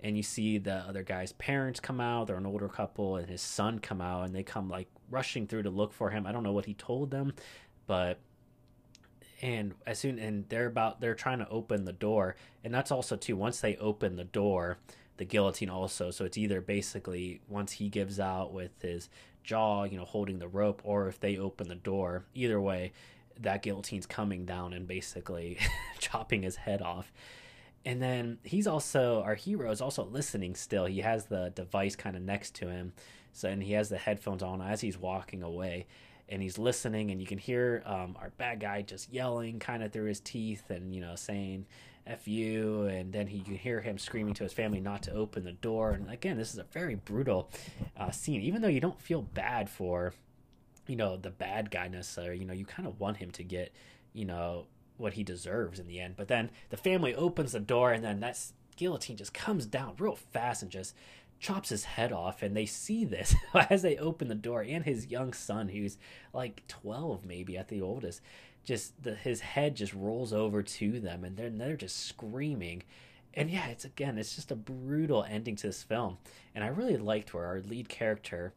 and 0.00 0.16
you 0.16 0.22
see 0.22 0.58
the 0.58 0.74
other 0.74 1.02
guy's 1.02 1.32
parents 1.32 1.80
come 1.80 2.00
out 2.00 2.28
they're 2.28 2.36
an 2.36 2.46
older 2.46 2.68
couple 2.68 3.16
and 3.16 3.28
his 3.28 3.42
son 3.42 3.78
come 3.78 4.00
out 4.00 4.24
and 4.24 4.34
they 4.34 4.42
come 4.42 4.70
like 4.70 4.88
rushing 5.10 5.46
through 5.46 5.64
to 5.64 5.70
look 5.70 5.92
for 5.92 6.10
him. 6.10 6.26
I 6.26 6.32
don't 6.32 6.42
know 6.42 6.52
what 6.52 6.66
he 6.66 6.74
told 6.74 7.10
them 7.10 7.34
but 7.86 8.18
and 9.42 9.74
as 9.86 9.98
soon 9.98 10.18
and 10.18 10.48
they're 10.48 10.66
about 10.66 11.00
they're 11.00 11.14
trying 11.14 11.38
to 11.38 11.48
open 11.48 11.84
the 11.84 11.92
door 11.92 12.36
and 12.64 12.72
that's 12.72 12.90
also 12.90 13.16
too 13.16 13.36
once 13.36 13.60
they 13.60 13.76
open 13.76 14.16
the 14.16 14.24
door 14.24 14.78
the 15.18 15.24
guillotine 15.24 15.68
also. 15.68 16.10
So 16.10 16.24
it's 16.24 16.38
either 16.38 16.60
basically 16.60 17.40
once 17.48 17.72
he 17.72 17.88
gives 17.88 18.18
out 18.18 18.52
with 18.52 18.70
his 18.80 19.10
jaw 19.48 19.84
you 19.84 19.96
know 19.96 20.04
holding 20.04 20.38
the 20.38 20.46
rope 20.46 20.82
or 20.84 21.08
if 21.08 21.18
they 21.20 21.38
open 21.38 21.68
the 21.68 21.74
door 21.74 22.24
either 22.34 22.60
way 22.60 22.92
that 23.40 23.62
guillotine's 23.62 24.04
coming 24.04 24.44
down 24.44 24.74
and 24.74 24.86
basically 24.86 25.56
chopping 25.98 26.42
his 26.42 26.56
head 26.56 26.82
off. 26.82 27.12
And 27.84 28.02
then 28.02 28.38
he's 28.42 28.66
also 28.66 29.22
our 29.22 29.36
hero 29.36 29.70
is 29.70 29.80
also 29.80 30.04
listening 30.04 30.54
still. 30.54 30.84
He 30.84 31.00
has 31.00 31.26
the 31.26 31.52
device 31.54 31.96
kind 31.96 32.16
of 32.16 32.22
next 32.22 32.54
to 32.56 32.68
him 32.68 32.92
so 33.32 33.48
and 33.48 33.62
he 33.62 33.72
has 33.72 33.88
the 33.88 33.96
headphones 33.96 34.42
on 34.42 34.60
as 34.60 34.80
he's 34.80 34.98
walking 34.98 35.42
away 35.42 35.86
and 36.28 36.42
he's 36.42 36.58
listening 36.58 37.10
and 37.10 37.20
you 37.20 37.26
can 37.26 37.38
hear 37.38 37.82
um, 37.86 38.16
our 38.20 38.30
bad 38.36 38.60
guy 38.60 38.82
just 38.82 39.12
yelling 39.12 39.58
kind 39.58 39.82
of 39.82 39.92
through 39.92 40.06
his 40.06 40.20
teeth 40.20 40.68
and 40.70 40.94
you 40.94 41.00
know 41.00 41.14
saying 41.14 41.64
f 42.08 42.26
you 42.26 42.82
and 42.84 43.12
then 43.12 43.26
he 43.26 43.44
you 43.46 43.56
hear 43.56 43.80
him 43.80 43.98
screaming 43.98 44.34
to 44.34 44.42
his 44.42 44.52
family 44.52 44.80
not 44.80 45.02
to 45.02 45.12
open 45.12 45.44
the 45.44 45.52
door 45.52 45.92
and 45.92 46.10
again 46.10 46.36
this 46.36 46.52
is 46.52 46.58
a 46.58 46.64
very 46.72 46.94
brutal 46.94 47.50
uh, 47.96 48.10
scene 48.10 48.40
even 48.40 48.62
though 48.62 48.68
you 48.68 48.80
don't 48.80 49.00
feel 49.00 49.22
bad 49.22 49.68
for 49.68 50.12
you 50.86 50.96
know 50.96 51.16
the 51.16 51.30
bad 51.30 51.70
guy 51.70 51.86
necessarily 51.86 52.38
you 52.38 52.46
know 52.46 52.54
you 52.54 52.64
kind 52.64 52.88
of 52.88 52.98
want 52.98 53.18
him 53.18 53.30
to 53.30 53.44
get 53.44 53.72
you 54.14 54.24
know 54.24 54.66
what 54.98 55.14
he 55.14 55.22
deserves 55.22 55.78
in 55.78 55.86
the 55.86 56.00
end. 56.00 56.14
But 56.16 56.28
then 56.28 56.50
the 56.70 56.76
family 56.76 57.14
opens 57.14 57.52
the 57.52 57.60
door, 57.60 57.92
and 57.92 58.04
then 58.04 58.20
that 58.20 58.38
guillotine 58.76 59.16
just 59.16 59.32
comes 59.32 59.64
down 59.64 59.94
real 59.98 60.16
fast 60.16 60.62
and 60.62 60.70
just 60.70 60.94
chops 61.40 61.68
his 61.68 61.84
head 61.84 62.12
off. 62.12 62.42
And 62.42 62.56
they 62.56 62.66
see 62.66 63.04
this 63.04 63.34
as 63.70 63.82
they 63.82 63.96
open 63.96 64.28
the 64.28 64.34
door, 64.34 64.62
and 64.62 64.84
his 64.84 65.06
young 65.06 65.32
son, 65.32 65.68
who's 65.68 65.96
like 66.34 66.64
12 66.68 67.24
maybe 67.24 67.56
at 67.56 67.68
the 67.68 67.80
oldest, 67.80 68.20
just 68.64 69.02
the, 69.02 69.14
his 69.14 69.40
head 69.40 69.74
just 69.74 69.94
rolls 69.94 70.32
over 70.32 70.62
to 70.62 71.00
them, 71.00 71.24
and 71.24 71.36
they're 71.36 71.50
they're 71.50 71.76
just 71.76 72.06
screaming. 72.06 72.82
And 73.34 73.50
yeah, 73.50 73.68
it's 73.68 73.84
again, 73.84 74.18
it's 74.18 74.34
just 74.34 74.50
a 74.50 74.56
brutal 74.56 75.24
ending 75.24 75.56
to 75.56 75.68
this 75.68 75.82
film. 75.82 76.18
And 76.54 76.64
I 76.64 76.68
really 76.68 76.96
liked 76.96 77.34
where 77.34 77.46
our 77.46 77.60
lead 77.60 77.88
character 77.88 78.52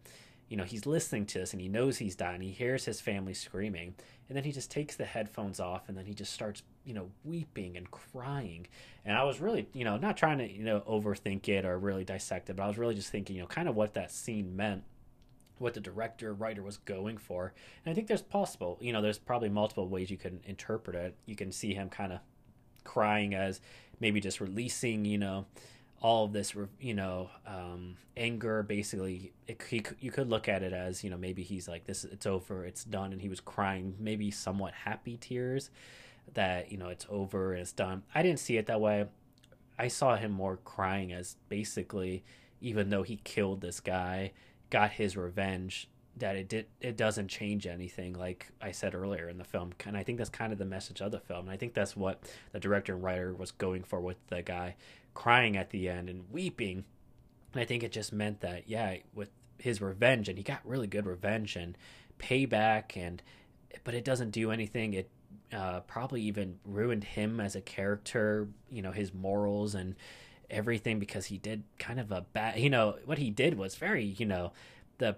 you 0.51 0.57
know, 0.57 0.65
he's 0.65 0.85
listening 0.85 1.25
to 1.27 1.39
this 1.39 1.53
and 1.53 1.61
he 1.61 1.69
knows 1.69 1.97
he's 1.97 2.17
dying. 2.17 2.41
He 2.41 2.51
hears 2.51 2.83
his 2.83 2.99
family 2.99 3.33
screaming. 3.33 3.95
And 4.27 4.35
then 4.35 4.43
he 4.43 4.51
just 4.51 4.69
takes 4.69 4.97
the 4.97 5.05
headphones 5.05 5.61
off 5.61 5.87
and 5.87 5.97
then 5.97 6.05
he 6.05 6.13
just 6.13 6.33
starts, 6.33 6.61
you 6.83 6.93
know, 6.93 7.09
weeping 7.23 7.77
and 7.77 7.89
crying. 7.89 8.67
And 9.05 9.17
I 9.17 9.23
was 9.23 9.39
really, 9.39 9.69
you 9.71 9.85
know, 9.85 9.95
not 9.95 10.17
trying 10.17 10.39
to, 10.39 10.51
you 10.51 10.65
know, 10.65 10.81
overthink 10.81 11.47
it 11.47 11.63
or 11.63 11.79
really 11.79 12.03
dissect 12.03 12.49
it, 12.49 12.57
but 12.57 12.63
I 12.63 12.67
was 12.67 12.77
really 12.77 12.95
just 12.95 13.09
thinking, 13.11 13.37
you 13.37 13.43
know, 13.43 13.47
kind 13.47 13.69
of 13.69 13.77
what 13.77 13.93
that 13.93 14.11
scene 14.11 14.53
meant 14.53 14.83
what 15.61 15.73
the 15.73 15.79
director 15.79 16.33
writer 16.33 16.61
was 16.61 16.77
going 16.77 17.17
for 17.17 17.53
and 17.85 17.91
i 17.91 17.95
think 17.95 18.07
there's 18.07 18.21
possible 18.21 18.77
you 18.81 18.91
know 18.91 19.01
there's 19.01 19.19
probably 19.19 19.49
multiple 19.49 19.87
ways 19.87 20.09
you 20.09 20.17
can 20.17 20.39
interpret 20.45 20.95
it 20.95 21.15
you 21.25 21.35
can 21.35 21.51
see 21.51 21.73
him 21.73 21.89
kind 21.89 22.11
of 22.11 22.19
crying 22.83 23.35
as 23.35 23.61
maybe 23.99 24.19
just 24.19 24.41
releasing 24.41 25.05
you 25.05 25.17
know 25.17 25.45
all 26.01 26.25
of 26.25 26.33
this, 26.33 26.53
you 26.79 26.93
know, 26.93 27.29
um, 27.45 27.95
anger. 28.17 28.63
Basically, 28.63 29.31
it, 29.47 29.61
he, 29.69 29.83
you 29.99 30.11
could 30.11 30.29
look 30.29 30.49
at 30.49 30.63
it 30.63 30.73
as, 30.73 31.03
you 31.03 31.09
know, 31.09 31.17
maybe 31.17 31.43
he's 31.43 31.67
like, 31.67 31.85
"This, 31.85 32.03
it's 32.03 32.25
over, 32.25 32.65
it's 32.65 32.83
done," 32.83 33.13
and 33.13 33.21
he 33.21 33.29
was 33.29 33.39
crying, 33.39 33.95
maybe 33.99 34.31
somewhat 34.31 34.73
happy 34.73 35.17
tears, 35.17 35.69
that 36.33 36.71
you 36.71 36.77
know 36.77 36.89
it's 36.89 37.05
over 37.09 37.53
and 37.53 37.61
it's 37.61 37.71
done. 37.71 38.03
I 38.13 38.23
didn't 38.23 38.39
see 38.39 38.57
it 38.57 38.65
that 38.65 38.81
way. 38.81 39.05
I 39.77 39.87
saw 39.87 40.15
him 40.15 40.31
more 40.31 40.57
crying 40.57 41.13
as 41.13 41.37
basically, 41.49 42.23
even 42.61 42.89
though 42.89 43.03
he 43.03 43.17
killed 43.23 43.61
this 43.61 43.79
guy, 43.79 44.31
got 44.71 44.91
his 44.91 45.15
revenge. 45.15 45.87
That 46.17 46.35
it 46.35 46.49
did, 46.49 46.65
it 46.81 46.97
doesn't 46.97 47.29
change 47.29 47.65
anything, 47.65 48.13
like 48.13 48.51
I 48.61 48.71
said 48.71 48.93
earlier 48.93 49.29
in 49.29 49.37
the 49.37 49.45
film, 49.45 49.71
and 49.85 49.95
I 49.95 50.03
think 50.03 50.17
that's 50.17 50.29
kind 50.29 50.51
of 50.51 50.59
the 50.59 50.65
message 50.65 51.01
of 51.01 51.11
the 51.11 51.21
film. 51.21 51.41
And 51.41 51.51
I 51.51 51.57
think 51.57 51.73
that's 51.73 51.95
what 51.95 52.21
the 52.51 52.59
director 52.59 52.93
and 52.93 53.01
writer 53.01 53.33
was 53.33 53.51
going 53.51 53.83
for 53.83 54.01
with 54.01 54.17
the 54.27 54.41
guy 54.41 54.75
crying 55.13 55.55
at 55.55 55.69
the 55.69 55.87
end 55.87 56.09
and 56.09 56.25
weeping. 56.29 56.83
And 57.53 57.61
I 57.61 57.65
think 57.65 57.83
it 57.83 57.93
just 57.93 58.11
meant 58.11 58.41
that, 58.41 58.67
yeah, 58.67 58.97
with 59.15 59.29
his 59.57 59.81
revenge, 59.81 60.27
and 60.27 60.37
he 60.37 60.43
got 60.43 60.59
really 60.65 60.87
good 60.87 61.05
revenge 61.05 61.55
and 61.55 61.77
payback, 62.19 62.97
and 62.97 63.23
but 63.85 63.93
it 63.93 64.03
doesn't 64.03 64.31
do 64.31 64.51
anything. 64.51 64.93
It 64.93 65.09
uh, 65.53 65.79
probably 65.81 66.23
even 66.23 66.59
ruined 66.65 67.05
him 67.05 67.39
as 67.39 67.55
a 67.55 67.61
character, 67.61 68.49
you 68.69 68.81
know, 68.81 68.91
his 68.91 69.13
morals 69.13 69.75
and 69.75 69.95
everything 70.51 70.99
because 70.99 71.27
he 71.27 71.37
did 71.37 71.63
kind 71.79 71.99
of 71.99 72.11
a 72.11 72.21
bad. 72.33 72.59
You 72.59 72.69
know 72.69 72.97
what 73.05 73.17
he 73.17 73.29
did 73.29 73.57
was 73.57 73.75
very. 73.75 74.05
You 74.05 74.25
know 74.25 74.51
the 74.97 75.15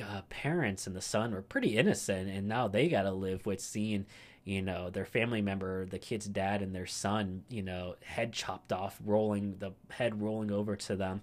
uh, 0.00 0.22
parents 0.30 0.86
and 0.86 0.96
the 0.96 1.02
son 1.02 1.32
were 1.32 1.42
pretty 1.42 1.76
innocent, 1.76 2.28
and 2.30 2.48
now 2.48 2.68
they 2.68 2.88
got 2.88 3.02
to 3.02 3.12
live 3.12 3.44
with 3.44 3.60
seeing 3.60 4.06
you 4.46 4.62
know 4.62 4.88
their 4.88 5.04
family 5.04 5.42
member 5.42 5.84
the 5.86 5.98
kid's 5.98 6.26
dad 6.26 6.62
and 6.62 6.74
their 6.74 6.86
son 6.86 7.42
you 7.50 7.62
know 7.62 7.96
head 8.02 8.32
chopped 8.32 8.72
off 8.72 8.98
rolling 9.04 9.56
the 9.58 9.72
head 9.90 10.22
rolling 10.22 10.50
over 10.50 10.76
to 10.76 10.96
them 10.96 11.20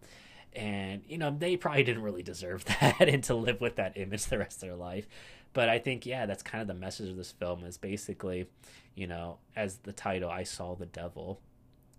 and 0.52 1.02
you 1.08 1.17
know 1.17 1.32
they 1.32 1.56
probably 1.58 1.84
didn't 1.84 2.04
really 2.04 2.21
deserve 2.21 2.65
that 2.82 3.08
and 3.08 3.23
to 3.23 3.34
live 3.34 3.60
with 3.62 3.78
that 3.78 3.97
image 3.97 4.26
the 4.26 4.38
rest 4.38 4.58
of 4.58 4.67
their 4.67 4.76
life 4.76 5.08
but 5.54 5.69
i 5.69 5.80
think 5.80 6.06
yeah 6.06 6.26
that's 6.26 6.43
kind 6.43 6.62
of 6.62 6.67
the 6.67 6.73
message 6.73 7.10
of 7.10 7.15
this 7.15 7.32
film 7.32 7.63
is 7.63 7.78
basically 7.78 8.45
you 8.93 9.08
know 9.08 9.38
as 9.56 9.78
the 9.78 9.93
title 9.93 10.30
i 10.30 10.43
saw 10.43 10.76
the 10.76 10.86
devil 10.86 11.39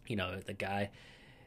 you 0.06 0.16
know 0.16 0.38
the 0.46 0.52
guy 0.52 0.90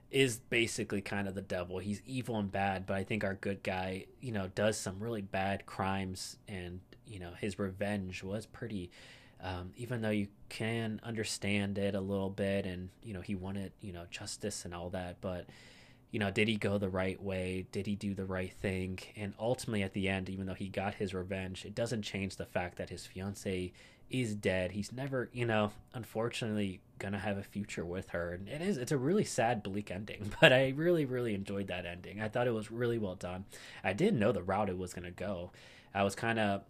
is 0.09 0.37
basically 0.49 1.01
kind 1.01 1.27
of 1.27 1.35
the 1.35 1.41
devil. 1.41 1.79
He's 1.79 2.01
evil 2.05 2.37
and 2.37 2.51
bad 2.51 2.85
but 2.85 2.95
i 2.95 3.03
think 3.03 3.23
our 3.23 3.35
good 3.35 3.61
guy 3.63 4.05
you 4.19 4.31
know 4.31 4.49
does 4.55 4.77
some 4.77 4.99
really 4.99 5.21
bad 5.21 5.65
crimes 5.65 6.37
and 6.47 6.79
you 7.05 7.19
know 7.19 7.31
his 7.39 7.59
revenge 7.59 8.23
was 8.23 8.45
pretty 8.45 8.89
um, 9.41 9.71
even 9.75 10.01
though 10.01 10.09
you 10.09 10.27
can 10.49 10.99
understand 11.03 11.77
it 11.77 11.93
a 11.93 12.01
little 12.01 12.29
bit 12.29 12.65
and 12.65 12.89
you 13.03 13.13
know 13.13 13.21
he 13.21 13.35
wanted 13.35 13.71
you 13.81 13.93
know 13.93 14.05
justice 14.09 14.65
and 14.65 14.73
all 14.73 14.89
that 14.89 15.21
but 15.21 15.45
you 16.11 16.19
know 16.19 16.31
did 16.31 16.47
he 16.47 16.55
go 16.55 16.77
the 16.77 16.89
right 16.89 17.21
way? 17.21 17.67
Did 17.71 17.85
he 17.85 17.95
do 17.95 18.15
the 18.15 18.25
right 18.25 18.51
thing? 18.51 18.97
And 19.15 19.33
ultimately 19.39 19.83
at 19.83 19.93
the 19.93 20.09
end 20.09 20.29
even 20.29 20.47
though 20.47 20.53
he 20.53 20.69
got 20.69 20.95
his 20.95 21.13
revenge 21.13 21.65
it 21.65 21.75
doesn't 21.75 22.01
change 22.01 22.37
the 22.37 22.45
fact 22.45 22.77
that 22.77 22.89
his 22.89 23.05
fiance 23.05 23.73
is 24.09 24.35
dead. 24.35 24.71
He's 24.71 24.91
never 24.91 25.29
you 25.33 25.45
know 25.45 25.71
unfortunately 25.93 26.81
gonna 26.99 27.19
have 27.19 27.37
a 27.37 27.43
future 27.43 27.85
with 27.85 28.09
her. 28.09 28.33
And 28.33 28.47
it 28.47 28.61
is 28.61 28.77
it's 28.77 28.91
a 28.91 28.97
really 28.97 29.23
sad 29.23 29.63
bleak 29.63 29.91
ending 29.91 30.31
but 30.41 30.51
i 30.51 30.69
really 30.69 31.05
really 31.05 31.33
enjoyed 31.35 31.67
that 31.67 31.85
ending. 31.85 32.21
I 32.21 32.29
thought 32.29 32.47
it 32.47 32.53
was 32.53 32.71
really 32.71 32.97
well 32.97 33.15
done. 33.15 33.45
I 33.83 33.93
didn't 33.93 34.19
know 34.19 34.31
the 34.31 34.43
route 34.43 34.69
it 34.69 34.77
was 34.77 34.93
gonna 34.93 35.11
go. 35.11 35.51
I 35.93 36.03
was 36.03 36.15
kind 36.15 36.39
of 36.39 36.63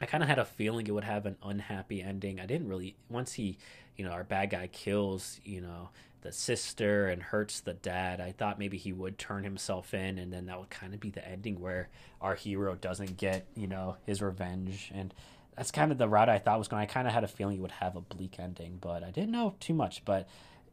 I 0.00 0.06
kind 0.06 0.22
of 0.22 0.28
had 0.28 0.38
a 0.38 0.44
feeling 0.44 0.86
it 0.86 0.92
would 0.92 1.04
have 1.04 1.26
an 1.26 1.36
unhappy 1.42 2.02
ending. 2.02 2.38
I 2.40 2.46
didn't 2.46 2.68
really 2.68 2.96
once 3.08 3.32
he, 3.32 3.58
you 3.96 4.04
know, 4.04 4.12
our 4.12 4.24
bad 4.24 4.50
guy 4.50 4.68
kills, 4.68 5.40
you 5.44 5.60
know, 5.60 5.90
the 6.22 6.32
sister 6.32 7.08
and 7.08 7.22
hurts 7.22 7.60
the 7.60 7.74
dad. 7.74 8.20
I 8.20 8.32
thought 8.32 8.58
maybe 8.58 8.76
he 8.76 8.92
would 8.92 9.18
turn 9.18 9.44
himself 9.44 9.94
in 9.94 10.18
and 10.18 10.32
then 10.32 10.46
that 10.46 10.58
would 10.58 10.70
kind 10.70 10.94
of 10.94 11.00
be 11.00 11.10
the 11.10 11.26
ending 11.26 11.60
where 11.60 11.88
our 12.20 12.34
hero 12.34 12.74
doesn't 12.74 13.16
get, 13.16 13.46
you 13.54 13.66
know, 13.66 13.96
his 14.06 14.20
revenge. 14.20 14.90
And 14.94 15.14
that's 15.58 15.72
kind 15.72 15.90
of 15.90 15.98
the 15.98 16.08
route 16.08 16.28
I 16.28 16.38
thought 16.38 16.58
was 16.58 16.68
going. 16.68 16.82
I 16.82 16.86
kind 16.86 17.08
of 17.08 17.12
had 17.12 17.24
a 17.24 17.28
feeling 17.28 17.56
he 17.56 17.60
would 17.60 17.72
have 17.72 17.96
a 17.96 18.00
bleak 18.00 18.36
ending, 18.38 18.78
but 18.80 19.02
I 19.02 19.10
didn't 19.10 19.32
know 19.32 19.56
too 19.58 19.74
much, 19.74 20.04
but 20.04 20.28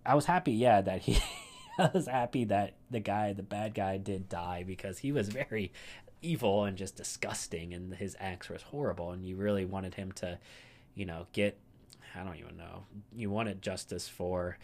I 0.05 0.13
was 0.13 0.25
happy, 0.25 0.51
yeah, 0.51 0.81
that 0.81 1.01
he 1.01 1.17
I 1.79 1.89
was 1.91 2.07
happy 2.07 2.45
that 2.45 2.75
the 2.91 2.99
guy, 2.99 3.33
the 3.33 3.43
bad 3.43 3.73
guy, 3.73 3.97
did 3.97 4.29
die 4.29 4.63
because 4.65 4.99
he 4.99 5.11
was 5.11 5.29
very 5.29 5.73
evil 6.21 6.65
and 6.65 6.77
just 6.77 6.95
disgusting, 6.95 7.73
and 7.73 7.95
his 7.95 8.15
acts 8.19 8.47
were 8.47 8.59
horrible. 8.63 9.09
And 9.09 9.25
you 9.25 9.35
really 9.35 9.65
wanted 9.65 9.95
him 9.95 10.11
to, 10.13 10.37
you 10.93 11.05
know, 11.05 11.25
get 11.33 11.57
I 12.15 12.23
don't 12.23 12.37
even 12.37 12.55
know. 12.55 12.83
You 13.15 13.31
wanted 13.31 13.63
justice 13.63 14.07
for 14.07 14.57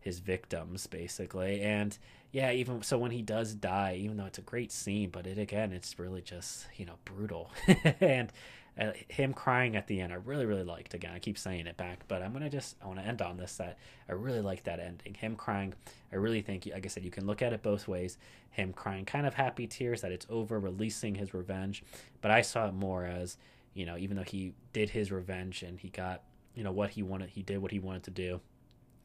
his 0.00 0.20
victims, 0.20 0.86
basically. 0.86 1.60
And 1.60 1.96
yeah, 2.32 2.50
even 2.50 2.82
so, 2.82 2.96
when 2.96 3.10
he 3.10 3.20
does 3.20 3.54
die, 3.54 3.98
even 4.00 4.16
though 4.16 4.24
it's 4.24 4.38
a 4.38 4.42
great 4.42 4.72
scene, 4.72 5.10
but 5.10 5.26
it 5.26 5.38
again, 5.38 5.72
it's 5.72 5.98
really 5.98 6.22
just 6.22 6.66
you 6.76 6.86
know 6.86 6.96
brutal. 7.04 7.50
and 8.00 8.32
uh, 8.78 8.92
him 9.08 9.32
crying 9.32 9.74
at 9.74 9.86
the 9.86 10.00
end, 10.00 10.12
I 10.12 10.16
really 10.16 10.44
really 10.44 10.62
liked. 10.62 10.92
Again, 10.92 11.12
I 11.14 11.18
keep 11.18 11.38
saying 11.38 11.66
it 11.66 11.76
back, 11.76 12.04
but 12.08 12.22
I'm 12.22 12.32
gonna 12.32 12.50
just 12.50 12.76
I 12.82 12.86
want 12.86 12.98
to 12.98 13.06
end 13.06 13.22
on 13.22 13.38
this. 13.38 13.56
That 13.56 13.78
I 14.08 14.12
really 14.12 14.42
like 14.42 14.64
that 14.64 14.80
ending. 14.80 15.14
Him 15.14 15.34
crying, 15.34 15.72
I 16.12 16.16
really 16.16 16.42
think, 16.42 16.68
like 16.70 16.84
I 16.84 16.88
said, 16.88 17.04
you 17.04 17.10
can 17.10 17.26
look 17.26 17.40
at 17.40 17.52
it 17.52 17.62
both 17.62 17.88
ways. 17.88 18.18
Him 18.50 18.72
crying, 18.72 19.06
kind 19.06 19.26
of 19.26 19.34
happy 19.34 19.66
tears 19.66 20.02
that 20.02 20.12
it's 20.12 20.26
over, 20.28 20.60
releasing 20.60 21.14
his 21.14 21.32
revenge. 21.32 21.84
But 22.20 22.30
I 22.30 22.42
saw 22.42 22.68
it 22.68 22.74
more 22.74 23.06
as 23.06 23.38
you 23.72 23.86
know, 23.86 23.96
even 23.96 24.16
though 24.16 24.24
he 24.24 24.52
did 24.72 24.90
his 24.90 25.10
revenge 25.10 25.62
and 25.62 25.78
he 25.80 25.88
got 25.88 26.22
you 26.54 26.62
know 26.62 26.72
what 26.72 26.90
he 26.90 27.02
wanted, 27.02 27.30
he 27.30 27.42
did 27.42 27.58
what 27.58 27.70
he 27.70 27.78
wanted 27.78 28.02
to 28.04 28.10
do. 28.10 28.40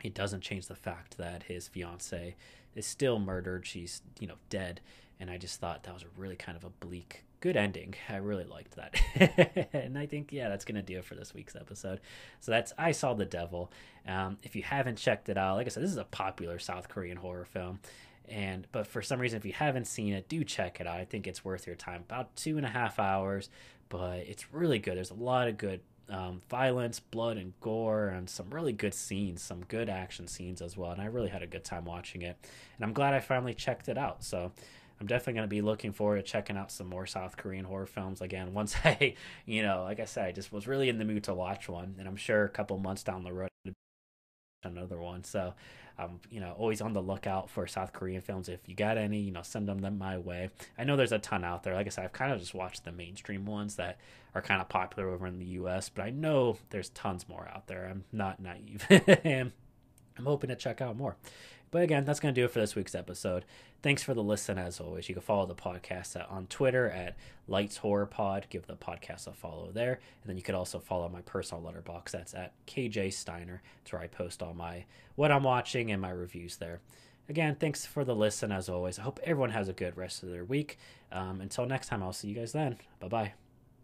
It 0.03 0.13
doesn't 0.13 0.41
change 0.41 0.67
the 0.67 0.75
fact 0.75 1.17
that 1.17 1.43
his 1.43 1.67
fiance 1.67 2.35
is 2.75 2.85
still 2.85 3.19
murdered. 3.19 3.65
She's 3.65 4.01
you 4.19 4.27
know 4.27 4.35
dead, 4.49 4.81
and 5.17 5.29
I 5.29 5.37
just 5.37 5.61
thought 5.61 5.83
that 5.83 5.93
was 5.93 6.03
a 6.03 6.19
really 6.19 6.35
kind 6.35 6.57
of 6.57 6.65
a 6.65 6.69
bleak 6.69 7.23
good 7.41 7.57
ending. 7.57 7.95
I 8.07 8.17
really 8.17 8.45
liked 8.45 8.77
that. 8.77 9.69
and 9.73 9.97
I 9.97 10.05
think, 10.05 10.31
yeah, 10.31 10.47
that's 10.47 10.63
going 10.63 10.75
to 10.75 10.81
do 10.81 10.97
it 10.97 11.05
for 11.05 11.15
this 11.15 11.33
week's 11.33 11.55
episode. 11.55 11.99
So 12.39 12.51
that's 12.51 12.71
I 12.77 12.91
Saw 12.93 13.13
the 13.13 13.25
Devil. 13.25 13.71
Um, 14.07 14.37
if 14.43 14.55
you 14.55 14.63
haven't 14.63 14.97
checked 14.97 15.27
it 15.27 15.37
out, 15.37 15.57
like 15.57 15.67
I 15.67 15.69
said, 15.69 15.83
this 15.83 15.91
is 15.91 15.97
a 15.97 16.05
popular 16.05 16.59
South 16.59 16.87
Korean 16.87 17.17
horror 17.17 17.45
film. 17.45 17.79
And 18.29 18.65
but 18.71 18.87
for 18.87 19.01
some 19.01 19.19
reason, 19.19 19.37
if 19.37 19.45
you 19.45 19.53
haven't 19.53 19.85
seen 19.85 20.13
it, 20.13 20.29
do 20.29 20.43
check 20.43 20.79
it 20.79 20.87
out. 20.87 20.99
I 20.99 21.05
think 21.05 21.27
it's 21.27 21.43
worth 21.43 21.67
your 21.67 21.75
time. 21.75 22.01
About 22.07 22.33
two 22.35 22.55
and 22.55 22.65
a 22.65 22.69
half 22.69 22.97
hours, 22.97 23.49
but 23.89 24.19
it's 24.19 24.53
really 24.53 24.79
good. 24.79 24.95
There's 24.95 25.11
a 25.11 25.15
lot 25.15 25.49
of 25.49 25.57
good 25.57 25.81
um, 26.09 26.41
violence, 26.49 26.99
blood, 26.99 27.37
and 27.37 27.53
gore, 27.59 28.07
and 28.07 28.29
some 28.29 28.49
really 28.49 28.73
good 28.73 28.93
scenes, 28.93 29.41
some 29.41 29.65
good 29.65 29.89
action 29.89 30.27
scenes 30.27 30.61
as 30.61 30.77
well. 30.77 30.91
And 30.91 31.01
I 31.01 31.05
really 31.05 31.29
had 31.29 31.41
a 31.41 31.47
good 31.47 31.63
time 31.63 31.85
watching 31.85 32.21
it. 32.21 32.37
And 32.77 32.85
I'm 32.85 32.93
glad 32.93 33.13
I 33.13 33.19
finally 33.19 33.53
checked 33.53 33.89
it 33.89 33.97
out. 33.97 34.23
So 34.23 34.51
I'm 35.01 35.07
definitely 35.07 35.33
going 35.33 35.45
to 35.45 35.55
be 35.55 35.61
looking 35.61 35.93
forward 35.93 36.17
to 36.17 36.21
checking 36.21 36.55
out 36.55 36.71
some 36.71 36.85
more 36.85 37.07
South 37.07 37.35
Korean 37.35 37.65
horror 37.65 37.87
films 37.87 38.21
again. 38.21 38.53
Once 38.61 38.75
I, 38.85 39.15
you 39.47 39.63
know, 39.63 39.81
like 39.83 39.99
I 39.99 40.05
said, 40.05 40.27
I 40.27 40.31
just 40.31 40.53
was 40.53 40.67
really 40.67 40.89
in 40.89 40.99
the 40.99 41.05
mood 41.05 41.23
to 41.23 41.33
watch 41.33 41.67
one, 41.67 41.95
and 41.97 42.07
I'm 42.07 42.15
sure 42.15 42.43
a 42.43 42.49
couple 42.49 42.77
months 42.77 43.01
down 43.01 43.23
the 43.23 43.33
road, 43.33 43.49
another 44.63 44.99
one. 44.99 45.23
So, 45.23 45.55
um, 45.97 46.19
you 46.29 46.39
know, 46.39 46.53
always 46.55 46.81
on 46.81 46.93
the 46.93 47.01
lookout 47.01 47.49
for 47.49 47.65
South 47.65 47.93
Korean 47.93 48.21
films. 48.21 48.47
If 48.47 48.59
you 48.69 48.75
got 48.75 48.99
any, 48.99 49.19
you 49.19 49.31
know, 49.31 49.41
send 49.41 49.67
them 49.67 49.97
my 49.97 50.19
way. 50.19 50.51
I 50.77 50.83
know 50.83 50.95
there's 50.95 51.11
a 51.11 51.17
ton 51.17 51.43
out 51.43 51.63
there. 51.63 51.73
Like 51.73 51.87
I 51.87 51.89
said, 51.89 52.05
I've 52.05 52.13
kind 52.13 52.31
of 52.31 52.39
just 52.39 52.53
watched 52.53 52.85
the 52.85 52.91
mainstream 52.91 53.47
ones 53.47 53.77
that 53.77 53.97
are 54.35 54.41
kind 54.43 54.61
of 54.61 54.69
popular 54.69 55.09
over 55.09 55.25
in 55.25 55.39
the 55.39 55.45
U.S., 55.45 55.89
but 55.89 56.03
I 56.03 56.11
know 56.11 56.57
there's 56.69 56.89
tons 56.89 57.27
more 57.27 57.49
out 57.51 57.65
there. 57.65 57.87
I'm 57.89 58.03
not 58.11 58.39
naive, 58.39 58.85
I'm 60.17 60.25
hoping 60.25 60.49
to 60.49 60.55
check 60.55 60.79
out 60.79 60.95
more. 60.95 61.17
But 61.71 61.83
again, 61.83 62.03
that's 62.03 62.19
going 62.19 62.35
to 62.35 62.39
do 62.39 62.45
it 62.45 62.51
for 62.51 62.59
this 62.59 62.75
week's 62.75 62.93
episode. 62.93 63.45
Thanks 63.81 64.03
for 64.03 64.13
the 64.13 64.21
listen, 64.21 64.57
as 64.57 64.81
always. 64.81 65.07
You 65.07 65.15
can 65.15 65.21
follow 65.21 65.45
the 65.45 65.55
podcast 65.55 66.21
on 66.29 66.47
Twitter 66.47 66.89
at 66.89 67.15
Lights 67.47 67.77
Horror 67.77 68.05
Pod. 68.05 68.47
Give 68.49 68.67
the 68.67 68.75
podcast 68.75 69.27
a 69.27 69.31
follow 69.31 69.71
there. 69.71 69.93
And 69.93 70.29
then 70.29 70.35
you 70.35 70.43
could 70.43 70.53
also 70.55 70.79
follow 70.79 71.07
my 71.07 71.21
personal 71.21 71.63
Letterboxd. 71.63 72.11
That's 72.11 72.33
at 72.33 72.53
KJ 72.67 73.13
Steiner. 73.13 73.61
It's 73.81 73.93
where 73.93 74.01
I 74.01 74.07
post 74.07 74.43
all 74.43 74.53
my 74.53 74.83
what 75.15 75.31
I'm 75.31 75.43
watching 75.43 75.91
and 75.91 76.01
my 76.01 76.11
reviews 76.11 76.57
there. 76.57 76.81
Again, 77.29 77.55
thanks 77.55 77.85
for 77.85 78.03
the 78.03 78.15
listen, 78.15 78.51
as 78.51 78.67
always. 78.67 78.99
I 78.99 79.03
hope 79.03 79.19
everyone 79.23 79.51
has 79.51 79.69
a 79.69 79.73
good 79.73 79.95
rest 79.95 80.23
of 80.23 80.29
their 80.29 80.43
week. 80.43 80.77
Um, 81.13 81.39
until 81.39 81.65
next 81.65 81.87
time, 81.87 82.03
I'll 82.03 82.11
see 82.11 82.27
you 82.27 82.35
guys 82.35 82.51
then. 82.51 82.77
Bye 82.99 83.07
bye. 83.07 83.33